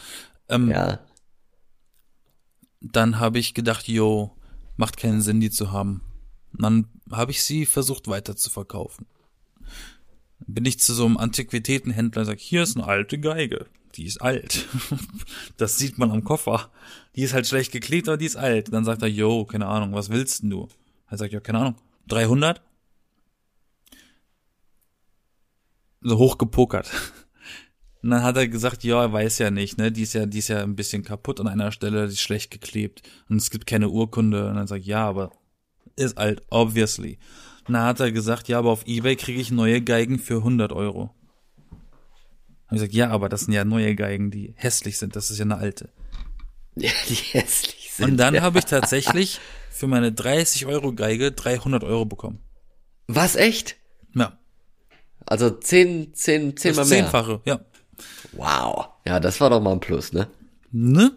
Ähm, 0.49 0.71
ja 0.71 0.99
dann 2.93 3.19
habe 3.19 3.39
ich 3.39 3.55
gedacht, 3.55 3.89
yo, 3.89 4.37
macht 4.77 4.97
keinen 4.97 5.21
Sinn, 5.21 5.41
die 5.41 5.51
zu 5.51 5.73
haben. 5.73 6.03
Und 6.53 6.63
dann 6.63 6.89
habe 7.11 7.31
ich 7.31 7.43
sie 7.43 7.67
versucht 7.67 8.09
weiter 8.09 8.37
zu 8.37 8.51
verkaufen. 8.51 9.07
Bin 10.47 10.65
ich 10.65 10.79
zu 10.79 10.93
so 10.95 11.07
einem 11.07 11.17
Antiquitätenhändler 11.17 12.21
und 12.21 12.27
sage, 12.27 12.41
hier 12.41 12.63
ist 12.63 12.77
eine 12.77 12.87
alte 12.87 13.19
Geige. 13.19 13.67
Die 13.95 14.05
ist 14.05 14.21
alt. 14.21 14.67
das 15.57 15.79
sieht 15.79 15.97
man 15.97 16.11
am 16.11 16.25
Koffer. 16.25 16.71
Die 17.15 17.23
ist 17.23 17.33
halt 17.33 17.47
schlecht 17.47 17.73
geklebt, 17.73 18.09
aber 18.09 18.19
die 18.19 18.27
ist 18.27 18.37
alt. 18.37 18.73
Dann 18.73 18.85
sagt 18.85 19.03
er, 19.03 19.09
yo, 19.09 19.47
keine 19.47 19.67
Ahnung, 19.67 19.95
was 19.95 20.11
willst 20.11 20.43
denn 20.43 20.51
du? 20.51 20.69
Er 21.09 21.17
sagt, 21.17 21.33
ja, 21.33 21.41
keine 21.41 21.61
Ahnung, 21.61 21.77
300? 22.09 22.61
So 26.03 26.19
hochgepokert. 26.19 26.91
Und 28.03 28.11
dann 28.11 28.23
hat 28.23 28.37
er 28.37 28.49
gesagt, 28.49 28.85
ja, 28.85 29.03
er 29.03 29.13
weiß 29.13 29.39
ja 29.39 29.51
nicht, 29.51 29.79
ne, 29.79 29.91
die 29.91 30.03
ist 30.03 30.13
ja, 30.13 30.27
die 30.27 30.39
ist 30.39 30.49
ja 30.49 30.63
ein 30.63 30.77
bisschen 30.77 31.03
kaputt 31.03 31.41
an 31.41 31.49
einer 31.49 31.73
Stelle, 31.73 32.07
die 32.07 32.13
ist 32.13 32.21
schlecht 32.21 32.51
geklebt 32.51 33.03
und 33.29 33.39
es 33.39 33.51
gibt 33.51 33.67
keine 33.67 33.89
Urkunde. 33.89 34.49
Und 34.49 34.55
dann 34.57 34.67
sagt, 34.67 34.85
ja, 34.85 35.07
aber 35.07 35.33
ist 35.97 36.19
alt, 36.19 36.43
obviously. 36.51 37.19
Und 37.67 37.75
dann 37.75 37.83
hat 37.83 38.01
er 38.01 38.13
gesagt, 38.13 38.49
ja, 38.49 38.59
aber 38.59 38.71
auf 38.71 38.87
Ebay 38.87 39.17
kriege 39.17 39.41
ich 39.41 39.51
neue 39.51 39.81
Geigen 39.81 40.19
für 40.19 40.37
100 40.37 40.73
Euro. 40.73 41.11
Hab 42.67 42.73
ich 42.73 42.79
gesagt, 42.79 42.95
ja, 42.95 43.11
aber 43.11 43.29
das 43.29 43.43
sind 43.43 43.55
ja 43.55 43.65
neue 43.65 43.95
Geigen, 43.95 44.31
die 44.31 44.55
hässlich 44.57 44.99
sind, 44.99 45.17
das 45.17 45.31
ist 45.31 45.39
ja 45.39 45.45
eine 45.45 45.57
alte. 45.57 45.91
Ja, 46.79 46.91
die 47.09 47.15
hässlich 47.15 47.91
sind. 47.95 48.05
Und 48.05 48.17
dann 48.19 48.35
ja. 48.35 48.43
habe 48.43 48.59
ich 48.59 48.67
tatsächlich 48.67 49.41
für 49.71 49.87
meine 49.87 50.13
30 50.13 50.67
Euro 50.67 50.93
Geige 50.93 51.33
300 51.33 51.83
Euro 51.85 52.05
bekommen. 52.05 52.41
Was, 53.07 53.35
echt? 53.35 53.77
Ja. 54.15 54.39
Also 55.25 55.49
zehn, 55.49 56.13
zehn, 56.13 56.55
zehnmal 56.55 56.85
mehr. 56.85 57.05
Zehnfache, 57.05 57.41
ja. 57.47 57.61
Wow. 58.33 58.89
Ja, 59.07 59.21
das 59.21 59.41
war 59.41 59.51
doch 59.51 59.61
mal 59.61 59.73
ein 59.73 59.81
Plus, 59.81 60.13
ne? 60.13 60.29
Ne? 60.73 61.13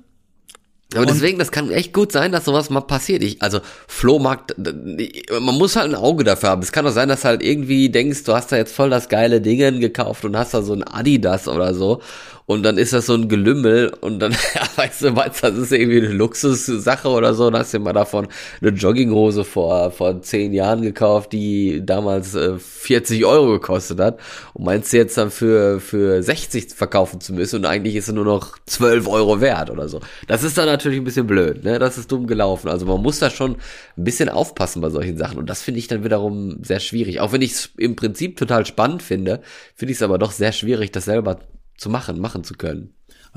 Aber 0.94 1.02
und 1.02 1.10
deswegen, 1.12 1.38
das 1.38 1.52
kann 1.52 1.70
echt 1.70 1.94
gut 1.94 2.12
sein, 2.12 2.32
dass 2.32 2.46
sowas 2.46 2.72
mal 2.72 2.82
passiert. 2.82 3.22
Ich, 3.22 3.44
also 3.44 3.60
Flohmarkt, 3.88 4.56
man 4.58 5.56
muss 5.56 5.76
halt 5.76 5.92
ein 5.92 5.96
Auge 5.96 6.24
dafür 6.24 6.50
haben. 6.50 6.64
Es 6.64 6.72
kann 6.72 6.84
doch 6.84 6.92
sein, 6.92 7.10
dass 7.10 7.22
du 7.22 7.28
halt 7.28 7.44
irgendwie 7.44 7.90
denkst, 7.90 8.24
du 8.24 8.34
hast 8.34 8.52
da 8.52 8.58
jetzt 8.58 8.74
voll 8.74 8.90
das 8.90 9.08
geile 9.08 9.40
Ding 9.40 9.80
gekauft 9.80 10.26
und 10.26 10.36
hast 10.36 10.56
da 10.56 10.64
so 10.64 10.74
ein 10.74 10.84
Adidas 10.84 11.48
oder 11.48 11.76
so 11.76 12.02
und 12.50 12.64
dann 12.64 12.80
ist 12.80 12.94
das 12.94 13.06
so 13.06 13.14
ein 13.14 13.30
Gelümmel 13.30 13.94
und 14.02 14.18
dann, 14.18 14.32
ja, 14.56 14.64
weißt 14.76 15.04
du, 15.04 15.12
meinst, 15.12 15.44
das 15.44 15.56
ist 15.56 15.72
irgendwie 15.72 16.00
eine 16.00 16.08
Luxussache 16.08 17.08
oder 17.08 17.36
so, 17.36 17.48
dann 17.52 17.60
hast 17.60 17.76
du 17.76 17.80
mal 17.80 17.94
davon 17.94 18.28
eine 18.60 18.72
Jogginghose 18.72 19.44
vor, 19.44 19.92
vor 19.92 20.20
zehn 20.24 20.52
Jahren 20.52 20.82
gekauft, 20.82 21.32
die 21.32 21.86
damals 21.86 22.34
äh, 22.34 22.58
40 22.58 23.24
Euro 23.24 23.52
gekostet 23.52 24.00
hat 24.00 24.20
und 24.56 24.66
meinst 24.66 24.92
du 24.92 24.98
jetzt 24.98 25.16
dann 25.16 25.30
für, 25.30 25.80
für 25.80 26.24
60 26.24 26.74
verkaufen 26.74 27.22
zu 27.22 27.34
müssen 27.34 27.58
und 27.58 27.66
eigentlich 27.66 27.96
ist 27.96 28.08
sie 28.08 28.14
nur 28.14 28.26
noch 28.26 28.58
12 28.66 29.08
Euro 29.08 29.42
wert 29.42 29.70
oder 29.70 29.88
so. 29.88 30.00
Das 30.26 30.42
ist 30.42 30.58
dann 30.58 30.66
natürlich 30.66 30.98
ein 30.98 31.04
bisschen 31.04 31.28
blöd, 31.28 31.64
ne, 31.64 31.78
das 31.78 32.00
ist 32.00 32.12
dumm 32.12 32.26
gelaufen. 32.26 32.68
Also 32.68 32.88
man 32.88 33.00
muss 33.00 33.20
da 33.20 33.30
schon 33.30 33.58
ein 33.96 34.04
bisschen 34.04 34.28
aufpassen 34.28 34.82
bei 34.82 34.90
solchen 34.90 35.20
Sachen 35.20 35.38
und 35.38 35.52
das 35.52 35.62
finde 35.62 35.78
ich 35.78 35.88
dann 35.88 36.04
wiederum 36.04 36.64
sehr 36.64 36.80
schwierig. 36.80 37.20
Auch 37.20 37.32
wenn 37.32 37.44
ich 37.44 37.52
es 37.52 37.70
im 37.78 37.96
Prinzip 37.96 38.38
total 38.38 38.66
spannend 38.66 39.04
finde, 39.04 39.42
finde 39.76 39.92
ich 39.92 40.00
es 40.00 40.02
aber 40.02 40.18
doch 40.18 40.32
sehr 40.32 40.52
schwierig, 40.52 40.92
das 40.92 41.06
selber 41.06 41.38
zu 41.80 41.90
machen, 41.90 42.20
machen 42.20 42.44
zu 42.44 42.54
können. 42.54 42.94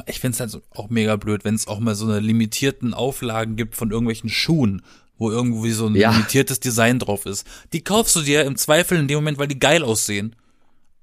Ich 0.07 0.21
finde 0.21 0.35
es 0.35 0.41
halt 0.41 0.63
auch 0.71 0.91
mega 0.91 1.17
blöd, 1.17 1.45
wenn 1.45 1.55
es 1.55 1.69
auch 1.69 1.79
mal 1.79 1.95
so 1.95 2.07
eine 2.07 2.21
limitierten 2.21 2.93
Auflagen 2.93 3.57
gibt 3.57 3.77
von 3.77 3.91
irgendwelchen 3.91 4.31
Schuhen, 4.31 4.83
wo 5.17 5.31
irgendwie 5.31 5.71
so 5.71 5.87
ein 5.87 5.95
ja. 5.95 6.11
limitiertes 6.11 6.61
Design 6.61 6.99
drauf 6.99 7.27
ist. 7.27 7.47
Die 7.73 7.85
kaufst 7.85 8.17
du 8.17 8.23
dir 8.23 8.45
im 8.45 8.57
Zweifel 8.57 8.99
in 8.99 9.09
dem 9.09 9.17
Moment, 9.17 9.39
weil 9.39 9.49
die 9.49 9.59
geil 9.59 9.85
aussehen. 9.85 10.35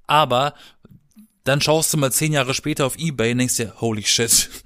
Aber 0.06 0.54
dann 1.44 1.60
schaust 1.60 1.92
du 1.92 1.96
mal 1.96 2.12
zehn 2.12 2.32
Jahre 2.32 2.52
später 2.52 2.84
auf 2.84 2.98
Ebay 2.98 3.32
und 3.32 3.38
denkst 3.38 3.56
dir, 3.56 3.80
holy 3.80 4.02
shit. 4.02 4.50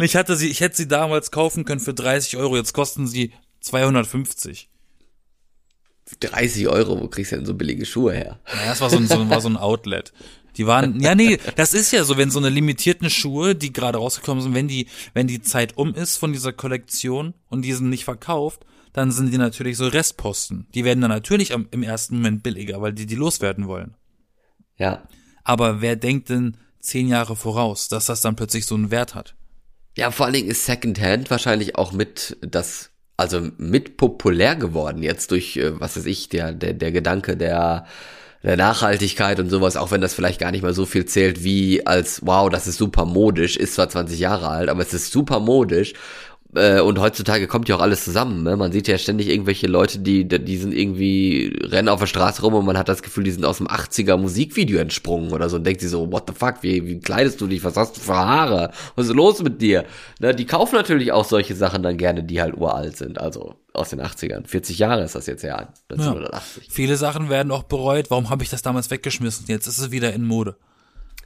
Ich 0.00 0.14
hatte 0.14 0.36
sie, 0.36 0.48
ich 0.48 0.60
hätte 0.60 0.76
sie 0.76 0.86
damals 0.86 1.32
kaufen 1.32 1.64
können 1.64 1.80
für 1.80 1.94
30 1.94 2.36
Euro, 2.36 2.56
jetzt 2.56 2.72
kosten 2.72 3.08
sie 3.08 3.32
250. 3.60 4.68
30 6.20 6.68
Euro, 6.68 7.00
wo 7.00 7.08
kriegst 7.08 7.32
du 7.32 7.36
denn 7.36 7.46
so 7.46 7.54
billige 7.54 7.84
Schuhe 7.84 8.12
her? 8.12 8.38
Naja, 8.54 8.72
es 8.72 8.80
war 8.80 8.90
so 8.90 8.96
ein, 8.96 9.08
so, 9.08 9.28
war 9.28 9.40
so 9.40 9.48
ein 9.48 9.56
Outlet. 9.58 10.12
Die 10.56 10.66
waren, 10.66 11.00
ja 11.00 11.14
nee, 11.14 11.38
das 11.56 11.74
ist 11.74 11.92
ja 11.92 12.04
so, 12.04 12.16
wenn 12.16 12.30
so 12.30 12.38
eine 12.38 12.48
limitierten 12.48 13.10
Schuhe, 13.10 13.54
die 13.54 13.72
gerade 13.72 13.98
rausgekommen 13.98 14.42
sind, 14.42 14.54
wenn 14.54 14.68
die, 14.68 14.88
wenn 15.14 15.26
die 15.26 15.40
Zeit 15.40 15.76
um 15.76 15.94
ist 15.94 16.16
von 16.16 16.32
dieser 16.32 16.52
Kollektion 16.52 17.34
und 17.48 17.62
die 17.62 17.72
sind 17.72 17.90
nicht 17.90 18.04
verkauft, 18.04 18.64
dann 18.92 19.12
sind 19.12 19.32
die 19.32 19.38
natürlich 19.38 19.76
so 19.76 19.86
Restposten. 19.86 20.66
Die 20.74 20.84
werden 20.84 21.00
dann 21.00 21.10
natürlich 21.10 21.54
am, 21.54 21.68
im 21.70 21.82
ersten 21.82 22.16
Moment 22.16 22.42
billiger, 22.42 22.80
weil 22.80 22.92
die 22.92 23.06
die 23.06 23.14
loswerden 23.14 23.68
wollen. 23.68 23.94
Ja. 24.76 25.06
Aber 25.44 25.80
wer 25.80 25.96
denkt 25.96 26.30
denn 26.30 26.56
zehn 26.80 27.08
Jahre 27.08 27.36
voraus, 27.36 27.88
dass 27.88 28.06
das 28.06 28.20
dann 28.20 28.36
plötzlich 28.36 28.66
so 28.66 28.74
einen 28.74 28.90
Wert 28.90 29.14
hat? 29.14 29.34
Ja, 29.96 30.10
vor 30.10 30.26
allen 30.26 30.34
Dingen 30.34 30.50
ist 30.50 30.64
Secondhand 30.64 31.30
wahrscheinlich 31.30 31.76
auch 31.76 31.92
mit 31.92 32.36
das, 32.40 32.90
also 33.16 33.48
mit 33.56 33.96
populär 33.96 34.56
geworden 34.56 35.02
jetzt 35.02 35.30
durch, 35.30 35.56
äh, 35.56 35.78
was 35.80 35.96
weiß 35.96 36.06
ich, 36.06 36.28
der, 36.28 36.52
der, 36.52 36.72
der 36.74 36.92
Gedanke 36.92 37.36
der, 37.36 37.86
der 38.42 38.56
Nachhaltigkeit 38.56 39.40
und 39.40 39.50
sowas, 39.50 39.76
auch 39.76 39.90
wenn 39.90 40.00
das 40.00 40.14
vielleicht 40.14 40.40
gar 40.40 40.52
nicht 40.52 40.62
mal 40.62 40.74
so 40.74 40.86
viel 40.86 41.04
zählt 41.04 41.42
wie 41.42 41.86
als, 41.86 42.20
wow, 42.24 42.48
das 42.48 42.66
ist 42.66 42.78
super 42.78 43.04
modisch, 43.04 43.56
ist 43.56 43.74
zwar 43.74 43.88
20 43.88 44.18
Jahre 44.18 44.48
alt, 44.48 44.68
aber 44.68 44.82
es 44.82 44.94
ist 44.94 45.12
super 45.12 45.40
modisch 45.40 45.94
äh, 46.54 46.80
und 46.80 46.98
heutzutage 46.98 47.46
kommt 47.46 47.68
ja 47.68 47.76
auch 47.76 47.80
alles 47.80 48.04
zusammen. 48.04 48.42
Ne? 48.42 48.56
Man 48.56 48.72
sieht 48.72 48.88
ja 48.88 48.96
ständig 48.96 49.28
irgendwelche 49.28 49.66
Leute, 49.66 49.98
die, 49.98 50.26
die 50.26 50.56
sind 50.56 50.72
irgendwie, 50.72 51.58
rennen 51.62 51.88
auf 51.88 52.00
der 52.00 52.06
Straße 52.06 52.42
rum 52.42 52.54
und 52.54 52.64
man 52.64 52.78
hat 52.78 52.88
das 52.88 53.02
Gefühl, 53.02 53.24
die 53.24 53.30
sind 53.30 53.44
aus 53.44 53.58
dem 53.58 53.68
80er 53.68 54.16
Musikvideo 54.16 54.78
entsprungen 54.78 55.32
oder 55.32 55.48
so 55.48 55.56
und 55.56 55.66
denkt 55.66 55.80
sich 55.80 55.90
so, 55.90 56.10
what 56.10 56.24
the 56.28 56.34
fuck, 56.34 56.62
wie, 56.62 56.86
wie 56.86 57.00
kleidest 57.00 57.40
du 57.40 57.46
dich, 57.46 57.64
was 57.64 57.76
hast 57.76 57.96
du 57.96 58.00
für 58.00 58.16
Haare, 58.16 58.70
was 58.96 59.08
ist 59.08 59.14
los 59.14 59.42
mit 59.42 59.60
dir? 59.60 59.84
Ne? 60.20 60.34
Die 60.34 60.46
kaufen 60.46 60.76
natürlich 60.76 61.12
auch 61.12 61.24
solche 61.24 61.54
Sachen 61.54 61.82
dann 61.82 61.96
gerne, 61.96 62.22
die 62.22 62.40
halt 62.40 62.56
uralt 62.56 62.96
sind, 62.96 63.20
also 63.20 63.54
aus 63.78 63.90
den 63.90 64.00
80ern. 64.00 64.46
40 64.46 64.78
Jahre 64.78 65.02
ist 65.02 65.14
das 65.14 65.26
jetzt 65.26 65.42
ja, 65.42 65.68
1980. 65.90 66.64
Ja. 66.66 66.70
Viele 66.70 66.96
Sachen 66.96 67.28
werden 67.30 67.52
auch 67.52 67.62
bereut, 67.62 68.10
warum 68.10 68.30
habe 68.30 68.42
ich 68.42 68.50
das 68.50 68.62
damals 68.62 68.90
weggeschmissen? 68.90 69.46
Jetzt 69.48 69.66
ist 69.66 69.78
es 69.78 69.90
wieder 69.90 70.12
in 70.12 70.24
Mode. 70.24 70.56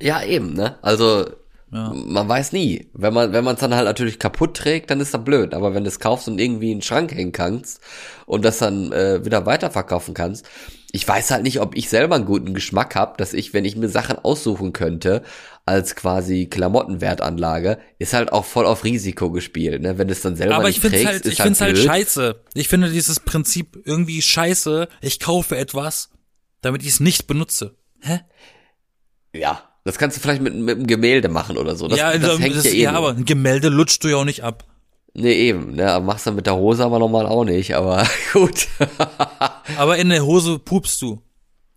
Ja, 0.01 0.23
eben, 0.23 0.55
ne? 0.55 0.77
Also 0.83 1.27
ja. 1.73 1.91
Man 1.95 2.29
weiß 2.29 2.53
nie. 2.53 2.91
Wenn 2.93 3.15
man 3.15 3.33
wenn 3.33 3.45
man 3.45 3.55
es 3.55 3.61
dann 3.61 3.75
halt 3.75 3.87
natürlich 3.87 4.19
kaputt 4.19 4.55
trägt, 4.55 4.91
dann 4.91 5.01
ist 5.01 5.15
das 5.15 5.25
blöd. 5.25 5.55
Aber 5.55 5.75
wenn 5.75 5.85
du 5.85 5.89
es 5.89 6.01
kaufst 6.01 6.29
und 6.29 6.39
irgendwie 6.39 6.71
in 6.71 6.79
den 6.79 6.83
Schrank 6.83 7.15
hängen 7.15 7.33
kannst 7.33 7.81
und 8.27 8.45
das 8.45 8.59
dann 8.59 8.93
äh, 8.93 9.25
wieder 9.25 9.47
weiterverkaufen 9.47 10.13
kannst, 10.13 10.47
ich 10.93 11.09
weiß 11.09 11.31
halt 11.31 11.43
nicht, 11.43 11.61
ob 11.61 11.75
ich 11.75 11.89
selber 11.89 12.17
einen 12.17 12.27
guten 12.27 12.53
Geschmack 12.53 12.95
habe, 12.95 13.15
dass 13.17 13.33
ich, 13.33 13.55
wenn 13.55 13.65
ich 13.65 13.77
mir 13.77 13.89
Sachen 13.89 14.19
aussuchen 14.19 14.75
könnte, 14.75 15.23
als 15.65 15.95
quasi 15.95 16.47
Klamottenwertanlage, 16.47 17.79
ist 17.99 18.15
halt 18.15 18.33
auch 18.33 18.45
voll 18.45 18.67
auf 18.67 18.85
Risiko 18.85 19.31
gespielt, 19.31 19.83
ne? 19.83 19.97
Wenn 19.97 20.09
es 20.09 20.21
dann 20.21 20.35
selber 20.35 20.57
Aber 20.57 20.67
nicht 20.67 20.77
ich 20.77 20.81
find's 20.81 20.97
trägst, 20.97 21.13
halt, 21.13 21.27
ich 21.27 21.39
halt 21.39 21.47
find's 21.47 21.61
halt 21.61 21.79
scheiße. 21.79 22.43
Ich 22.55 22.69
finde 22.69 22.91
dieses 22.91 23.21
Prinzip 23.21 23.79
irgendwie 23.85 24.23
scheiße. 24.23 24.89
Ich 25.01 25.21
kaufe 25.21 25.57
etwas, 25.57 26.11
damit 26.63 26.83
ich 26.83 26.89
es 26.89 27.01
nicht 27.01 27.27
benutze. 27.27 27.77
Hä? 28.01 28.21
Ja, 29.33 29.63
das 29.85 29.99
kannst 29.99 30.17
du 30.17 30.21
vielleicht 30.21 30.43
mit, 30.43 30.55
mit 30.55 30.77
einem 30.77 30.87
Gemälde 30.87 31.29
machen 31.29 31.57
oder 31.57 31.77
so. 31.77 31.87
Das, 31.87 31.99
ja, 31.99 32.13
das 32.13 32.23
das, 32.23 32.41
hängt 32.41 32.57
das, 32.57 32.65
ja 32.65 32.71
eh 32.71 32.83
ja, 32.83 32.93
aber 32.93 33.11
ein 33.11 33.25
Gemälde 33.25 33.69
lutscht 33.69 34.03
du 34.03 34.09
ja 34.09 34.17
auch 34.17 34.25
nicht 34.25 34.43
ab. 34.43 34.65
Nee, 35.15 35.35
eben, 35.35 35.75
ne? 35.75 36.01
Machst 36.03 36.27
du 36.27 36.33
mit 36.33 36.47
der 36.47 36.57
Hose 36.57 36.85
aber 36.85 36.99
normal 36.99 37.27
auch 37.27 37.45
nicht, 37.45 37.75
aber 37.75 38.07
gut. 38.33 38.69
Aber 39.77 39.99
in 39.99 40.09
der 40.09 40.25
Hose 40.25 40.59
pupst 40.59 41.03
du. 41.03 41.23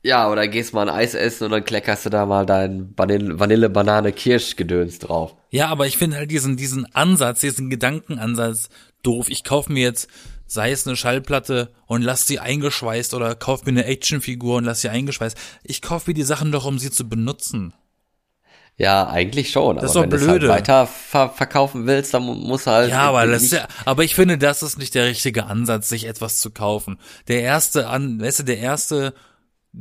Ja, 0.06 0.30
oder 0.30 0.48
gehst 0.48 0.74
mal 0.74 0.88
ein 0.88 0.96
Eis 0.96 1.16
essen 1.16 1.46
und 1.46 1.52
dann 1.52 1.64
kleckerst 1.66 2.06
du 2.06 2.10
da 2.12 2.26
mal 2.26 2.46
dein 2.46 2.94
Vanille, 2.96 3.40
Vanille 3.40 3.70
Banane 3.70 4.12
Kirschgedöns 4.12 5.00
drauf. 5.00 5.36
Ja, 5.50 5.68
aber 5.70 5.88
ich 5.88 5.98
finde 5.98 6.18
halt 6.18 6.30
diesen, 6.30 6.58
diesen 6.58 6.86
Ansatz, 6.94 7.40
diesen 7.42 7.70
Gedankenansatz 7.72 8.70
doof. 9.02 9.28
Ich 9.30 9.44
kaufe 9.44 9.72
mir 9.72 9.82
jetzt, 9.82 10.08
sei 10.46 10.72
es 10.72 10.86
eine 10.86 10.96
Schallplatte 10.96 11.72
und 11.88 12.04
lass 12.04 12.28
sie 12.28 12.40
eingeschweißt 12.40 13.16
oder 13.16 13.34
kauf 13.34 13.66
mir 13.66 13.72
eine 13.72 13.86
Actionfigur 13.86 14.58
und 14.58 14.66
lass 14.66 14.82
sie 14.82 14.90
eingeschweißt. 14.90 15.38
Ich 15.64 15.82
kaufe 15.82 16.12
mir 16.12 16.14
die 16.14 16.24
Sachen 16.24 16.52
doch, 16.52 16.66
um 16.66 16.78
sie 16.78 16.92
zu 16.92 17.10
benutzen. 17.10 17.74
Ja, 18.78 19.08
eigentlich 19.08 19.52
schon. 19.52 19.78
Das 19.78 19.92
ist 19.92 19.98
aber 19.98 20.08
doch 20.08 20.12
wenn 20.14 20.20
du 20.20 20.28
halt 20.28 20.40
blöde. 20.42 20.54
weiter 20.54 20.86
ver 20.86 21.30
verkaufen 21.30 21.88
willst, 21.88 22.14
dann 22.14 22.24
mu- 22.24 22.34
muss 22.36 22.68
halt. 22.68 22.90
Ja, 22.92 23.04
aber 23.04 23.26
das 23.26 23.44
ist 23.44 23.54
ja, 23.54 23.68
aber 23.86 24.04
ich 24.04 24.16
finde, 24.16 24.38
das 24.38 24.62
ist 24.64 24.78
nicht 24.78 24.94
der 24.96 25.06
richtige 25.06 25.46
Ansatz, 25.46 25.88
sich 25.88 26.06
etwas 26.06 26.40
zu 26.40 26.52
kaufen. 26.52 27.00
Der 27.30 27.42
erste 27.42 27.88
an, 27.88 28.20
weißt 28.22 28.40
du, 28.40 28.44
der 28.44 28.58
erste 28.60 29.14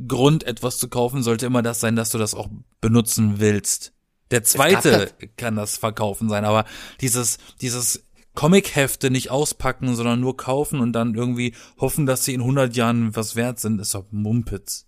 Grund, 0.07 0.43
etwas 0.43 0.77
zu 0.77 0.89
kaufen, 0.89 1.23
sollte 1.23 1.45
immer 1.45 1.61
das 1.61 1.79
sein, 1.79 1.95
dass 1.95 2.09
du 2.09 2.17
das 2.17 2.33
auch 2.33 2.49
benutzen 2.81 3.39
willst. 3.39 3.93
Der 4.31 4.43
zweite 4.43 5.11
kann 5.37 5.55
das 5.55 5.77
Verkaufen 5.77 6.29
sein, 6.29 6.45
aber 6.45 6.65
dieses, 6.99 7.37
dieses 7.61 8.05
Comic-Hefte 8.33 9.09
nicht 9.09 9.31
auspacken, 9.31 9.95
sondern 9.95 10.19
nur 10.19 10.35
kaufen 10.35 10.79
und 10.79 10.93
dann 10.93 11.15
irgendwie 11.15 11.55
hoffen, 11.79 12.05
dass 12.05 12.25
sie 12.25 12.33
in 12.33 12.41
100 12.41 12.75
Jahren 12.75 13.15
was 13.15 13.35
wert 13.35 13.59
sind, 13.59 13.79
ist 13.79 13.95
doch 13.95 14.05
Mumpitz. 14.11 14.84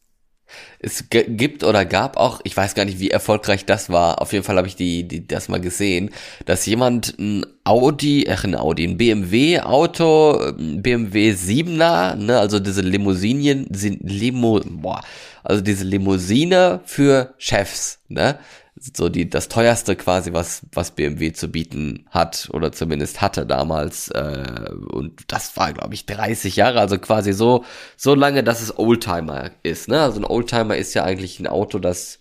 Es 0.79 1.05
gibt 1.09 1.63
oder 1.63 1.85
gab 1.85 2.17
auch, 2.17 2.41
ich 2.43 2.55
weiß 2.55 2.75
gar 2.75 2.85
nicht, 2.85 2.99
wie 2.99 3.09
erfolgreich 3.09 3.65
das 3.65 3.89
war. 3.89 4.21
Auf 4.21 4.33
jeden 4.33 4.43
Fall 4.43 4.57
habe 4.57 4.67
ich 4.67 4.75
die, 4.75 5.07
die 5.07 5.25
das 5.25 5.49
mal 5.49 5.59
gesehen, 5.59 6.11
dass 6.45 6.65
jemand 6.65 7.17
ein 7.19 7.45
Audi, 7.63 8.27
ach 8.29 8.43
ein 8.43 8.55
Audi, 8.55 8.85
ein 8.85 8.97
BMW 8.97 9.59
Auto, 9.59 10.37
ein 10.37 10.81
BMW 10.81 11.31
7er, 11.31 12.15
ne, 12.15 12.39
also 12.39 12.59
diese 12.59 12.81
Limousinen, 12.81 13.67
sind 13.71 13.99
Limo, 14.03 14.61
boah, 14.65 15.01
also 15.43 15.61
diese 15.61 15.83
Limousine 15.83 16.81
für 16.85 17.33
Chefs, 17.37 17.99
ne? 18.07 18.39
So 18.80 19.09
die 19.09 19.30
das 19.30 19.49
teuerste 19.49 19.95
quasi, 19.95 20.34
was 20.34 20.61
was 20.71 20.91
BMW 20.91 21.32
zu 21.32 21.49
bieten 21.49 22.05
hat 22.09 22.49
oder 22.53 22.71
zumindest 22.71 23.21
hatte 23.21 23.45
damals 23.45 24.09
äh, 24.09 24.71
und 24.91 25.32
das 25.32 25.55
war 25.57 25.73
glaube 25.73 25.93
ich 25.93 26.05
30 26.05 26.55
Jahre, 26.55 26.80
also 26.80 26.97
quasi 26.99 27.34
so 27.34 27.65
so 27.95 28.13
lange, 28.13 28.43
dass 28.43 28.61
es 28.61 28.78
Oldtimer 28.78 29.51
ist, 29.63 29.88
ne? 29.88 30.01
Also 30.01 30.19
ein 30.19 30.25
Oldtimer 30.25 30.78
ist 30.78 30.93
ja 30.93 31.03
eigentlich 31.03 31.39
ein 31.39 31.47
Auto, 31.47 31.80
das 31.80 32.19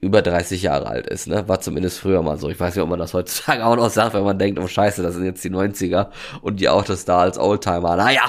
über 0.00 0.22
30 0.22 0.62
Jahre 0.62 0.86
alt 0.86 1.06
ist, 1.06 1.26
ne? 1.26 1.46
War 1.48 1.60
zumindest 1.60 1.98
früher 1.98 2.22
mal 2.22 2.38
so. 2.38 2.48
Ich 2.48 2.58
weiß 2.58 2.74
nicht, 2.74 2.82
ob 2.82 2.88
man 2.88 2.98
das 2.98 3.12
heutzutage 3.12 3.64
auch 3.66 3.76
noch 3.76 3.90
sagt, 3.90 4.14
wenn 4.14 4.24
man 4.24 4.38
denkt, 4.38 4.58
oh 4.58 4.66
scheiße, 4.66 5.02
das 5.02 5.14
sind 5.14 5.24
jetzt 5.24 5.44
die 5.44 5.50
90er 5.50 6.08
und 6.40 6.58
die 6.60 6.70
Autos 6.70 7.04
da 7.04 7.20
als 7.20 7.38
Oldtimer. 7.38 7.96
Naja. 7.96 8.22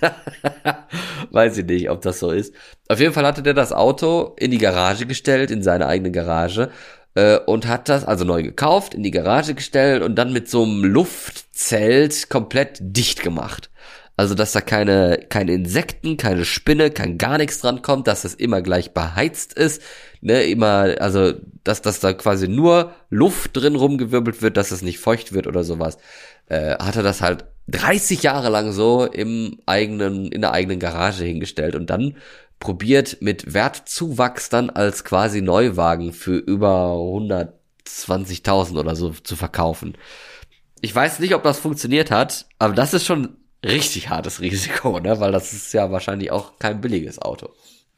weiß 1.30 1.58
ich 1.58 1.66
nicht, 1.66 1.90
ob 1.90 2.02
das 2.02 2.20
so 2.20 2.30
ist. 2.30 2.54
Auf 2.88 3.00
jeden 3.00 3.12
Fall 3.12 3.26
hatte 3.26 3.42
der 3.42 3.54
das 3.54 3.72
Auto 3.72 4.34
in 4.38 4.50
die 4.52 4.58
Garage 4.58 5.06
gestellt, 5.06 5.50
in 5.50 5.62
seine 5.62 5.86
eigene 5.86 6.12
Garage 6.12 6.70
äh, 7.14 7.38
und 7.38 7.66
hat 7.66 7.88
das 7.88 8.04
also 8.04 8.24
neu 8.24 8.42
gekauft, 8.42 8.94
in 8.94 9.02
die 9.02 9.10
Garage 9.10 9.54
gestellt 9.54 10.02
und 10.02 10.16
dann 10.16 10.32
mit 10.32 10.48
so 10.48 10.62
einem 10.62 10.84
Luftzelt 10.84 12.28
komplett 12.30 12.78
dicht 12.80 13.22
gemacht. 13.22 13.70
Also, 14.18 14.34
dass 14.34 14.50
da 14.50 14.60
keine, 14.60 15.20
keine 15.28 15.52
Insekten, 15.52 16.16
keine 16.16 16.44
Spinne, 16.44 16.90
kein 16.90 17.18
gar 17.18 17.38
nichts 17.38 17.60
dran 17.60 17.82
kommt, 17.82 18.08
dass 18.08 18.22
das 18.22 18.34
immer 18.34 18.62
gleich 18.62 18.92
beheizt 18.92 19.52
ist, 19.52 19.80
ne, 20.20 20.42
immer, 20.42 20.96
also, 20.98 21.34
dass, 21.62 21.82
dass 21.82 22.00
da 22.00 22.12
quasi 22.14 22.48
nur 22.48 22.94
Luft 23.10 23.56
drin 23.56 23.76
rumgewirbelt 23.76 24.42
wird, 24.42 24.56
dass 24.56 24.72
es 24.72 24.82
nicht 24.82 24.98
feucht 24.98 25.34
wird 25.34 25.46
oder 25.46 25.62
sowas, 25.62 25.98
äh, 26.48 26.74
hat 26.78 26.96
er 26.96 27.04
das 27.04 27.20
halt 27.20 27.44
30 27.68 28.24
Jahre 28.24 28.48
lang 28.48 28.72
so 28.72 29.04
im 29.04 29.60
eigenen, 29.66 30.32
in 30.32 30.40
der 30.40 30.52
eigenen 30.52 30.80
Garage 30.80 31.22
hingestellt 31.22 31.76
und 31.76 31.88
dann 31.88 32.16
probiert 32.60 33.18
mit 33.20 33.54
Wertzuwachs 33.54 34.48
dann 34.48 34.70
als 34.70 35.04
quasi 35.04 35.40
Neuwagen 35.42 36.12
für 36.12 36.36
über 36.38 36.92
120.000 37.86 38.78
oder 38.78 38.96
so 38.96 39.10
zu 39.10 39.36
verkaufen. 39.36 39.96
Ich 40.80 40.94
weiß 40.94 41.18
nicht, 41.20 41.34
ob 41.34 41.42
das 41.42 41.58
funktioniert 41.58 42.10
hat, 42.10 42.46
aber 42.58 42.74
das 42.74 42.94
ist 42.94 43.04
schon 43.06 43.36
richtig 43.64 44.08
hartes 44.08 44.40
Risiko, 44.40 45.00
ne? 45.00 45.18
Weil 45.20 45.32
das 45.32 45.52
ist 45.52 45.72
ja 45.72 45.90
wahrscheinlich 45.90 46.30
auch 46.30 46.58
kein 46.58 46.80
billiges 46.80 47.18
Auto. 47.20 47.50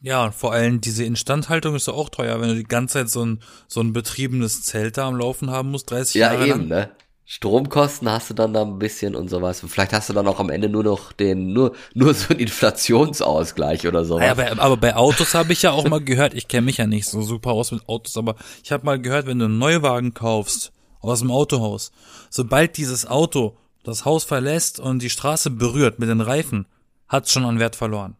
Ja, 0.03 0.25
und 0.25 0.35
vor 0.35 0.53
allem 0.55 0.81
diese 0.81 1.05
Instandhaltung 1.05 1.75
ist 1.75 1.87
ja 1.87 1.93
auch 1.93 2.09
teuer, 2.09 2.41
wenn 2.41 2.49
du 2.49 2.55
die 2.55 2.63
ganze 2.65 2.95
Zeit 2.95 3.11
so 3.11 3.23
ein, 3.25 3.41
so 3.69 3.81
ein 3.83 3.93
betriebenes 3.93 4.63
Zelt 4.63 4.97
da 4.97 5.07
am 5.07 5.17
Laufen 5.17 5.51
haben 5.51 5.71
musst, 5.71 5.91
30 5.91 6.15
Ja, 6.15 6.33
Jahre 6.33 6.47
eben, 6.49 6.59
lang. 6.61 6.69
ne? 6.69 6.91
Stromkosten 7.33 8.11
hast 8.11 8.29
du 8.29 8.35
dann 8.35 8.53
da 8.53 8.63
ein 8.63 8.81
bisschen 8.81 9.15
und 9.15 9.31
sowas. 9.31 9.63
Und 9.63 9.69
vielleicht 9.69 9.93
hast 9.93 10.09
du 10.09 10.13
dann 10.13 10.27
auch 10.27 10.41
am 10.41 10.51
Ende 10.51 10.69
nur 10.69 10.83
noch 10.83 11.13
den, 11.13 11.53
nur, 11.53 11.77
nur 11.95 12.13
so 12.13 12.31
einen 12.31 12.41
Inflationsausgleich 12.41 13.87
oder 13.87 14.05
sowas. 14.05 14.25
Ja, 14.25 14.33
aber, 14.33 14.61
aber 14.61 14.77
bei 14.77 14.97
Autos 14.97 15.33
habe 15.35 15.53
ich 15.53 15.63
ja 15.63 15.71
auch 15.71 15.89
mal 15.89 16.01
gehört, 16.01 16.35
ich 16.35 16.49
kenne 16.49 16.67
mich 16.67 16.79
ja 16.79 16.89
nicht 16.89 17.07
so 17.07 17.23
super 17.23 17.53
aus 17.53 17.71
mit 17.71 17.89
Autos, 17.89 18.17
aber 18.17 18.35
ich 18.65 18.73
habe 18.73 18.85
mal 18.85 19.01
gehört, 19.01 19.27
wenn 19.27 19.39
du 19.39 19.45
einen 19.45 19.59
Neuwagen 19.59 20.13
kaufst 20.13 20.73
aus 20.99 21.21
dem 21.21 21.31
Autohaus, 21.31 21.93
sobald 22.31 22.77
dieses 22.77 23.07
Auto 23.07 23.57
das 23.85 24.05
Haus 24.05 24.25
verlässt 24.25 24.81
und 24.81 25.01
die 25.01 25.09
Straße 25.09 25.51
berührt 25.51 26.01
mit 26.01 26.09
den 26.09 26.21
Reifen, 26.21 26.67
hat's 27.07 27.31
schon 27.31 27.45
an 27.45 27.61
Wert 27.61 27.77
verloren. 27.77 28.17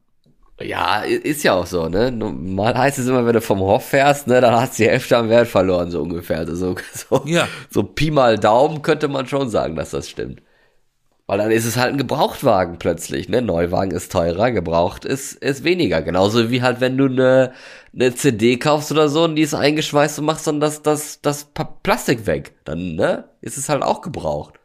Ja, 0.63 1.01
ist 1.03 1.43
ja 1.43 1.55
auch 1.55 1.67
so, 1.67 1.89
ne? 1.89 2.13
Normal 2.13 2.77
heißt 2.77 2.99
es 2.99 3.07
immer, 3.07 3.25
wenn 3.25 3.33
du 3.33 3.41
vom 3.41 3.61
Hof 3.61 3.87
fährst, 3.87 4.27
ne, 4.27 4.41
dann 4.43 4.55
hast 4.55 4.79
du 4.79 4.83
die 4.83 4.91
Hälfte 4.91 5.17
am 5.17 5.31
Wert 5.31 5.49
verloren, 5.49 5.91
so 5.91 6.03
ungefähr. 6.03 6.39
Also 6.39 6.55
so, 6.55 6.75
so, 6.93 7.23
Ja. 7.27 7.49
so 7.71 7.83
Pi 7.83 8.11
mal 8.11 8.39
Daumen 8.39 8.83
könnte 8.83 9.09
man 9.09 9.27
schon 9.27 9.49
sagen, 9.49 9.75
dass 9.77 9.91
das 9.91 10.09
stimmt. 10.09 10.43
Weil 11.27 11.39
dann 11.39 11.51
ist 11.53 11.65
es 11.65 11.77
halt 11.79 11.93
ein 11.93 11.99
Gebrauchtwagen 11.99 12.79
plötzlich, 12.79 13.29
ne? 13.29 13.41
Neuwagen 13.41 13.93
ist 13.93 14.13
teurer, 14.13 14.51
gebraucht 14.51 15.05
ist, 15.07 15.35
ist 15.35 15.65
weniger. 15.65 16.03
Genauso 16.03 16.51
wie 16.51 16.61
halt, 16.63 16.81
wenn 16.81 16.99
du 16.99 17.07
eine, 17.07 17.53
eine 17.95 18.15
CD 18.15 18.59
kaufst 18.59 18.91
oder 18.93 19.09
so 19.09 19.25
und 19.25 19.37
die 19.37 19.43
ist 19.43 19.55
eingeschweißt 19.55 20.19
und 20.19 20.27
machst 20.27 20.47
dann 20.47 20.61
das, 20.61 20.83
das, 20.83 21.23
das 21.23 21.47
Plastik 21.83 22.27
weg. 22.27 22.53
Dann, 22.65 22.97
ne? 22.97 23.25
Ist 23.41 23.57
es 23.59 23.69
halt 23.71 23.83
auch 23.83 24.03
gebraucht. 24.03 24.60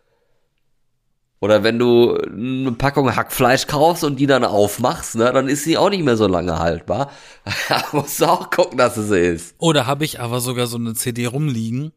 Oder 1.45 1.61
wenn 1.61 1.77
du 1.77 2.17
eine 2.17 2.71
Packung 2.71 3.15
Hackfleisch 3.15 3.67
kaufst 3.67 4.03
und 4.03 4.19
die 4.19 4.25
dann 4.25 4.43
aufmachst, 4.43 5.13
ne, 5.13 5.31
dann 5.31 5.47
ist 5.47 5.63
sie 5.63 5.77
auch 5.77 5.91
nicht 5.91 6.03
mehr 6.03 6.17
so 6.17 6.25
lange 6.25 6.57
haltbar. 6.57 7.11
da 7.69 7.83
musst 7.91 8.19
du 8.19 8.25
auch 8.25 8.49
gucken, 8.49 8.79
dass 8.79 8.97
es 8.97 9.09
sie 9.09 9.19
ist. 9.19 9.55
Oder 9.59 9.85
habe 9.85 10.05
ich 10.05 10.19
aber 10.19 10.41
sogar 10.41 10.65
so 10.65 10.77
eine 10.77 10.95
CD 10.95 11.27
rumliegen. 11.27 11.91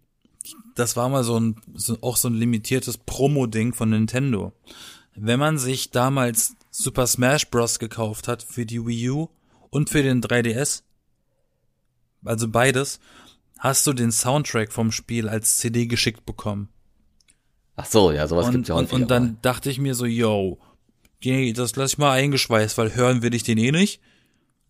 Das 0.75 0.97
war 0.97 1.09
mal 1.09 1.25
so 1.25 1.41
ein, 1.41 1.57
so, 1.73 1.97
auch 2.03 2.19
so 2.19 2.29
ein 2.29 2.35
limitiertes 2.35 2.99
Promo-Ding 2.99 3.73
von 3.73 3.89
Nintendo. 3.89 4.53
Wenn 5.15 5.41
man 5.41 5.57
sich 5.57 5.93
damals 5.93 6.55
Super 6.71 7.07
Smash 7.07 7.49
Bros. 7.49 7.79
gekauft 7.79 8.29
hat 8.29 8.43
für 8.43 8.67
die 8.67 8.87
Wii 8.87 9.09
U 9.09 9.29
und 9.71 9.89
für 9.89 10.03
den 10.03 10.21
3DS, 10.21 10.83
also 12.23 12.49
beides, 12.49 13.01
hast 13.59 13.87
du 13.87 13.95
den 13.95 14.13
Soundtrack 14.13 14.75
vom 14.75 14.93
Spiel 14.93 15.27
als 15.27 15.57
CD 15.57 15.87
geschickt 15.87 16.27
bekommen. 16.27 16.69
Ach 17.81 17.87
so, 17.87 18.11
ja, 18.11 18.27
sowas 18.27 18.47
und, 18.47 18.53
gibt's 18.53 18.69
ja 18.69 18.75
und, 18.75 18.87
häufiger 18.87 19.03
und 19.03 19.11
dann 19.11 19.23
mal. 19.23 19.37
dachte 19.41 19.71
ich 19.71 19.79
mir 19.79 19.95
so, 19.95 20.05
yo, 20.05 20.59
geh, 21.21 21.53
das 21.53 21.77
lass 21.77 21.93
ich 21.93 21.99
mal 21.99 22.11
eingeschweißt, 22.11 22.77
weil 22.77 22.97
hören 22.97 23.23
will 23.23 23.33
ich 23.35 23.45
den 23.45 23.57
eh 23.57 23.71
nicht. 23.71 24.01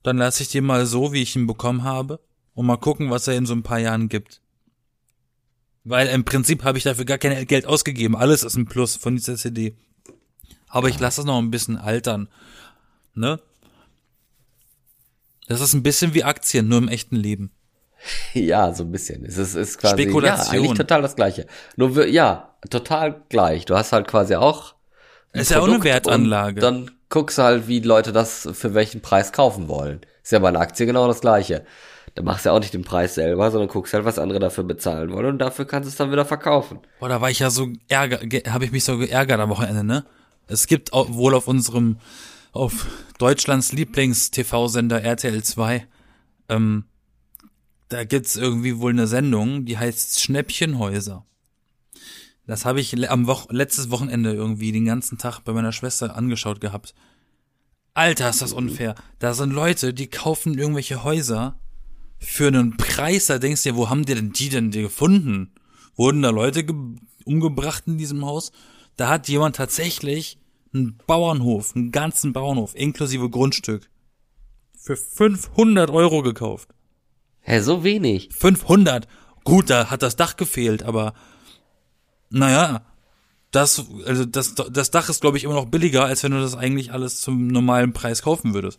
Dann 0.03 0.19
lasse 0.19 0.43
ich 0.43 0.51
den 0.51 0.67
mal 0.67 0.85
so, 0.85 1.15
wie 1.15 1.23
ich 1.23 1.35
ihn 1.35 1.47
bekommen 1.47 1.85
habe 1.85 2.21
und 2.53 2.67
mal 2.67 2.77
gucken, 2.77 3.11
was 3.11 3.27
er 3.27 3.35
in 3.37 3.47
so 3.47 3.55
ein 3.55 3.63
paar 3.63 3.79
Jahren 3.79 4.11
gibt. 4.11 4.43
Weil 5.85 6.09
im 6.09 6.27
Prinzip 6.27 6.65
habe 6.65 6.77
ich 6.77 6.85
dafür 6.85 7.07
gar 7.07 7.17
kein 7.17 7.47
Geld 7.47 7.65
ausgegeben. 7.65 8.15
Alles 8.15 8.43
ist 8.45 8.57
ein 8.57 8.67
Plus 8.67 8.97
von 8.97 9.17
dieser 9.17 9.37
CD. 9.37 9.75
Aber 10.69 10.91
ich 10.91 11.01
lasse 11.01 11.23
es 11.23 11.27
noch 11.27 11.39
ein 11.39 11.51
bisschen 11.51 11.79
altern. 11.79 12.29
Ne? 13.15 13.41
Das 15.47 15.63
ist 15.63 15.73
ein 15.73 15.83
bisschen 15.83 16.13
wie 16.13 16.25
Aktien, 16.25 16.69
nur 16.69 16.77
im 16.77 16.89
echten 16.89 17.17
Leben. 17.17 17.53
Ja, 18.35 18.73
so 18.75 18.85
ein 18.85 18.93
bisschen. 18.93 19.25
Es 19.25 19.39
ist, 19.39 19.55
ist 19.55 19.79
quasi 19.79 20.03
Spekulation. 20.03 20.55
Ja, 20.55 20.61
eigentlich 20.61 20.77
total 20.77 21.03
das 21.03 21.17
gleiche. 21.17 21.47
Nur 21.77 22.07
ja, 22.07 22.48
total 22.71 23.23
gleich. 23.29 23.65
Du 23.65 23.77
hast 23.77 23.93
halt 23.93 24.09
quasi 24.09 24.35
auch 24.35 24.75
Ist 25.33 25.51
ja 25.51 25.61
auch 25.61 25.69
eine 25.69 25.83
Wertanlage. 25.83 26.61
Dann 26.61 26.91
guckst 27.09 27.39
du 27.39 27.43
halt, 27.43 27.69
wie 27.69 27.81
Leute 27.81 28.13
das 28.13 28.49
für 28.53 28.75
welchen 28.75 29.01
Preis 29.01 29.33
kaufen 29.33 29.69
wollen. 29.69 30.01
Ist 30.23 30.33
ja 30.33 30.39
bei 30.39 30.49
einer 30.49 30.61
Aktie 30.61 30.87
genau 30.87 31.07
das 31.07 31.21
gleiche. 31.21 31.65
Da 32.15 32.23
machst 32.23 32.45
du 32.45 32.49
ja 32.49 32.55
auch 32.55 32.61
nicht 32.61 32.75
den 32.75 32.85
Preis 32.85 33.15
selber, 33.15 33.51
sondern 33.51 33.69
guckst 33.69 33.95
halt, 33.95 34.05
was 34.05 34.19
andere 34.19 34.41
dafür 34.41 34.65
bezahlen 34.65 35.13
wollen 35.13 35.27
und 35.27 35.39
dafür 35.39 35.67
kannst 35.67 35.87
du 35.87 35.91
es 35.91 35.97
dann 35.97 36.11
wieder 36.11 36.25
verkaufen. 36.25 36.81
Boah, 36.99 37.09
da 37.09 37.21
war 37.21 37.31
ich 37.31 37.39
ja 37.39 37.51
so 37.51 37.69
ärger, 37.89 38.19
habe 38.53 38.65
ich 38.65 38.73
mich 38.73 38.85
so 38.85 38.99
geärgert 38.99 39.39
am 39.41 39.51
Wochenende, 39.51 39.85
ne? 39.85 40.05
Es 40.49 40.67
gibt 40.67 40.93
auch 40.93 41.13
wohl 41.13 41.35
auf 41.35 41.47
unserem, 41.47 41.99
auf 42.53 42.87
Deutschlands 43.19 43.73
Lieblings-TV-Sender 43.73 45.03
RTL 45.03 45.43
2, 45.43 45.87
ähm, 46.49 46.85
da 47.89 48.05
gibt's 48.05 48.37
irgendwie 48.37 48.79
wohl 48.79 48.93
eine 48.93 49.07
Sendung, 49.07 49.65
die 49.65 49.79
heißt 49.79 50.21
Schnäppchenhäuser. 50.21 51.25
Das 52.49 52.65
habe 52.65 52.81
ich 52.81 53.11
am 53.11 53.27
Woch 53.27 53.49
letztes 53.51 53.91
Wochenende 53.91 54.33
irgendwie 54.33 54.73
den 54.73 54.87
ganzen 54.87 55.19
Tag 55.19 55.41
bei 55.41 55.53
meiner 55.53 55.71
Schwester 55.71 56.17
angeschaut 56.17 56.63
gehabt. 56.63 56.95
Alter, 57.93 58.31
ist 58.31 58.41
das 58.41 58.55
unfair. 58.55 58.95
Da 59.19 59.35
sind 59.35 59.53
Leute, 59.53 59.93
die 59.93 60.07
kaufen 60.07 60.57
irgendwelche 60.57 61.05
Häuser 61.05 61.61
für 62.19 62.49
einen 62.49 62.79
Preis, 62.79 63.27
da 63.27 63.39
denkst 63.39 63.65
du 63.65 63.69
dir, 63.69 63.77
wo 63.77 63.91
haben 63.91 64.07
die 64.07 64.15
denn 64.15 64.33
die 64.33 64.49
denn 64.49 64.71
die 64.71 64.81
gefunden? 64.81 65.53
Wurden 65.95 66.23
da 66.23 66.31
Leute 66.31 66.65
ge 66.65 66.75
umgebracht 67.27 67.83
in 67.87 67.99
diesem 67.99 68.25
Haus? 68.25 68.51
Da 68.97 69.11
hat 69.11 69.29
jemand 69.29 69.57
tatsächlich 69.57 70.39
einen 70.73 70.97
Bauernhof, 71.07 71.77
einen 71.77 71.93
ganzen 71.93 72.33
Bauernhof, 72.33 72.75
inklusive 72.75 73.29
Grundstück, 73.29 73.91
für 74.75 74.97
500 74.97 75.91
Euro 75.91 76.23
gekauft. 76.23 76.71
Hä, 77.41 77.61
so 77.61 77.85
wenig. 77.85 78.31
500. 78.33 79.07
Gut, 79.45 79.69
da 79.69 79.91
hat 79.91 80.01
das 80.01 80.17
Dach 80.17 80.37
gefehlt, 80.37 80.83
aber 80.83 81.13
naja, 82.31 82.83
das, 83.51 83.85
also 84.07 84.25
das, 84.25 84.55
das 84.55 84.91
Dach 84.91 85.09
ist, 85.09 85.21
glaube 85.21 85.37
ich, 85.39 85.45
immer 85.45 85.55
noch 85.55 85.67
billiger, 85.67 86.05
als 86.05 86.23
wenn 86.23 86.33
du 86.33 86.41
das 86.41 86.55
eigentlich 86.55 86.93
alles 86.93 87.21
zum 87.21 87.47
normalen 87.47 87.93
Preis 87.93 88.23
kaufen 88.23 88.55
würdest. 88.55 88.79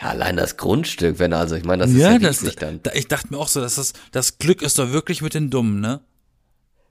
Ja, 0.00 0.10
allein 0.10 0.36
das 0.36 0.56
Grundstück, 0.56 1.18
wenn 1.18 1.32
also, 1.32 1.56
ich 1.56 1.64
meine, 1.64 1.82
das 1.82 1.90
ist 1.90 1.98
ja, 1.98 2.18
das, 2.18 2.42
riesig 2.42 2.56
dann. 2.56 2.80
da, 2.84 2.92
ich 2.92 3.08
dachte 3.08 3.28
mir 3.30 3.38
auch 3.38 3.48
so, 3.48 3.60
dass 3.60 3.74
das, 3.74 3.92
das 4.12 4.38
Glück 4.38 4.62
ist 4.62 4.78
doch 4.78 4.92
wirklich 4.92 5.22
mit 5.22 5.34
den 5.34 5.50
Dummen, 5.50 5.80
ne? 5.80 6.00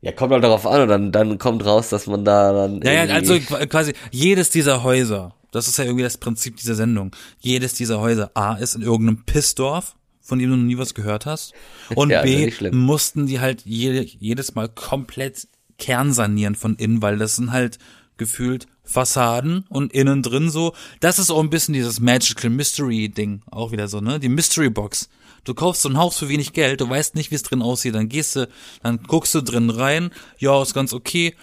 Ja, 0.02 0.12
kommt 0.12 0.32
halt 0.34 0.44
darauf 0.44 0.68
an 0.68 0.82
und 0.82 0.90
dann, 0.90 1.12
dann 1.12 1.38
kommt 1.38 1.66
raus, 1.66 1.90
dass 1.90 2.06
man 2.06 2.24
da 2.24 2.52
dann. 2.54 2.82
Ja, 2.82 2.92
ja, 2.92 3.14
also 3.16 3.34
qu- 3.34 3.66
quasi 3.68 3.94
jedes 4.12 4.50
dieser 4.52 4.84
Häuser, 4.84 5.34
das 5.52 5.68
ist 5.68 5.78
ja 5.78 5.86
irgendwie 5.86 6.04
das 6.04 6.18
Prinzip 6.18 6.58
dieser 6.58 6.76
Sendung, 6.76 7.16
jedes 7.40 7.74
dieser 7.74 8.00
Häuser, 8.00 8.30
A, 8.36 8.56
ist 8.56 8.76
in 8.76 8.84
irgendeinem 8.84 9.24
Pissdorf, 9.26 9.96
von 10.28 10.40
dem 10.40 10.50
du 10.52 10.58
noch 10.58 10.64
nie 10.66 10.78
was 10.78 10.94
gehört 10.94 11.26
hast, 11.26 11.54
und 11.96 12.10
Ja, 12.10 12.22
B, 12.22 12.52
schlimm. 12.52 12.78
mussten 12.78 13.26
die 13.26 13.40
halt 13.40 13.62
jede, 13.66 14.02
jedes 14.02 14.56
Mal 14.56 14.68
komplett 14.68 15.48
kernsanieren 15.78 16.56
von 16.56 16.76
innen, 16.76 17.02
weil 17.02 17.18
das 17.18 17.38
sind 17.38 17.52
halt 17.52 17.80
gefühlt 18.18 18.68
Fassaden 18.84 19.66
und 19.70 19.94
innen 19.94 20.24
drin 20.24 20.50
so, 20.50 20.74
das 21.00 21.20
ist 21.20 21.30
auch 21.30 21.40
ein 21.42 21.50
bisschen 21.50 21.74
dieses 21.74 22.00
Magical 22.00 22.50
Mystery 22.50 23.10
Ding, 23.10 23.42
auch 23.52 23.72
wieder 23.72 23.88
so, 23.88 24.02
ne, 24.02 24.20
die 24.20 24.30
Mystery 24.30 24.70
Box. 24.70 25.10
Du 25.44 25.54
kaufst 25.54 25.82
so 25.84 25.90
ein 25.90 25.98
Haus 25.98 26.18
für 26.18 26.28
wenig 26.28 26.52
Geld, 26.52 26.82
du 26.82 26.90
weißt 26.90 27.16
nicht, 27.16 27.32
wie 27.32 27.36
es 27.36 27.44
drin 27.44 27.62
aussieht, 27.62 27.96
dann 27.96 28.10
gehst 28.10 28.36
du, 28.36 28.50
dann 28.84 29.04
guckst 29.04 29.34
du 29.36 29.42
drin 29.42 29.70
rein, 29.70 30.10
ja, 30.40 30.62
ist 30.62 30.74
ganz 30.74 30.94
okay, 30.94 31.36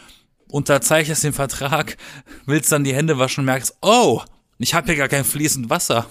unterzeichnest 0.49 1.23
den 1.25 1.33
Vertrag, 1.33 1.97
willst 2.47 2.73
dann 2.73 2.85
die 2.85 2.95
Hände 2.95 3.19
waschen 3.19 3.45
merkst, 3.45 3.79
oh, 3.81 4.21
ich 4.59 4.75
habe 4.75 4.87
hier 4.89 4.97
gar 4.97 5.09
kein 5.09 5.25
fließend 5.25 5.71
Wasser. 5.71 6.07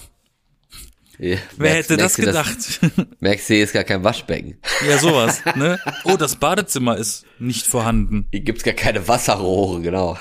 Ja, 1.24 1.38
Wer 1.56 1.72
merkst- 1.72 1.76
hätte 1.78 1.98
das 1.98 2.16
gedacht? 2.16 2.58
Merkst 3.22 3.50
du, 3.50 3.54
hier 3.54 3.64
ist 3.64 3.74
gar 3.74 3.86
kein 3.86 4.04
Waschbecken. 4.04 4.58
ja, 4.88 4.98
sowas, 4.98 5.42
ne? 5.56 5.80
Oh, 6.04 6.18
das 6.18 6.36
Badezimmer 6.36 6.98
ist 6.98 7.26
nicht 7.40 7.66
vorhanden. 7.66 8.28
Hier 8.32 8.42
gibt's 8.42 8.64
gar 8.64 8.74
keine 8.74 9.08
Wasserrohre, 9.08 9.82
genau. 9.82 10.18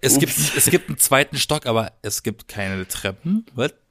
Es 0.00 0.18
gibt, 0.20 0.32
es 0.56 0.66
gibt 0.66 0.88
einen 0.88 0.98
zweiten 0.98 1.38
Stock, 1.38 1.66
aber 1.66 1.92
es 2.02 2.22
gibt 2.22 2.46
keine 2.46 2.86
Treppen. 2.86 3.46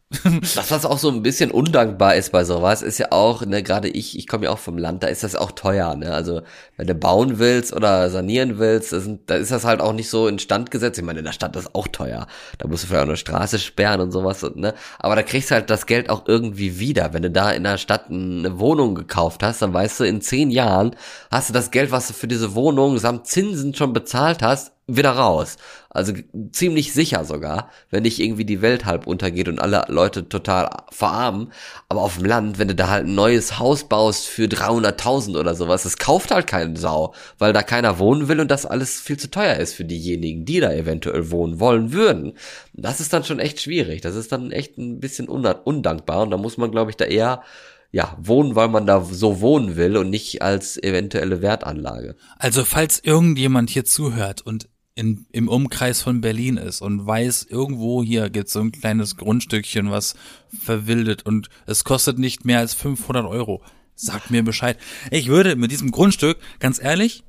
Das, 0.10 0.72
was 0.72 0.86
auch 0.86 0.98
so 0.98 1.10
ein 1.10 1.22
bisschen 1.22 1.52
undankbar 1.52 2.16
ist 2.16 2.32
bei 2.32 2.46
sowas, 2.46 2.82
ist 2.82 2.98
ja 2.98 3.12
auch, 3.12 3.46
ne, 3.46 3.62
gerade 3.62 3.90
ich, 3.90 4.18
ich 4.18 4.26
komme 4.26 4.46
ja 4.46 4.52
auch 4.52 4.58
vom 4.58 4.78
Land, 4.78 5.04
da 5.04 5.08
ist 5.08 5.24
das 5.24 5.36
auch 5.36 5.52
teuer, 5.52 5.96
ne? 5.96 6.14
Also, 6.14 6.44
wenn 6.78 6.88
du 6.88 6.96
bauen 6.96 7.40
willst 7.40 7.74
oder 7.74 8.10
sanieren 8.10 8.58
willst, 8.58 8.96
da 9.26 9.36
ist 9.36 9.52
das 9.52 9.66
halt 9.66 9.82
auch 9.82 9.92
nicht 9.92 10.10
so 10.10 10.28
instand 10.30 10.72
gesetzt. 10.72 10.98
Ich 10.98 11.04
meine, 11.04 11.20
in 11.20 11.26
der 11.26 11.34
Stadt 11.34 11.58
ist 11.58 11.76
auch 11.76 11.90
teuer. 11.90 12.26
Da 12.58 12.68
musst 12.70 12.84
du 12.84 12.88
vielleicht 12.88 13.04
auch 13.04 13.08
eine 13.10 13.18
Straße 13.18 13.60
sperren 13.60 14.00
und 14.00 14.12
sowas, 14.12 14.46
ne? 14.56 14.74
Aber 14.98 15.18
da 15.18 15.24
kriegst 15.24 15.52
du 15.52 15.56
halt 15.56 15.70
das 15.70 15.86
Geld 15.86 16.10
auch 16.10 16.24
irgendwie 16.26 16.80
wieder. 16.80 17.14
Wenn 17.14 17.24
du 17.24 17.32
da 17.32 17.52
in 17.52 17.64
der 17.66 17.78
Stadt 17.78 18.10
eine 18.10 18.60
Wohnung 18.60 18.96
gekauft 18.96 19.44
hast, 19.44 19.62
dann 19.62 19.74
weißt 19.74 20.00
du, 20.00 20.04
in 20.06 20.22
zehn 20.22 20.52
Jahren 20.52 20.96
hast 21.32 21.50
du 21.50 21.54
das 21.54 21.70
Geld, 21.70 21.92
was 21.92 22.08
du 22.08 22.14
für 22.14 22.30
diese 22.30 22.56
Wohnung 22.56 22.98
samt 22.98 23.28
Zinsen 23.28 23.76
schon 23.76 23.92
bezahlt 23.92 24.42
hast, 24.42 24.72
wieder 24.88 25.12
raus. 25.12 25.58
Also 25.90 26.14
ziemlich 26.52 26.94
sicher 26.94 27.26
sogar, 27.26 27.70
wenn 27.90 28.04
nicht 28.04 28.20
irgendwie 28.20 28.46
die 28.46 28.62
Welt 28.62 28.86
halb 28.86 29.06
untergeht 29.06 29.50
und 29.50 29.60
alle 29.60 29.86
Leute 29.90 30.30
total 30.30 30.70
verarmen. 30.92 31.52
Aber 31.90 32.02
auf 32.02 32.16
dem 32.16 32.26
Land, 32.26 32.58
wenn 32.58 32.70
du 32.70 32.76
da 32.76 32.88
halt 32.88 33.06
ein 33.06 33.16
neues 33.16 33.60
Haus 33.60 33.84
baust 33.90 34.28
für 34.28 34.46
300.000 34.46 35.38
oder 35.38 35.56
sowas, 35.56 35.84
das 35.84 35.98
kauft 35.98 36.32
halt 36.32 36.48
kein 36.48 36.78
Sau, 36.78 37.14
weil 37.38 37.52
da 37.52 37.64
keiner 37.64 38.00
wohnen 38.00 38.30
will 38.30 38.40
und 38.40 38.50
das 38.50 38.66
alles 38.66 39.02
viel 39.02 39.18
zu 39.18 39.30
teuer 39.30 39.58
ist 39.58 39.74
für 39.74 39.86
diejenigen, 39.86 40.46
die 40.46 40.62
da 40.62 40.72
eventuell 40.72 41.32
wohnen 41.32 41.60
wollen 41.60 41.92
würden. 41.92 42.34
Das 42.74 43.02
ist 43.02 43.12
dann 43.12 43.26
schon 43.26 43.40
echt 43.40 43.60
schwierig. 43.60 44.02
Das 44.02 44.16
ist 44.16 44.32
dann 44.32 44.52
echt 44.52 44.78
ein 44.78 45.00
bisschen 45.00 45.28
undankbar 45.28 46.22
und 46.22 46.32
da 46.32 46.38
muss 46.38 46.58
man, 46.58 46.72
glaube 46.72 46.92
ich, 46.92 46.98
da 46.98 47.06
eher 47.06 47.44
ja, 47.92 48.18
wohnen, 48.22 48.56
weil 48.56 48.68
man 48.68 48.86
da 48.86 49.04
so 49.04 49.42
wohnen 49.42 49.76
will 49.76 49.98
und 49.98 50.10
nicht 50.10 50.42
als 50.42 50.82
eventuelle 50.82 51.42
Wertanlage. 51.42 52.16
Also, 52.38 52.66
falls 52.66 53.00
irgendjemand 53.04 53.70
hier 53.70 53.86
zuhört 53.86 54.42
und 54.42 54.70
in, 54.98 55.26
im 55.32 55.48
Umkreis 55.48 56.02
von 56.02 56.22
Berlin 56.22 56.58
ist 56.58 56.82
und 56.82 57.06
weiß, 57.06 57.44
irgendwo 57.50 58.04
hier 58.04 58.30
gibt's 58.30 58.54
so 58.54 58.60
ein 58.62 58.72
kleines 58.72 59.16
Grundstückchen, 59.16 59.92
was 59.92 60.16
verwildet 60.60 61.24
und 61.26 61.50
es 61.68 61.84
kostet 61.84 62.18
nicht 62.18 62.46
mehr 62.46 62.60
als 62.60 62.74
500 62.74 63.26
Euro, 63.26 63.62
sagt 63.96 64.32
mir 64.32 64.44
Bescheid. 64.44 64.78
Ich 65.12 65.28
würde 65.28 65.56
mit 65.56 65.72
diesem 65.72 65.92
Grundstück, 65.92 66.38
ganz 66.60 66.82
ehrlich, 66.82 67.24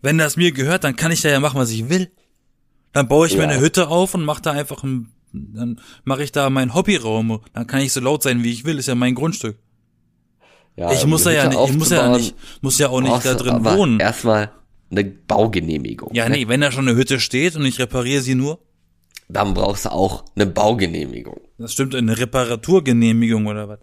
wenn 0.00 0.18
das 0.18 0.36
mir 0.36 0.52
gehört, 0.52 0.84
dann 0.84 0.96
kann 0.96 1.12
ich 1.12 1.20
da 1.20 1.28
ja 1.28 1.40
machen, 1.40 1.58
was 1.60 1.70
ich 1.70 1.88
will. 1.88 2.10
Dann 2.92 3.08
baue 3.08 3.26
ich 3.26 3.34
mir 3.36 3.42
Ja. 3.42 3.48
eine 3.50 3.60
Hütte 3.60 3.88
auf 3.88 4.14
und 4.14 4.24
mache 4.24 4.40
da 4.42 4.52
einfach 4.52 4.82
ein, 4.82 5.12
dann 5.32 5.80
mache 6.04 6.22
ich 6.22 6.32
da 6.32 6.48
meinen 6.48 6.74
Hobbyraum. 6.74 7.40
Dann 7.52 7.66
kann 7.66 7.80
ich 7.80 7.92
so 7.92 8.00
laut 8.00 8.22
sein, 8.22 8.42
wie 8.42 8.52
ich 8.52 8.64
will, 8.64 8.78
ist 8.78 8.86
ja 8.88 8.94
mein 8.94 9.14
Grundstück. 9.14 9.58
Ja, 10.76 10.92
ich 10.92 11.04
muss 11.06 11.22
die 11.22 11.30
da 11.30 11.32
ja 11.34 11.48
nicht, 11.48 11.58
ich 11.70 11.76
muss 11.76 11.90
ja 11.90 12.08
nicht, 12.16 12.34
muss 12.62 12.78
ja 12.78 12.88
auch 12.88 13.00
nicht 13.00 13.24
da 13.24 13.34
drin 13.34 13.64
wohnen. 13.64 13.98
Erstmal 14.00 14.50
eine 14.90 15.04
Baugenehmigung. 15.04 16.14
Ja, 16.14 16.28
ne? 16.28 16.36
nee, 16.36 16.48
wenn 16.48 16.60
da 16.60 16.70
schon 16.70 16.88
eine 16.88 16.96
Hütte 16.96 17.18
steht 17.20 17.56
und 17.56 17.64
ich 17.66 17.78
repariere 17.78 18.22
sie 18.22 18.34
nur, 18.34 18.60
Dann 19.28 19.54
brauchst 19.54 19.84
du 19.86 19.92
auch 19.92 20.24
eine 20.36 20.46
Baugenehmigung. 20.46 21.40
das 21.58 21.72
stimmt, 21.72 21.94
eine 21.94 22.16
Reparaturgenehmigung 22.18 23.46
oder 23.46 23.68
was? 23.68 23.78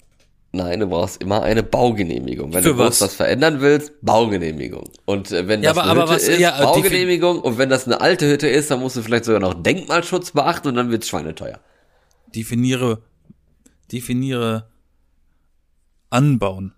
Nein, 0.55 0.81
du 0.81 0.87
brauchst 0.87 1.19
immer 1.21 1.41
eine 1.41 1.63
Baugenehmigung. 1.63 2.53
Wenn 2.53 2.61
Für 2.63 2.69
du 2.73 2.77
was? 2.77 3.01
was 3.01 3.15
verändern 3.15 3.59
willst, 3.59 3.91
Baugenehmigung. 4.03 4.87
Und 5.05 5.31
äh, 5.31 5.47
wenn 5.47 5.63
Ja, 5.63 5.69
das 5.73 5.79
aber- 5.79 5.89
eine 5.91 6.01
aber 6.03 6.11
Hütte 6.13 6.21
was- 6.23 6.27
ist, 6.29 6.39
ja, 6.39 6.59
äh, 6.59 6.63
Baugenehmigung. 6.63 7.39
Und 7.41 7.57
wenn 7.57 7.69
das 7.69 7.85
eine 7.87 7.99
alte 8.01 8.29
Hütte 8.29 8.47
ist, 8.47 8.69
dann 8.69 8.79
musst 8.79 8.95
du 8.95 9.01
vielleicht 9.01 9.25
sogar 9.25 9.41
noch 9.41 9.55
Denkmalschutz 9.55 10.31
beachten 10.31 10.67
und 10.67 10.75
dann 10.75 10.91
wird's 10.91 11.07
schweineteuer. 11.09 11.59
Definiere, 12.35 13.01
definiere 13.91 14.69
anbauen. 16.11 16.73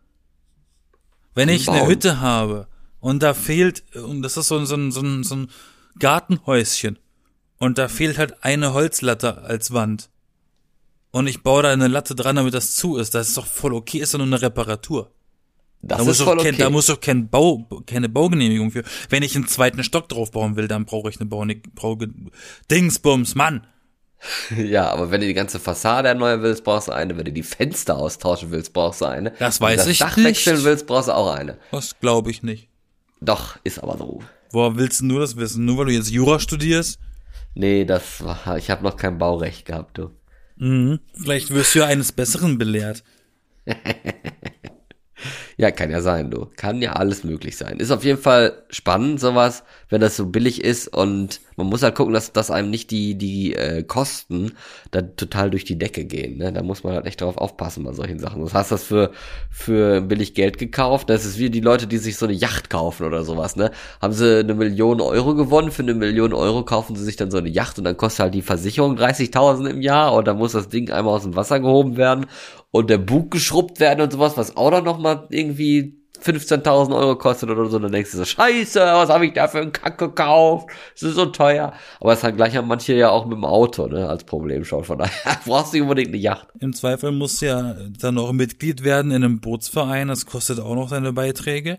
Wenn 1.33 1.49
ich 1.49 1.67
eine 1.67 1.79
Anbauen. 1.79 1.91
Hütte 1.91 2.21
habe 2.21 2.67
und 3.05 3.21
da 3.21 3.35
fehlt, 3.35 3.83
und 3.95 4.23
das 4.23 4.35
ist 4.35 4.47
so, 4.47 4.57
ein- 4.57 4.65
so, 4.65 4.75
ein- 4.75 4.91
so, 4.91 5.01
ein- 5.01 5.23
so 5.23 5.35
ein 5.35 5.47
Gartenhäuschen 5.99 6.97
und 7.59 7.77
da 7.77 7.87
fehlt 7.87 8.17
halt 8.17 8.43
eine 8.43 8.73
Holzlatte 8.73 9.43
als 9.43 9.71
Wand. 9.73 10.09
Und 11.11 11.27
ich 11.27 11.43
baue 11.43 11.61
da 11.63 11.69
eine 11.71 11.87
Latte 11.87 12.15
dran, 12.15 12.35
damit 12.35 12.53
das 12.55 12.75
zu 12.75 12.97
ist. 12.97 13.13
Das 13.13 13.27
ist 13.29 13.37
doch 13.37 13.45
voll 13.45 13.73
okay, 13.73 13.99
ist 13.99 14.13
doch 14.13 14.17
nur 14.17 14.27
eine 14.27 14.41
Reparatur. 14.41 15.11
Das 15.81 15.99
Da 15.99 16.03
muss, 16.03 16.13
ist 16.13 16.19
doch 16.21 16.25
voll 16.25 16.37
kein, 16.37 16.55
okay. 16.55 16.63
da 16.63 16.69
muss 16.71 16.87
doch 16.87 16.99
kein 16.99 17.29
Bau, 17.29 17.67
keine 17.85 18.09
Baugenehmigung 18.09 18.71
für. 18.71 18.83
Wenn 19.09 19.21
ich 19.23 19.35
einen 19.35 19.47
zweiten 19.47 19.83
Stock 19.83 20.09
drauf 20.09 20.31
bauen 20.31 20.55
will, 20.55 20.67
dann 20.67 20.85
brauche 20.85 21.09
ich 21.09 21.17
eine 21.19 21.27
Bau, 21.29 21.45
brauche 21.75 22.09
Dingsbums, 22.71 23.35
Mann. 23.35 23.67
ja, 24.57 24.89
aber 24.89 25.11
wenn 25.11 25.21
du 25.21 25.27
die 25.27 25.33
ganze 25.35 25.59
Fassade 25.59 26.07
erneuern 26.07 26.41
willst, 26.41 26.63
brauchst 26.63 26.87
du 26.87 26.91
eine. 26.93 27.15
Wenn 27.17 27.25
du 27.25 27.31
die 27.31 27.43
Fenster 27.43 27.97
austauschen 27.97 28.49
willst, 28.49 28.73
brauchst 28.73 29.01
du 29.01 29.05
eine. 29.05 29.31
Das 29.37 29.61
Wenn 29.61 29.67
weiß 29.67 29.81
du 29.83 29.85
das 29.85 29.91
ich 29.93 29.99
Dach 29.99 30.17
nicht. 30.17 30.25
wechseln 30.25 30.63
willst, 30.63 30.87
brauchst 30.87 31.07
du 31.09 31.13
auch 31.15 31.31
eine. 31.31 31.59
Das 31.71 31.99
glaube 31.99 32.31
ich 32.31 32.41
nicht. 32.41 32.69
Doch, 33.21 33.57
ist 33.63 33.79
aber 33.79 33.97
so. 33.97 34.21
Woher 34.51 34.75
willst 34.77 35.01
du 35.01 35.05
nur 35.05 35.19
das 35.19 35.35
wissen? 35.35 35.65
Nur 35.65 35.77
weil 35.77 35.85
du 35.87 35.91
jetzt 35.93 36.11
Jura 36.11 36.39
studierst? 36.39 36.99
Nee, 37.53 37.85
das 37.85 38.23
war, 38.23 38.57
ich 38.57 38.69
habe 38.69 38.83
noch 38.83 38.97
kein 38.97 39.17
Baurecht 39.17 39.65
gehabt, 39.65 39.97
du. 39.97 40.11
Mhm. 40.57 40.99
Vielleicht 41.13 41.51
wirst 41.51 41.75
du 41.75 41.79
ja 41.79 41.85
eines 41.85 42.11
Besseren 42.11 42.57
belehrt. 42.57 43.03
Ja, 45.57 45.71
kann 45.71 45.89
ja 45.89 46.01
sein, 46.01 46.31
du. 46.31 46.49
Kann 46.57 46.81
ja 46.81 46.93
alles 46.93 47.23
möglich 47.23 47.57
sein. 47.57 47.79
Ist 47.79 47.91
auf 47.91 48.03
jeden 48.03 48.21
Fall 48.21 48.63
spannend, 48.69 49.19
sowas, 49.19 49.63
wenn 49.89 50.01
das 50.01 50.17
so 50.17 50.27
billig 50.27 50.63
ist 50.63 50.87
und 50.87 51.41
man 51.57 51.67
muss 51.67 51.83
halt 51.83 51.95
gucken, 51.95 52.13
dass, 52.13 52.33
dass 52.33 52.51
einem 52.51 52.69
nicht 52.69 52.91
die, 52.91 53.15
die 53.15 53.55
äh, 53.55 53.83
Kosten 53.83 54.53
da 54.91 55.01
total 55.01 55.49
durch 55.51 55.63
die 55.63 55.77
Decke 55.77 56.05
gehen. 56.05 56.37
Ne? 56.37 56.51
Da 56.51 56.63
muss 56.63 56.83
man 56.83 56.93
halt 56.93 57.05
echt 57.05 57.21
drauf 57.21 57.37
aufpassen 57.37 57.83
bei 57.83 57.93
solchen 57.93 58.19
Sachen. 58.19 58.41
Das 58.41 58.53
hast 58.53 58.71
das 58.71 58.83
für, 58.83 59.11
für 59.49 60.01
billig 60.01 60.33
Geld 60.33 60.57
gekauft. 60.57 61.09
Das 61.09 61.25
ist 61.25 61.39
wie 61.39 61.49
die 61.49 61.61
Leute, 61.61 61.87
die 61.87 61.97
sich 61.97 62.17
so 62.17 62.25
eine 62.25 62.35
Yacht 62.35 62.69
kaufen 62.69 63.05
oder 63.05 63.23
sowas, 63.23 63.55
ne? 63.55 63.71
Haben 64.01 64.13
sie 64.13 64.39
eine 64.39 64.53
Million 64.53 65.01
Euro 65.01 65.35
gewonnen, 65.35 65.71
für 65.71 65.83
eine 65.83 65.93
Million 65.93 66.33
Euro 66.33 66.63
kaufen 66.65 66.95
sie 66.95 67.03
sich 67.03 67.15
dann 67.15 67.31
so 67.31 67.37
eine 67.37 67.49
Yacht 67.49 67.77
und 67.77 67.85
dann 67.85 67.97
kostet 67.97 68.19
halt 68.21 68.33
die 68.33 68.41
Versicherung 68.41 68.97
30.000 68.97 69.69
im 69.69 69.81
Jahr 69.81 70.13
und 70.13 70.27
dann 70.27 70.37
muss 70.37 70.53
das 70.53 70.69
Ding 70.69 70.91
einmal 70.91 71.15
aus 71.15 71.23
dem 71.23 71.35
Wasser 71.35 71.59
gehoben 71.59 71.97
werden 71.97 72.25
und 72.71 72.89
der 72.89 72.97
Bug 72.97 73.31
geschrubbt 73.31 73.79
werden 73.79 74.01
und 74.01 74.11
sowas, 74.11 74.35
was 74.37 74.57
auch 74.57 74.71
dann 74.71 74.83
nochmal 74.83 75.27
irgendwie 75.29 76.04
15.000 76.25 76.95
Euro 76.95 77.15
kostet 77.15 77.49
oder 77.49 77.67
so, 77.67 77.77
dann 77.77 77.91
denkst 77.91 78.11
du 78.11 78.17
so, 78.17 78.25
scheiße, 78.25 78.79
was 78.79 79.09
habe 79.09 79.27
ich 79.27 79.33
da 79.33 79.47
für 79.47 79.59
einen 79.59 79.71
Kack 79.71 79.99
gekauft? 79.99 80.69
Das 80.93 81.03
ist 81.03 81.15
so 81.15 81.27
teuer. 81.27 81.73
Aber 81.99 82.13
es 82.13 82.23
hat 82.23 82.35
gleich 82.35 82.55
haben 82.55 82.67
manche 82.67 82.93
ja 82.93 83.11
auch 83.11 83.25
mit 83.25 83.37
dem 83.37 83.45
Auto, 83.45 83.87
ne, 83.87 84.09
als 84.09 84.23
Problem 84.23 84.65
schon. 84.65 84.83
Von 84.83 84.97
daher 84.97 85.39
brauchst 85.45 85.73
du 85.73 85.77
nicht 85.77 85.83
unbedingt 85.83 86.07
eine 86.09 86.17
Yacht. 86.17 86.47
Im 86.59 86.73
Zweifel 86.73 87.11
musst 87.11 87.41
du 87.41 87.45
ja 87.45 87.75
dann 87.99 88.17
auch 88.17 88.31
Mitglied 88.31 88.83
werden 88.83 89.11
in 89.11 89.23
einem 89.23 89.39
Bootsverein. 89.39 90.07
Das 90.07 90.25
kostet 90.25 90.59
auch 90.59 90.73
noch 90.73 90.89
seine 90.89 91.13
Beiträge. 91.13 91.77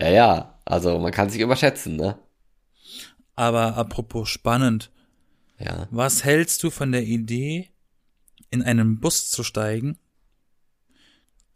Ja, 0.00 0.08
ja, 0.08 0.58
also 0.64 0.98
man 0.98 1.12
kann 1.12 1.30
sich 1.30 1.40
überschätzen, 1.40 1.96
ne? 1.96 2.18
Aber 3.36 3.76
apropos 3.76 4.28
spannend. 4.28 4.90
Ja. 5.58 5.86
Was 5.90 6.24
hältst 6.24 6.64
du 6.64 6.70
von 6.70 6.90
der 6.90 7.04
Idee, 7.04 7.68
in 8.50 8.62
einen 8.62 8.98
Bus 8.98 9.30
zu 9.30 9.44
steigen, 9.44 9.98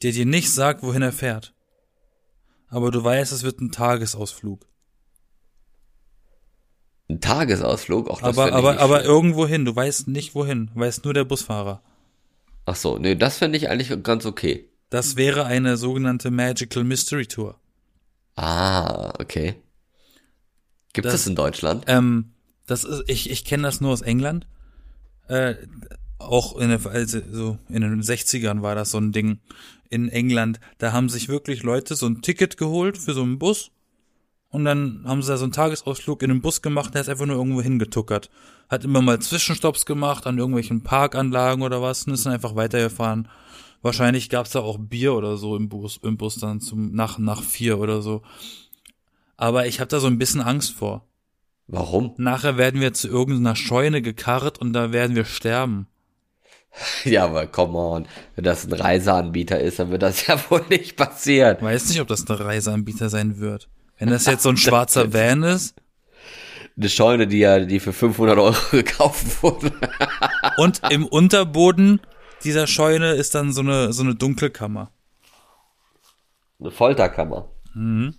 der 0.02 0.12
dir 0.12 0.26
nicht 0.26 0.52
sagt, 0.52 0.82
wohin 0.84 1.02
er 1.02 1.12
fährt? 1.12 1.55
Aber 2.68 2.90
du 2.90 3.02
weißt, 3.02 3.32
es 3.32 3.42
wird 3.42 3.60
ein 3.60 3.70
Tagesausflug. 3.72 4.66
Ein 7.08 7.20
Tagesausflug, 7.20 8.08
auch 8.10 8.20
das 8.20 8.36
aber, 8.36 8.44
fänd 8.48 8.48
ich 8.50 8.54
aber, 8.56 8.80
aber 8.80 9.04
irgendwo 9.04 9.46
hin. 9.46 9.64
Du 9.64 9.74
weißt 9.76 10.08
nicht 10.08 10.34
wohin. 10.34 10.70
Weiß 10.74 11.04
nur 11.04 11.14
der 11.14 11.24
Busfahrer. 11.24 11.82
Ach 12.64 12.74
so, 12.74 12.98
nee, 12.98 13.14
das 13.14 13.38
finde 13.38 13.58
ich 13.58 13.70
eigentlich 13.70 14.02
ganz 14.02 14.26
okay. 14.26 14.68
Das 14.90 15.14
wäre 15.16 15.44
eine 15.46 15.76
sogenannte 15.76 16.30
Magical 16.32 16.82
Mystery 16.82 17.26
Tour. 17.26 17.60
Ah, 18.34 19.12
okay. 19.20 19.54
Gibt 20.92 21.06
Das- 21.06 21.14
es 21.14 21.26
in 21.26 21.36
Deutschland? 21.36 21.84
Ähm, 21.86 22.32
das 22.66 22.82
ist, 22.82 23.04
ich, 23.06 23.30
ich 23.30 23.44
kenne 23.44 23.62
das 23.62 23.80
nur 23.80 23.92
aus 23.92 24.02
England. 24.02 24.48
Äh, 25.28 25.54
auch 26.18 26.56
in, 26.56 26.68
der, 26.70 26.84
also 26.86 27.20
so 27.30 27.58
in 27.68 27.82
den 27.82 28.02
60ern 28.02 28.62
war 28.62 28.74
das 28.74 28.90
so 28.90 28.98
ein 28.98 29.12
Ding 29.12 29.38
in 29.90 30.08
England. 30.08 30.60
Da 30.78 30.92
haben 30.92 31.08
sich 31.08 31.28
wirklich 31.28 31.62
Leute 31.62 31.94
so 31.94 32.06
ein 32.06 32.22
Ticket 32.22 32.56
geholt 32.56 32.98
für 32.98 33.14
so 33.14 33.22
einen 33.22 33.38
Bus. 33.38 33.70
Und 34.48 34.64
dann 34.64 35.02
haben 35.04 35.22
sie 35.22 35.28
da 35.28 35.36
so 35.36 35.44
einen 35.44 35.52
Tagesausflug 35.52 36.22
in 36.22 36.30
den 36.30 36.40
Bus 36.40 36.62
gemacht, 36.62 36.94
der 36.94 37.02
ist 37.02 37.08
einfach 37.08 37.26
nur 37.26 37.36
irgendwo 37.36 37.60
hingetuckert. 37.60 38.30
Hat 38.68 38.84
immer 38.84 39.02
mal 39.02 39.20
Zwischenstopps 39.20 39.84
gemacht 39.86 40.26
an 40.26 40.38
irgendwelchen 40.38 40.82
Parkanlagen 40.82 41.62
oder 41.62 41.82
was 41.82 42.06
und 42.06 42.14
ist 42.14 42.26
dann 42.26 42.32
einfach 42.32 42.54
weitergefahren. 42.54 43.28
Wahrscheinlich 43.82 44.30
gab's 44.30 44.50
da 44.50 44.60
auch 44.60 44.78
Bier 44.78 45.14
oder 45.14 45.36
so 45.36 45.56
im 45.56 45.68
Bus, 45.68 45.98
im 46.02 46.16
Bus 46.16 46.36
dann 46.36 46.60
zum 46.60 46.92
nach 46.92 47.18
nach 47.18 47.42
vier 47.42 47.78
oder 47.78 48.02
so. 48.02 48.22
Aber 49.36 49.66
ich 49.66 49.80
habe 49.80 49.88
da 49.88 50.00
so 50.00 50.06
ein 50.06 50.18
bisschen 50.18 50.40
Angst 50.40 50.72
vor. 50.72 51.06
Warum? 51.66 52.14
Nachher 52.16 52.56
werden 52.56 52.80
wir 52.80 52.94
zu 52.94 53.08
irgendeiner 53.08 53.56
Scheune 53.56 54.00
gekarrt 54.00 54.58
und 54.60 54.72
da 54.72 54.92
werden 54.92 55.16
wir 55.16 55.24
sterben. 55.24 55.88
Ja, 57.04 57.24
aber 57.24 57.46
come 57.46 57.78
on. 57.78 58.06
Wenn 58.34 58.44
das 58.44 58.66
ein 58.66 58.72
Reiseanbieter 58.72 59.60
ist, 59.60 59.78
dann 59.78 59.90
wird 59.90 60.02
das 60.02 60.26
ja 60.26 60.38
wohl 60.50 60.64
nicht 60.68 60.96
passieren. 60.96 61.56
Weiß 61.60 61.88
nicht, 61.88 62.00
ob 62.00 62.08
das 62.08 62.28
ein 62.28 62.34
Reiseanbieter 62.34 63.08
sein 63.08 63.38
wird. 63.38 63.68
Wenn 63.98 64.10
das 64.10 64.26
jetzt 64.26 64.42
so 64.42 64.50
ein 64.50 64.56
schwarzer 64.56 65.12
Van 65.12 65.42
ist 65.42 65.74
Eine 66.76 66.88
Scheune, 66.88 67.26
die 67.26 67.38
ja, 67.38 67.60
die 67.60 67.80
für 67.80 67.92
500 67.92 68.38
Euro 68.38 68.56
gekauft 68.70 69.42
wurde. 69.42 69.72
und 70.58 70.82
im 70.90 71.06
Unterboden 71.06 72.00
dieser 72.44 72.66
Scheune 72.66 73.12
ist 73.12 73.34
dann 73.34 73.52
so 73.52 73.62
eine, 73.62 73.92
so 73.92 74.02
eine 74.02 74.14
Dunkelkammer. 74.14 74.90
Eine 76.60 76.70
Folterkammer. 76.70 77.50
Mhm. 77.74 78.14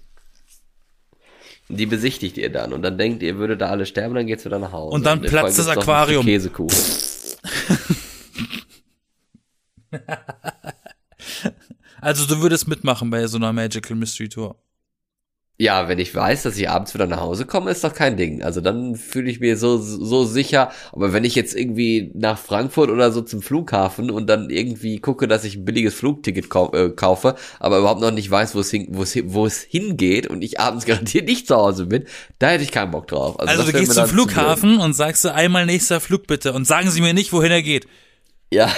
Die 1.69 1.85
besichtigt 1.85 2.37
ihr 2.37 2.49
dann 2.49 2.71
und 2.71 2.81
dann 2.81 2.97
denkt 2.97 3.21
ihr, 3.23 3.37
würdet 3.37 3.59
da 3.61 3.67
alle 3.67 3.85
sterben, 3.85 4.15
dann 4.15 4.25
geht's 4.25 4.45
wieder 4.45 4.57
nach 4.57 4.71
Hause. 4.71 4.95
Und 4.95 5.05
dann 5.05 5.21
dem 5.21 5.29
platzt 5.29 5.59
das 5.59 5.67
Aquarium. 5.67 6.23
Käsekuchen. 6.25 6.77
Also 11.99 12.25
du 12.27 12.41
würdest 12.41 12.67
mitmachen 12.67 13.09
bei 13.09 13.25
so 13.27 13.37
einer 13.37 13.53
Magical 13.53 13.95
Mystery 13.97 14.29
Tour. 14.29 14.55
Ja, 15.59 15.89
wenn 15.89 15.97
ich 15.97 16.13
weiß, 16.13 16.43
dass 16.43 16.55
ich 16.55 16.69
abends 16.69 16.93
wieder 16.93 17.07
nach 17.07 17.19
Hause 17.19 17.47
komme, 17.47 17.71
ist 17.71 17.83
doch 17.83 17.93
kein 17.93 18.15
Ding. 18.15 18.43
Also 18.43 18.61
dann 18.61 18.95
fühle 18.95 19.31
ich 19.31 19.39
mir 19.39 19.57
so, 19.57 19.79
so 19.79 20.23
sicher. 20.23 20.69
Aber 20.91 21.13
wenn 21.13 21.23
ich 21.23 21.33
jetzt 21.33 21.55
irgendwie 21.55 22.11
nach 22.13 22.37
Frankfurt 22.37 22.91
oder 22.91 23.11
so 23.11 23.23
zum 23.23 23.41
Flughafen 23.41 24.11
und 24.11 24.27
dann 24.27 24.51
irgendwie 24.51 24.99
gucke, 24.99 25.27
dass 25.27 25.43
ich 25.45 25.55
ein 25.55 25.65
billiges 25.65 25.95
Flugticket 25.95 26.51
kau 26.51 26.71
äh, 26.73 26.91
kaufe, 26.91 27.35
aber 27.59 27.79
überhaupt 27.79 28.01
noch 28.01 28.11
nicht 28.11 28.29
weiß, 28.29 28.53
wo 28.53 28.59
es 28.59 28.69
hin, 28.69 28.89
wo 28.91 29.01
es, 29.01 29.17
wo 29.25 29.47
es 29.47 29.63
hingeht 29.63 30.27
und 30.27 30.43
ich 30.43 30.59
abends 30.59 30.85
garantiert 30.85 31.25
nicht 31.25 31.47
zu 31.47 31.55
Hause 31.55 31.87
bin, 31.87 32.05
da 32.37 32.49
hätte 32.49 32.63
ich 32.63 32.71
keinen 32.71 32.91
Bock 32.91 33.07
drauf. 33.07 33.39
Also 33.39 33.57
das 33.57 33.65
du 33.65 33.79
gehst 33.79 33.93
zum 33.93 34.01
dann 34.01 34.09
zu. 34.09 34.13
Flughafen 34.13 34.77
und 34.77 34.93
sagst 34.93 35.25
du 35.25 35.33
einmal 35.33 35.65
nächster 35.65 35.99
Flug 35.99 36.27
bitte 36.27 36.53
und 36.53 36.67
sagen 36.67 36.91
sie 36.91 37.01
mir 37.01 37.15
nicht, 37.15 37.33
wohin 37.33 37.51
er 37.51 37.63
geht. 37.63 37.87
Ja, 38.51 38.71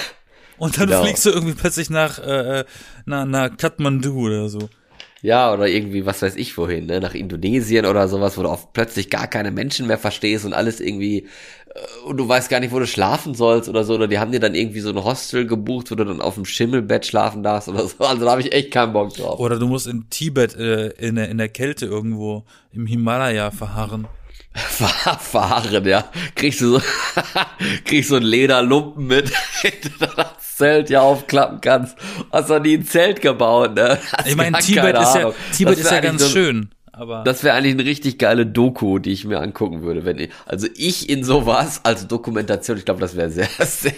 Und 0.60 0.78
dann 0.78 0.86
Genau. 0.88 1.02
fliegst 1.02 1.24
du 1.26 1.30
irgendwie 1.30 1.54
plötzlich 1.54 1.90
nach, 1.90 2.18
äh, 2.18 2.60
äh, 2.60 2.64
nach, 3.06 3.24
nach 3.24 3.56
Kathmandu 3.56 4.26
oder 4.26 4.48
so. 4.48 4.68
Ja, 5.22 5.52
oder 5.52 5.66
irgendwie, 5.68 6.06
was 6.06 6.22
weiß 6.22 6.36
ich 6.36 6.56
wohin, 6.56 6.86
ne? 6.86 7.00
nach 7.00 7.14
Indonesien 7.14 7.84
oder 7.86 8.08
sowas, 8.08 8.38
wo 8.38 8.42
du 8.42 8.48
auch 8.48 8.72
plötzlich 8.72 9.10
gar 9.10 9.26
keine 9.26 9.50
Menschen 9.50 9.86
mehr 9.86 9.98
verstehst 9.98 10.44
und 10.46 10.54
alles 10.54 10.80
irgendwie, 10.80 11.26
äh, 11.74 12.06
und 12.06 12.16
du 12.16 12.26
weißt 12.28 12.48
gar 12.48 12.60
nicht, 12.60 12.72
wo 12.72 12.78
du 12.78 12.86
schlafen 12.86 13.34
sollst 13.34 13.68
oder 13.68 13.84
so, 13.84 13.94
oder 13.94 14.06
die 14.08 14.18
haben 14.18 14.32
dir 14.32 14.40
dann 14.40 14.54
irgendwie 14.54 14.80
so 14.80 14.90
ein 14.90 15.02
Hostel 15.04 15.46
gebucht, 15.46 15.90
wo 15.90 15.94
du 15.94 16.04
dann 16.04 16.20
auf 16.22 16.34
dem 16.36 16.44
Schimmelbett 16.46 17.04
schlafen 17.04 17.42
darfst 17.42 17.68
oder 17.68 17.86
so, 17.86 17.96
also 18.04 18.24
da 18.24 18.30
habe 18.30 18.40
ich 18.40 18.52
echt 18.52 18.70
keinen 18.70 18.92
Bock 18.94 19.14
drauf. 19.14 19.38
Oder 19.40 19.58
du 19.58 19.66
musst 19.66 19.86
in 19.86 20.08
Tibet 20.08 20.56
äh, 20.56 20.88
in, 20.92 21.16
der, 21.16 21.28
in 21.28 21.36
der 21.38 21.48
Kälte 21.50 21.84
irgendwo 21.86 22.44
im 22.72 22.86
Himalaya 22.86 23.50
verharren. 23.50 24.06
Fahren, 24.54 25.84
ja. 25.86 26.10
Kriegst 26.34 26.60
du 26.60 26.78
so, 26.78 26.82
kriegst 27.84 28.08
so 28.08 28.16
einen 28.16 28.24
Lederlumpen 28.26 29.06
mit, 29.06 29.30
du 30.60 30.64
Zelt 30.64 30.90
ja 30.90 31.00
aufklappen 31.00 31.60
kannst. 31.60 31.96
Hast 32.30 32.50
doch 32.50 32.60
nie 32.60 32.74
ein 32.78 32.84
Zelt 32.86 33.20
gebaut, 33.20 33.74
ne? 33.74 33.98
Hast 34.12 34.28
Ich 34.28 34.36
meine, 34.36 34.58
Tibet 34.58 34.96
ist 34.96 35.14
ja. 35.14 35.32
Tibet 35.56 35.78
ist 35.78 35.90
ja 35.90 36.00
ganz 36.00 36.22
so- 36.22 36.28
schön. 36.28 36.70
Aber 36.92 37.22
Das 37.24 37.42
wäre 37.44 37.54
eigentlich 37.56 37.72
eine 37.72 37.84
richtig 37.86 38.18
geile 38.18 38.44
Doku, 38.44 38.98
die 38.98 39.12
ich 39.12 39.24
mir 39.24 39.40
angucken 39.40 39.80
würde, 39.80 40.04
wenn 40.04 40.18
ich, 40.18 40.30
also 40.44 40.66
ich 40.76 41.08
in 41.08 41.24
sowas 41.24 41.80
als 41.82 42.06
Dokumentation, 42.08 42.76
ich 42.76 42.84
glaube, 42.84 43.00
das 43.00 43.16
wäre 43.16 43.30
sehr, 43.30 43.48
sehr, 43.60 43.92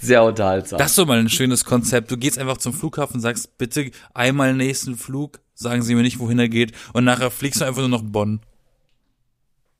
sehr 0.00 0.22
unterhaltsam. 0.22 0.78
das 0.78 0.90
ist 0.90 0.98
doch 0.98 1.06
mal 1.06 1.18
ein 1.18 1.28
schönes 1.28 1.64
Konzept. 1.64 2.08
Du 2.12 2.16
gehst 2.16 2.38
einfach 2.38 2.58
zum 2.58 2.72
Flughafen 2.72 3.16
und 3.16 3.20
sagst, 3.20 3.58
bitte 3.58 3.90
einmal 4.14 4.54
nächsten 4.54 4.96
Flug, 4.96 5.40
sagen 5.54 5.82
sie 5.82 5.96
mir 5.96 6.02
nicht, 6.02 6.20
wohin 6.20 6.38
er 6.38 6.48
geht. 6.48 6.70
Und 6.92 7.02
nachher 7.04 7.32
fliegst 7.32 7.62
du 7.62 7.64
einfach 7.64 7.80
nur 7.80 7.88
nach 7.90 8.04
Bonn. 8.04 8.40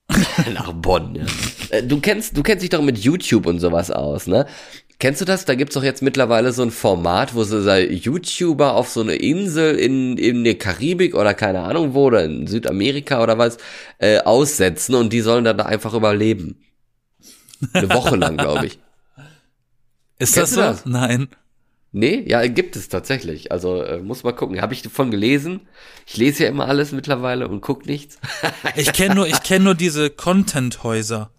Nach 0.53 0.73
Bonn, 0.73 1.15
ja. 1.15 1.25
Äh, 1.69 1.83
Du 1.85 2.01
kennst, 2.01 2.37
du 2.37 2.43
kennst 2.43 2.63
dich 2.65 2.71
doch 2.71 2.83
mit 2.83 2.99
YouTube 2.99 3.47
und 3.47 3.61
sowas 3.61 3.93
aus, 3.93 4.27
ne? 4.27 4.47
Kennst 5.01 5.23
du 5.23 5.25
das? 5.25 5.47
Da 5.47 5.55
gibt's 5.55 5.75
doch 5.75 5.83
jetzt 5.83 6.03
mittlerweile 6.03 6.53
so 6.53 6.63
ein 6.63 6.71
Format, 6.71 7.35
wo 7.35 7.43
so 7.43 7.63
sei 7.63 7.87
YouTuber 7.87 8.75
auf 8.75 8.91
so 8.91 9.01
eine 9.01 9.15
Insel 9.15 9.77
in, 9.77 10.19
in 10.19 10.45
der 10.45 10.59
Karibik 10.59 11.15
oder 11.15 11.33
keine 11.33 11.61
Ahnung 11.61 11.95
wo, 11.95 12.05
oder 12.05 12.23
in 12.23 12.47
Südamerika 12.47 13.23
oder 13.23 13.39
was, 13.39 13.57
äh, 13.99 14.19
aussetzen 14.19 14.95
und 14.95 15.11
die 15.13 15.23
sollen 15.23 15.45
dann 15.45 15.57
da 15.57 15.65
einfach 15.65 15.95
überleben. 15.95 16.63
Eine 17.73 17.89
Woche 17.91 18.17
lang, 18.17 18.37
glaube 18.37 18.67
ich. 18.67 18.79
Ist 20.19 20.35
Kennst 20.35 20.37
das 20.37 20.51
du 20.51 20.55
so? 20.57 20.61
das? 20.61 20.87
Nein. 20.87 21.29
Nee, 21.93 22.23
ja, 22.29 22.47
gibt 22.47 22.77
es 22.77 22.91
tatsächlich. 22.91 23.51
Also 23.51 23.83
äh, 23.83 23.99
muss 24.01 24.23
mal 24.23 24.33
gucken. 24.33 24.61
Habe 24.61 24.75
ich 24.75 24.83
davon 24.83 25.11
gelesen. 25.11 25.63
Ich 26.07 26.19
lese 26.19 26.45
ja 26.45 26.51
immer 26.51 26.69
alles 26.69 26.93
mittlerweile 26.93 27.49
und 27.49 27.63
guck 27.63 27.87
nichts. 27.87 28.19
Ich 28.77 28.93
kenne 28.93 29.15
nur, 29.15 29.27
ich 29.27 29.43
kenne 29.43 29.65
nur 29.65 29.75
diese 29.75 30.11
Content-Häuser. 30.11 31.31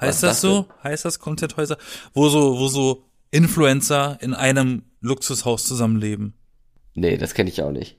Heißt 0.00 0.22
das 0.22 0.32
das 0.32 0.40
so? 0.40 0.66
Heißt 0.82 1.04
das 1.04 1.18
Content-Häuser? 1.18 1.78
Wo 2.12 2.28
so, 2.28 2.58
wo 2.58 2.68
so 2.68 3.04
Influencer 3.30 4.18
in 4.20 4.34
einem 4.34 4.82
Luxushaus 5.00 5.66
zusammenleben. 5.66 6.34
Nee, 6.94 7.16
das 7.16 7.34
kenne 7.34 7.50
ich 7.50 7.62
auch 7.62 7.72
nicht. 7.72 7.98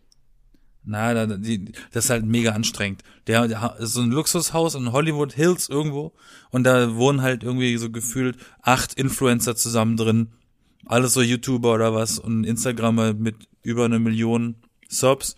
Na, 0.89 1.25
das 1.25 2.05
ist 2.05 2.09
halt 2.09 2.25
mega 2.25 2.51
anstrengend. 2.51 3.03
Der, 3.27 3.47
der 3.47 3.75
ist 3.79 3.93
so 3.93 4.01
ein 4.01 4.09
Luxushaus 4.09 4.73
in 4.73 4.93
Hollywood 4.93 5.33
Hills 5.33 5.67
irgendwo 5.67 6.13
und 6.49 6.63
da 6.63 6.95
wohnen 6.95 7.21
halt 7.21 7.43
irgendwie 7.43 7.75
so 7.77 7.91
gefühlt 7.91 8.37
acht 8.61 8.93
Influencer 8.93 9.57
zusammen 9.57 9.97
drin. 9.97 10.29
Alles 10.85 11.13
so 11.13 11.21
YouTuber 11.21 11.73
oder 11.73 11.93
was 11.93 12.19
und 12.19 12.45
Instagrammer 12.45 13.13
mit 13.13 13.35
über 13.63 13.83
eine 13.83 13.99
Million 13.99 14.55
Subs 14.87 15.35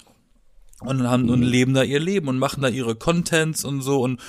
und 0.81 1.07
haben 1.07 1.29
und 1.29 1.41
leben 1.41 1.73
da 1.73 1.81
ihr 1.81 1.99
Leben 1.99 2.27
und 2.27 2.37
machen 2.37 2.61
da 2.61 2.67
ihre 2.69 2.95
Contents 2.95 3.65
und 3.65 3.81
so 3.81 4.01
und 4.01 4.21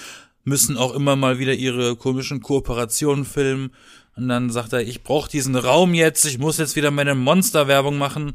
müssen 0.51 0.77
auch 0.77 0.93
immer 0.95 1.17
mal 1.17 1.39
wieder 1.39 1.55
ihre 1.55 1.97
komischen 1.97 2.41
Kooperationen 2.41 3.25
filmen. 3.25 3.71
Und 4.17 4.29
dann 4.29 4.51
sagt 4.51 4.73
er, 4.75 4.81
ich 4.81 5.03
brauche 5.03 5.31
diesen 5.31 5.55
Raum 5.57 5.95
jetzt, 5.95 6.27
ich 6.27 6.39
muss 6.39 6.59
jetzt 6.59 6.77
wieder 6.77 6.91
meine 6.91 7.15
Monster-Werbung 7.15 7.97
machen. 7.97 8.35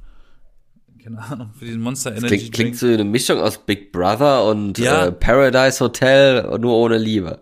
Keine 1.03 1.19
Ahnung, 1.21 1.51
für 1.59 1.65
diesen 1.65 1.81
Monster 1.81 2.15
Energy 2.15 2.37
Klingt, 2.37 2.53
klingt 2.53 2.77
so 2.77 2.87
eine 2.87 3.03
Mischung 3.03 3.39
aus 3.39 3.59
Big 3.63 3.91
Brother 3.91 4.45
und 4.45 4.79
Ja. 4.79 5.05
äh, 5.07 5.11
Paradise 5.11 5.79
Hotel, 5.83 6.57
nur 6.59 6.73
ohne 6.75 6.97
Liebe. 6.97 7.41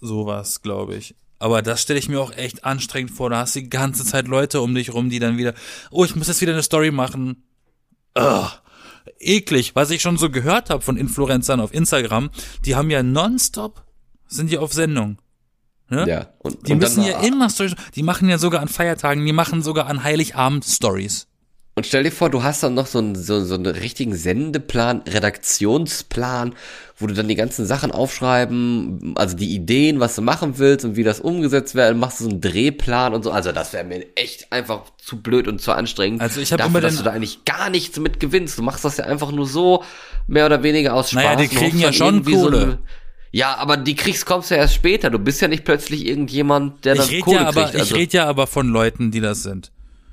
sowas, 0.00 0.60
glaube 0.62 0.96
ich. 0.96 1.14
Aber 1.38 1.62
das 1.62 1.80
stelle 1.82 1.98
ich 2.00 2.08
mir 2.08 2.20
auch 2.20 2.32
echt 2.36 2.64
anstrengend 2.64 3.12
vor. 3.12 3.30
Da 3.30 3.38
hast 3.38 3.54
du 3.56 3.60
die 3.60 3.70
ganze 3.70 4.04
Zeit 4.04 4.26
Leute 4.28 4.60
um 4.60 4.74
dich 4.74 4.92
rum, 4.92 5.08
die 5.08 5.20
dann 5.20 5.38
wieder, 5.38 5.54
oh, 5.90 6.04
ich 6.04 6.14
muss 6.16 6.26
jetzt 6.28 6.40
wieder 6.40 6.52
eine 6.52 6.62
Story 6.64 6.90
machen. 6.90 7.44
Ugh. 8.18 8.48
Eklig, 9.20 9.74
was 9.74 9.90
ich 9.90 10.02
schon 10.02 10.18
so 10.18 10.30
gehört 10.30 10.68
habe 10.68 10.82
von 10.82 10.96
Influencern 10.96 11.60
auf 11.60 11.72
Instagram, 11.72 12.30
die 12.64 12.74
haben 12.76 12.90
ja 12.90 13.02
nonstop, 13.02 13.82
sind 14.28 14.50
die 14.50 14.58
auf 14.58 14.72
Sendung. 14.72 15.18
Ne? 15.90 16.06
Ja. 16.06 16.26
Und, 16.38 16.68
Die 16.68 16.72
und 16.72 16.78
müssen 16.80 17.02
ja 17.02 17.20
immer 17.20 17.48
Stories, 17.48 17.74
die 17.94 18.02
machen 18.02 18.28
ja 18.28 18.38
sogar 18.38 18.60
an 18.60 18.68
Feiertagen, 18.68 19.24
die 19.24 19.32
machen 19.32 19.62
sogar 19.62 19.86
an 19.86 20.04
Heiligabend 20.04 20.64
Stories. 20.64 21.26
Und 21.76 21.86
stell 21.86 22.02
dir 22.02 22.10
vor, 22.10 22.28
du 22.28 22.42
hast 22.42 22.62
dann 22.64 22.74
noch 22.74 22.86
so 22.86 22.98
einen, 22.98 23.14
so, 23.14 23.44
so 23.44 23.54
einen 23.54 23.66
richtigen 23.66 24.14
Sendeplan, 24.16 25.02
Redaktionsplan, 25.08 26.54
wo 26.96 27.06
du 27.06 27.14
dann 27.14 27.28
die 27.28 27.36
ganzen 27.36 27.66
Sachen 27.66 27.92
aufschreiben, 27.92 29.14
also 29.16 29.36
die 29.36 29.54
Ideen, 29.54 30.00
was 30.00 30.16
du 30.16 30.22
machen 30.22 30.58
willst 30.58 30.84
und 30.84 30.96
wie 30.96 31.04
das 31.04 31.20
umgesetzt 31.20 31.74
werden, 31.74 31.98
machst 32.00 32.18
du 32.20 32.24
so 32.24 32.30
einen 32.30 32.40
Drehplan 32.40 33.14
und 33.14 33.22
so. 33.22 33.30
Also 33.30 33.52
das 33.52 33.72
wäre 33.72 33.84
mir 33.84 34.04
echt 34.16 34.52
einfach 34.52 34.82
zu 34.98 35.22
blöd 35.22 35.46
und 35.46 35.60
zu 35.60 35.72
anstrengend. 35.72 36.20
Also 36.20 36.40
ich 36.40 36.52
hab 36.52 36.58
dafür, 36.58 36.70
immer 36.70 36.80
dass 36.80 36.96
du 36.96 37.04
da 37.04 37.12
eigentlich 37.12 37.44
gar 37.44 37.70
nichts 37.70 37.98
mit 38.00 38.18
gewinnst. 38.18 38.58
Du 38.58 38.62
machst 38.62 38.84
das 38.84 38.96
ja 38.96 39.04
einfach 39.04 39.30
nur 39.30 39.46
so, 39.46 39.84
mehr 40.26 40.46
oder 40.46 40.62
weniger 40.64 40.94
aus 40.94 41.10
Spaß. 41.10 41.22
Naja, 41.22 41.36
die 41.36 41.48
kriegen 41.48 41.78
ja 41.78 41.92
schon 41.92 42.24
so 42.24 42.30
Kohle. 42.30 42.60
eine- 42.62 42.78
ja, 43.30 43.56
aber 43.56 43.76
die 43.76 43.94
kriegst, 43.94 44.26
kommst 44.26 44.50
ja 44.50 44.56
erst 44.56 44.74
später. 44.74 45.10
Du 45.10 45.18
bist 45.18 45.40
ja 45.40 45.48
nicht 45.48 45.64
plötzlich 45.64 46.06
irgendjemand, 46.06 46.84
der 46.84 46.94
Ich 46.96 47.10
rede 47.10 47.20
Kohle 47.22 47.36
ja 47.36 47.48
aber, 47.48 47.64
kriegt. 47.64 47.76
Also, 47.76 47.94
ich 47.94 48.00
rede 48.00 48.16
ja 48.16 48.26
aber 48.26 48.46
von 48.46 48.68
Leuten, 48.68 49.10
die 49.10 49.20
das 49.20 49.42
sind. 49.42 49.70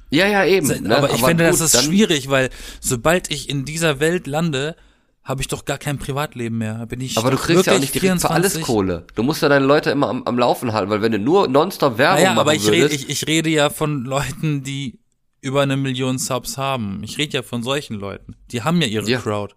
ja, 0.10 0.28
ja, 0.28 0.46
eben. 0.46 0.68
ne? 0.68 0.98
aber 0.98 1.12
ich 1.14 1.24
finde, 1.24 1.46
das 1.46 1.58
gut, 1.58 1.66
ist 1.66 1.76
dann- 1.76 1.86
schwierig, 1.86 2.30
weil 2.30 2.50
sobald 2.82 3.32
ich 3.32 3.50
in 3.50 3.66
dieser 3.66 4.00
Welt 4.00 4.28
lande, 4.28 4.76
habe 5.24 5.42
ich 5.42 5.48
doch 5.48 5.66
gar 5.66 5.80
kein 5.80 5.98
Privatleben 5.98 6.60
mehr. 6.60 6.86
Bin 6.86 7.02
ich 7.02 7.18
Aber 7.18 7.32
du 7.32 7.38
kriegst 7.38 7.66
ja 7.66 7.74
auch 7.74 7.80
nicht 7.80 7.96
direkt 7.96 8.22
für 8.22 8.30
alles 8.30 8.54
24. 8.54 8.62
Kohle. 8.62 9.08
Du 9.16 9.24
musst 9.24 9.42
ja 9.42 9.50
deine 9.50 9.66
Leute 9.66 9.90
immer 9.90 10.08
am, 10.10 10.22
am 10.24 10.38
Laufen 10.38 10.72
halten, 10.72 10.92
weil 10.92 11.02
wenn 11.02 11.12
du 11.14 11.18
nur 11.18 11.48
nonstop 11.48 11.98
Werbung 11.98 12.18
Naja, 12.20 12.30
machen 12.36 12.40
aber 12.42 12.54
ich 12.54 12.68
rede, 12.70 12.84
würdest, 12.84 13.06
ich, 13.06 13.10
ich 13.10 13.28
rede 13.28 13.50
ja 13.50 13.72
von 13.72 14.04
Leuten, 14.06 14.62
die 14.62 15.00
über 15.42 15.62
eine 15.64 15.78
Million 15.78 16.20
Subs 16.20 16.58
haben. 16.60 17.02
Ich 17.04 17.18
rede 17.18 17.38
ja 17.38 17.42
von 17.44 17.64
solchen 17.64 17.96
Leuten. 17.96 18.36
Die 18.52 18.62
haben 18.62 18.80
ja 18.82 18.88
ihre 18.88 19.10
Ja. 19.10 19.20
Crowd. 19.20 19.56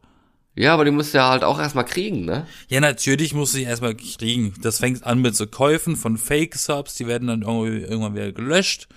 Ja, 0.59 0.75
aber 0.75 0.85
die 0.85 0.91
musst 0.91 1.15
du 1.15 1.19
ja 1.19 1.31
halt 1.31 1.45
auch 1.45 1.61
erstmal 1.61 1.85
kriegen, 1.85 2.25
ne? 2.25 2.45
Ja, 2.69 2.81
natürlich 2.81 3.33
muss 3.33 3.55
ich 3.55 3.65
erstmal 3.65 3.95
kriegen. 3.95 4.55
Das 4.61 4.81
fängt 4.81 5.05
an 5.05 5.21
mit 5.21 5.37
so 5.37 5.47
Käufen 5.47 5.95
von 5.95 6.19
Fake-Subs, 6.19 6.97
die 6.97 7.07
werden 7.07 7.29
dann 7.29 7.43
irgendwann 7.43 8.17
wieder 8.17 8.33
gelöscht, 8.33 8.89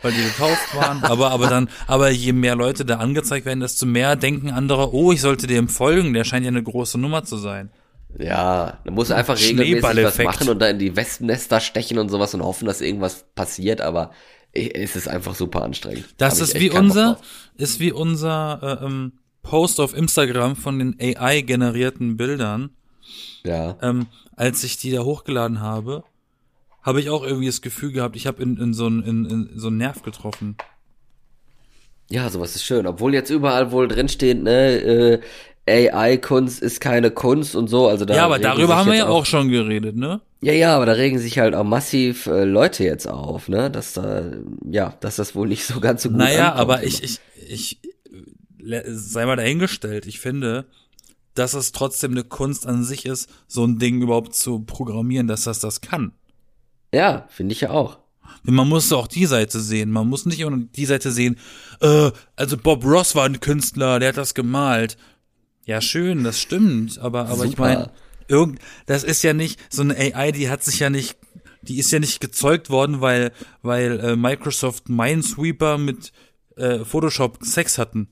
weil 0.00 0.12
die 0.12 0.22
gekauft 0.22 0.74
waren. 0.74 1.04
aber, 1.04 1.30
aber 1.30 1.48
dann, 1.48 1.68
aber 1.86 2.08
je 2.08 2.32
mehr 2.32 2.56
Leute 2.56 2.86
da 2.86 2.96
angezeigt 2.96 3.44
werden, 3.44 3.60
desto 3.60 3.84
mehr 3.84 4.16
denken 4.16 4.50
andere, 4.50 4.94
oh, 4.94 5.12
ich 5.12 5.20
sollte 5.20 5.46
dem 5.46 5.68
folgen, 5.68 6.14
der 6.14 6.24
scheint 6.24 6.46
ja 6.46 6.48
eine 6.48 6.62
große 6.62 6.96
Nummer 6.96 7.24
zu 7.24 7.36
sein. 7.36 7.70
Ja, 8.18 8.78
musst 8.90 9.10
du 9.10 9.14
einfach 9.14 9.38
regelmäßig 9.38 9.82
was 10.04 10.18
machen 10.18 10.48
und 10.48 10.60
da 10.60 10.68
in 10.68 10.78
die 10.78 10.96
Wespennester 10.96 11.60
stechen 11.60 11.98
und 11.98 12.08
sowas 12.08 12.32
und 12.32 12.42
hoffen, 12.42 12.64
dass 12.64 12.80
irgendwas 12.80 13.26
passiert, 13.34 13.82
aber 13.82 14.12
es 14.52 14.96
ist 14.96 15.08
einfach 15.08 15.34
super 15.34 15.62
anstrengend. 15.62 16.06
Das 16.16 16.34
Hab 16.34 16.42
ist 16.42 16.60
wie 16.60 16.70
unser, 16.70 17.18
ist 17.56 17.80
wie 17.80 17.92
unser 17.92 18.80
äh, 18.80 18.86
ähm, 18.86 19.12
Post 19.42 19.80
auf 19.80 19.96
Instagram 19.96 20.56
von 20.56 20.78
den 20.78 20.96
AI-generierten 21.00 22.16
Bildern. 22.16 22.70
Ja. 23.44 23.76
Ähm, 23.82 24.06
als 24.36 24.64
ich 24.64 24.76
die 24.78 24.90
da 24.90 25.02
hochgeladen 25.02 25.60
habe, 25.60 26.04
habe 26.82 27.00
ich 27.00 27.10
auch 27.10 27.22
irgendwie 27.22 27.46
das 27.46 27.62
Gefühl 27.62 27.92
gehabt, 27.92 28.16
ich 28.16 28.26
habe 28.26 28.42
in, 28.42 28.56
in, 28.56 28.74
so 28.74 28.86
einen 28.86 29.02
in, 29.02 29.24
in 29.26 29.50
so 29.54 29.68
einen 29.68 29.76
Nerv 29.78 30.02
getroffen. 30.02 30.56
Ja, 32.10 32.28
sowas 32.28 32.56
ist 32.56 32.64
schön. 32.64 32.86
Obwohl 32.86 33.14
jetzt 33.14 33.30
überall 33.30 33.72
wohl 33.72 33.88
drinsteht, 33.88 34.42
ne, 34.42 35.20
äh, 35.66 35.90
AI-Kunst 35.90 36.60
ist 36.60 36.80
keine 36.80 37.10
Kunst 37.10 37.54
und 37.54 37.68
so. 37.68 37.86
Also 37.86 38.04
da 38.04 38.14
ja, 38.14 38.24
aber 38.24 38.38
darüber 38.38 38.76
haben 38.76 38.90
wir 38.90 38.98
ja 38.98 39.08
auch 39.08 39.26
schon 39.26 39.48
geredet, 39.48 39.96
ne? 39.96 40.20
Ja, 40.40 40.52
ja, 40.52 40.74
aber 40.74 40.86
da 40.86 40.92
regen 40.92 41.20
sich 41.20 41.38
halt 41.38 41.54
auch 41.54 41.64
massiv 41.64 42.26
äh, 42.26 42.44
Leute 42.44 42.82
jetzt 42.82 43.06
auf, 43.08 43.48
ne? 43.48 43.70
Dass 43.70 43.92
da, 43.92 44.24
ja, 44.68 44.94
dass 45.00 45.16
das 45.16 45.36
wohl 45.36 45.46
nicht 45.46 45.64
so 45.64 45.78
ganz 45.78 46.02
so 46.02 46.08
gut 46.08 46.18
Naja, 46.18 46.48
ankommt 46.48 46.60
aber 46.60 46.74
immer. 46.80 46.84
ich, 46.84 47.02
ich, 47.04 47.20
ich, 47.48 47.78
sei 48.62 49.26
mal 49.26 49.36
dahingestellt. 49.36 50.06
Ich 50.06 50.20
finde, 50.20 50.66
dass 51.34 51.54
es 51.54 51.72
trotzdem 51.72 52.12
eine 52.12 52.24
Kunst 52.24 52.66
an 52.66 52.84
sich 52.84 53.06
ist, 53.06 53.28
so 53.46 53.64
ein 53.64 53.78
Ding 53.78 54.02
überhaupt 54.02 54.34
zu 54.34 54.60
programmieren, 54.60 55.26
dass 55.26 55.44
das 55.44 55.60
das 55.60 55.80
kann. 55.80 56.12
Ja, 56.92 57.26
finde 57.30 57.52
ich 57.52 57.62
ja 57.62 57.70
auch. 57.70 57.98
Man 58.44 58.68
muss 58.68 58.92
auch 58.92 59.06
die 59.06 59.26
Seite 59.26 59.60
sehen. 59.60 59.90
Man 59.90 60.08
muss 60.08 60.26
nicht 60.26 60.40
immer 60.40 60.50
nur 60.50 60.66
die 60.66 60.86
Seite 60.86 61.10
sehen, 61.10 61.38
äh, 61.80 62.10
also 62.36 62.56
Bob 62.56 62.84
Ross 62.84 63.14
war 63.14 63.24
ein 63.24 63.40
Künstler, 63.40 63.98
der 63.98 64.10
hat 64.10 64.16
das 64.16 64.34
gemalt. 64.34 64.96
Ja, 65.64 65.80
schön, 65.80 66.24
das 66.24 66.40
stimmt, 66.40 66.98
aber, 66.98 67.28
aber 67.28 67.44
ich 67.44 67.56
meine, 67.56 67.92
irgend, 68.26 68.58
das 68.86 69.04
ist 69.04 69.22
ja 69.22 69.32
nicht, 69.32 69.60
so 69.70 69.82
eine 69.82 69.96
AI, 69.96 70.32
die 70.32 70.50
hat 70.50 70.64
sich 70.64 70.80
ja 70.80 70.90
nicht, 70.90 71.16
die 71.62 71.78
ist 71.78 71.92
ja 71.92 72.00
nicht 72.00 72.20
gezeugt 72.20 72.68
worden, 72.68 73.00
weil, 73.00 73.32
weil 73.62 74.00
äh, 74.00 74.16
Microsoft 74.16 74.88
Minesweeper 74.88 75.78
mit 75.78 76.12
äh, 76.56 76.84
Photoshop 76.84 77.38
Sex 77.44 77.78
hatten. 77.78 78.08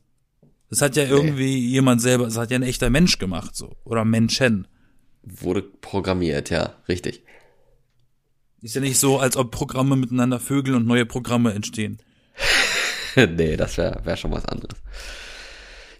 Das 0.70 0.82
hat 0.82 0.96
ja 0.96 1.04
irgendwie 1.04 1.58
jemand 1.58 2.00
selber, 2.00 2.24
das 2.24 2.36
hat 2.36 2.50
ja 2.50 2.56
ein 2.56 2.62
echter 2.62 2.90
Mensch 2.90 3.18
gemacht, 3.18 3.56
so. 3.56 3.76
Oder 3.84 4.04
Menschen. 4.04 4.68
Wurde 5.22 5.62
programmiert, 5.62 6.48
ja, 6.50 6.74
richtig. 6.88 7.22
Ist 8.62 8.74
ja 8.74 8.80
nicht 8.80 8.98
so, 8.98 9.18
als 9.18 9.36
ob 9.36 9.50
Programme 9.50 9.96
miteinander 9.96 10.38
vögeln 10.38 10.76
und 10.76 10.86
neue 10.86 11.06
Programme 11.06 11.52
entstehen. 11.52 11.98
nee, 13.16 13.56
das 13.56 13.76
wäre 13.76 14.00
wär 14.04 14.16
schon 14.16 14.30
was 14.30 14.44
anderes. 14.44 14.78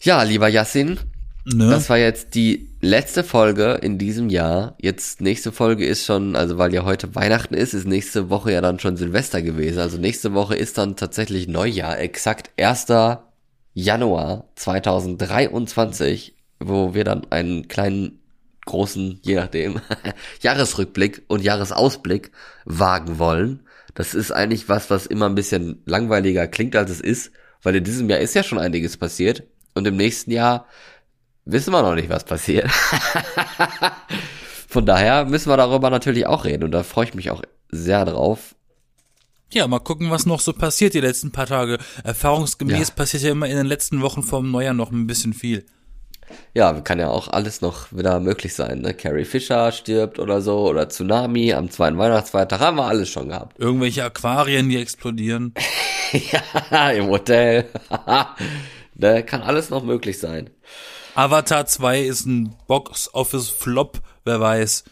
Ja, 0.03 0.23
lieber 0.23 0.49
Yassin, 0.49 0.99
Ne? 1.45 1.71
das 1.71 1.89
war 1.89 1.97
jetzt 1.97 2.35
die 2.35 2.69
letzte 2.81 3.25
Folge 3.25 3.79
in 3.83 3.99
diesem 3.99 4.29
Jahr. 4.29 4.77
Jetzt 4.81 5.21
nächste 5.21 5.53
Folge 5.53 5.87
ist 5.87 6.05
schon, 6.05 6.37
also 6.37 6.59
weil 6.59 6.75
ja 6.75 6.85
heute 6.85 7.15
Weihnachten 7.15 7.55
ist, 7.55 7.73
ist 7.73 7.87
nächste 7.87 8.29
Woche 8.29 8.53
ja 8.53 8.61
dann 8.61 8.79
schon 8.79 8.97
Silvester 8.97 9.41
gewesen. 9.41 9.79
Also 9.79 9.97
nächste 9.97 10.35
Woche 10.35 10.55
ist 10.55 10.77
dann 10.77 10.97
tatsächlich 10.97 11.49
Neujahr, 11.49 11.99
exakt 11.99 12.51
1. 12.61 12.87
Januar 13.73 14.49
2023, 14.57 16.35
wo 16.59 16.95
wir 16.95 17.05
dann 17.05 17.31
einen 17.31 17.69
kleinen, 17.69 18.21
großen, 18.67 19.21
je 19.23 19.37
nachdem, 19.37 19.81
Jahresrückblick 20.41 21.23
und 21.29 21.43
Jahresausblick 21.43 22.31
wagen 22.65 23.19
wollen. 23.19 23.67
Das 23.95 24.15
ist 24.15 24.33
eigentlich 24.33 24.69
was, 24.69 24.91
was 24.91 25.07
immer 25.07 25.27
ein 25.27 25.35
bisschen 25.35 25.83
langweiliger 25.87 26.47
klingt, 26.47 26.77
als 26.77 26.91
es 26.91 27.01
ist, 27.01 27.33
weil 27.63 27.77
in 27.77 27.85
diesem 27.85 28.09
Jahr 28.09 28.21
ist 28.21 28.35
ja 28.35 28.43
schon 28.43 28.59
einiges 28.59 28.97
passiert 28.97 29.45
und 29.75 29.87
im 29.87 29.97
nächsten 29.97 30.31
Jahr 30.31 30.67
wissen 31.45 31.73
wir 31.73 31.83
noch 31.83 31.95
nicht, 31.95 32.09
was 32.09 32.25
passiert. 32.25 32.71
Von 34.69 34.87
daher 34.87 35.25
müssen 35.25 35.51
wir 35.51 35.57
darüber 35.57 35.91
natürlich 35.91 36.27
auch 36.27 36.45
reden 36.45 36.65
und 36.65 36.71
da 36.71 36.83
freue 36.83 37.07
ich 37.07 37.15
mich 37.15 37.31
auch 37.31 37.43
sehr 37.71 38.05
drauf. 38.05 38.55
Ja, 39.53 39.67
mal 39.67 39.81
gucken, 39.81 40.11
was 40.11 40.27
noch 40.27 40.41
so 40.41 40.53
passiert 40.53 40.95
die 40.95 41.01
letzten 41.01 41.33
paar 41.33 41.47
Tage. 41.47 41.79
Erfahrungsgemäß 42.05 42.89
Ja. 42.89 42.95
passiert 42.95 43.23
ja 43.25 43.31
immer 43.33 43.49
in 43.49 43.57
den 43.57 43.67
letzten 43.67 44.01
Wochen 44.01 44.23
vom 44.23 44.51
Neujahr 44.51 44.75
noch 44.75 44.93
ein 44.93 45.07
bisschen 45.07 45.33
viel. 45.35 45.67
Ja, 46.55 46.73
kann 46.81 47.01
ja 47.01 47.09
auch 47.09 47.27
alles 47.27 47.61
noch 47.61 47.93
wieder 47.93 48.21
möglich 48.21 48.55
sein. 48.55 48.83
Ne? 48.83 48.95
Carrie 48.95 49.25
Fisher 49.25 49.73
stirbt 49.73 50.21
oder 50.21 50.41
so 50.41 50.69
oder 50.69 50.89
Tsunami 50.89 51.53
am 51.53 51.69
zweiten 51.71 51.99
Weihnachtsfeiertag 51.99 52.61
haben 52.61 52.77
wir 52.77 52.85
alles 52.87 53.09
schon 53.09 53.29
gehabt. 53.31 53.59
Irgendwelche 53.59 54.05
Aquarien, 54.05 54.69
die 54.69 54.77
explodieren. 54.77 55.53
ja, 56.71 56.91
im 56.91 57.09
Hotel. 57.09 57.67
ne, 58.95 59.25
kann 59.25 59.43
alles 59.43 59.71
noch 59.71 59.83
möglich 59.83 60.19
sein. 60.21 60.51
Avatar 61.17 61.67
2 61.67 62.03
ist 62.03 62.27
ein 62.27 62.55
Box-Office-Flop, 62.69 63.99
wer 64.25 64.41
weiß. 64.41 64.85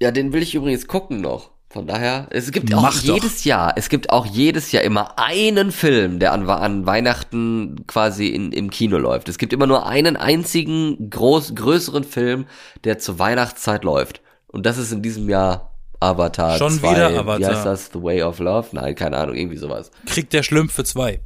Ja, 0.00 0.12
den 0.12 0.32
will 0.32 0.42
ich 0.42 0.54
übrigens 0.54 0.86
gucken 0.86 1.20
noch. 1.20 1.50
Von 1.70 1.86
daher, 1.86 2.28
es 2.30 2.50
gibt 2.50 2.72
auch 2.72 2.80
Mach 2.80 3.02
doch. 3.02 3.14
jedes 3.14 3.44
Jahr, 3.44 3.74
es 3.76 3.90
gibt 3.90 4.08
auch 4.08 4.24
jedes 4.24 4.72
Jahr 4.72 4.82
immer 4.84 5.18
einen 5.18 5.70
Film, 5.70 6.18
der 6.18 6.32
an, 6.32 6.48
an 6.48 6.86
Weihnachten 6.86 7.84
quasi 7.86 8.28
in, 8.28 8.52
im 8.52 8.70
Kino 8.70 8.96
läuft. 8.96 9.28
Es 9.28 9.36
gibt 9.36 9.52
immer 9.52 9.66
nur 9.66 9.86
einen 9.86 10.16
einzigen 10.16 11.10
groß, 11.10 11.54
größeren 11.54 12.04
Film, 12.04 12.46
der 12.84 12.98
zur 12.98 13.18
Weihnachtszeit 13.18 13.84
läuft. 13.84 14.22
Und 14.46 14.64
das 14.64 14.78
ist 14.78 14.92
in 14.92 15.02
diesem 15.02 15.28
Jahr 15.28 15.74
Avatar 16.00 16.56
Schon 16.56 16.72
2. 16.78 16.90
wieder 16.90 17.12
Wie 17.12 17.16
Avatar. 17.18 17.54
heißt 17.54 17.66
das? 17.66 17.90
The 17.92 18.02
Way 18.02 18.22
of 18.22 18.38
Love? 18.38 18.68
Nein, 18.72 18.94
keine 18.94 19.18
Ahnung, 19.18 19.36
irgendwie 19.36 19.58
sowas. 19.58 19.90
Kriegt 20.06 20.32
der 20.32 20.42
Schlümpfe 20.42 20.84
zwei. 20.84 21.20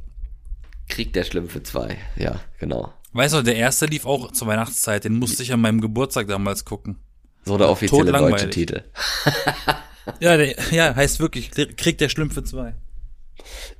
Krieg 0.89 1.13
der 1.13 1.23
Schlümpfe 1.23 1.63
2. 1.63 1.97
Ja, 2.17 2.35
genau. 2.59 2.91
Weißt 3.13 3.33
du, 3.33 3.41
der 3.41 3.55
erste 3.55 3.85
lief 3.85 4.05
auch 4.05 4.31
zur 4.31 4.47
Weihnachtszeit. 4.47 5.05
Den 5.05 5.17
musste 5.17 5.41
ich 5.43 5.53
an 5.53 5.61
meinem 5.61 5.79
Geburtstag 5.79 6.27
damals 6.27 6.65
gucken. 6.65 6.97
So 7.45 7.57
der 7.57 7.69
offizielle 7.69 8.11
deutsche. 8.11 8.49
Titel. 8.49 8.83
Ja, 10.19 10.37
der, 10.37 10.55
ja, 10.71 10.95
heißt 10.95 11.19
wirklich, 11.19 11.51
Krieg 11.51 11.97
der 11.97 12.09
Schlümpfe 12.09 12.43
zwei. 12.43 12.75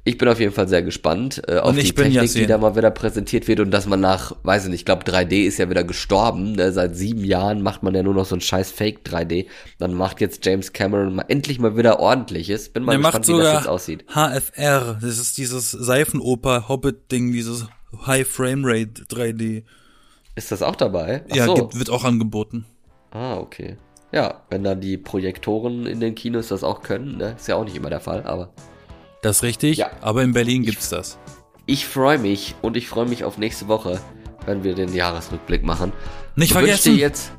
Ich 0.03 0.17
bin 0.17 0.27
auf 0.27 0.39
jeden 0.39 0.51
Fall 0.51 0.67
sehr 0.67 0.81
gespannt 0.81 1.41
äh, 1.47 1.57
auf 1.57 1.75
die 1.75 1.83
Technik, 1.83 2.13
Yassin. 2.13 2.41
die 2.41 2.47
da 2.47 2.57
mal 2.57 2.75
wieder 2.75 2.91
präsentiert 2.91 3.47
wird 3.47 3.59
und 3.59 3.71
dass 3.71 3.85
man 3.85 4.01
nach, 4.01 4.35
weiß 4.43 4.65
ich 4.65 4.69
nicht, 4.69 4.81
ich 4.81 4.85
glaube 4.85 5.03
3D 5.03 5.45
ist 5.45 5.57
ja 5.57 5.69
wieder 5.69 5.83
gestorben. 5.83 6.53
Ne? 6.53 6.71
Seit 6.73 6.95
sieben 6.95 7.23
Jahren 7.23 7.61
macht 7.61 7.83
man 7.83 7.95
ja 7.95 8.03
nur 8.03 8.13
noch 8.13 8.25
so 8.25 8.35
ein 8.35 8.41
scheiß 8.41 8.71
Fake 8.71 9.01
3D. 9.05 9.47
Dann 9.79 9.93
macht 9.93 10.19
jetzt 10.19 10.45
James 10.45 10.73
Cameron 10.73 11.15
mal 11.15 11.25
endlich 11.27 11.59
mal 11.59 11.77
wieder 11.77 11.99
ordentliches. 11.99 12.69
Bin 12.69 12.83
mal 12.83 12.93
Der 12.93 12.99
macht 12.99 13.21
gespannt, 13.21 13.39
wie 13.39 13.43
das 13.43 13.53
jetzt 13.53 13.67
aussieht. 13.67 14.05
HFR. 14.09 14.99
Das 15.01 15.19
ist 15.19 15.37
dieses 15.37 15.71
Seifenoper-Hobbit-Ding, 15.71 17.31
dieses 17.31 17.67
High 18.05 18.27
Frame 18.27 18.63
Rate 18.65 19.03
3D. 19.03 19.63
Ist 20.35 20.51
das 20.51 20.61
auch 20.61 20.75
dabei? 20.75 21.23
Ach 21.29 21.35
ja, 21.35 21.45
so. 21.45 21.53
gibt, 21.53 21.77
wird 21.77 21.89
auch 21.89 22.03
angeboten. 22.03 22.65
Ah, 23.11 23.37
okay. 23.37 23.77
Ja, 24.13 24.41
wenn 24.49 24.63
dann 24.63 24.79
die 24.79 24.97
Projektoren 24.97 25.85
in 25.87 25.99
den 25.99 26.13
Kinos 26.15 26.49
das 26.49 26.63
auch 26.63 26.81
können, 26.83 27.17
ne? 27.17 27.35
Ist 27.37 27.47
ja 27.47 27.55
auch 27.55 27.63
nicht 27.65 27.75
immer 27.75 27.89
der 27.89 27.99
Fall, 27.99 28.23
aber 28.25 28.53
Das 29.23 29.37
ist 29.37 29.43
richtig, 29.43 29.77
Ja. 29.77 29.89
aber 30.01 30.21
in 30.21 30.33
Berlin 30.33 30.63
gibt's 30.63 30.89
das. 30.89 31.17
ich 31.65 31.87
freue 31.87 32.19
mich 32.19 32.55
und 32.61 32.77
ich 32.77 32.87
freue 32.87 33.05
mich 33.07 33.23
auf 33.23 33.37
nächste 33.37 33.67
Woche, 33.67 33.99
wenn 34.45 34.63
wir 34.63 34.75
den 34.75 34.93
Jahresrückblick 34.93 35.63
machen. 35.63 35.91
Nicht 36.35 36.51
Ich 36.51 36.55
wünsche 36.55 36.67
vergessen, 36.67 36.93
dir 36.95 36.99
jetzt 36.99 37.31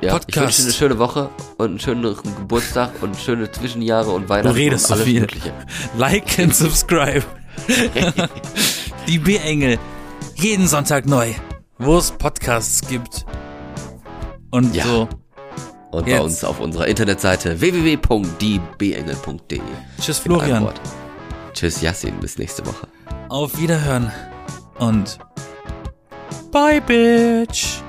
ja, 0.00 0.08
ich 0.08 0.12
Podcast. 0.12 0.36
wünsche 0.38 0.56
dir 0.62 0.64
eine 0.64 0.72
schöne 0.74 0.98
Woche 0.98 1.28
und 1.58 1.66
einen 1.70 1.78
schönen 1.80 2.02
Geburtstag 2.36 2.92
und 3.02 3.16
schöne 3.16 3.50
Zwischenjahre 3.50 4.10
und 4.12 4.24
du 4.24 4.28
Weihnachten 4.28 4.56
redest 4.56 4.84
und 4.84 4.88
so 4.88 4.94
alles 4.94 5.04
viel. 5.06 5.20
Mögliche. 5.20 5.52
Like 5.98 6.38
and 6.38 6.54
subscribe. 6.54 7.24
Die 9.08 9.18
B-Engel. 9.18 9.78
Jeden 10.36 10.66
Sonntag 10.68 11.04
neu. 11.06 11.32
Wo 11.78 11.98
es 11.98 12.12
Podcasts 12.12 12.86
gibt. 12.88 13.26
Und 14.50 14.74
Ja. 14.74 14.84
so. 14.84 15.08
Und 15.90 16.04
bei 16.04 16.12
Jetzt. 16.12 16.22
uns 16.22 16.44
auf 16.44 16.60
unserer 16.60 16.86
Internetseite 16.86 17.60
www.diebengel.de. 17.60 19.60
Tschüss, 20.00 20.18
Florian. 20.18 20.68
Tschüss, 21.54 21.80
Yassin, 21.80 22.14
bis 22.20 22.36
nächste 22.38 22.64
Woche. 22.66 22.86
Auf 23.30 23.58
Wiederhören. 23.58 24.12
Und 24.78 25.18
bye, 26.52 26.80
Bitch. 26.80 27.82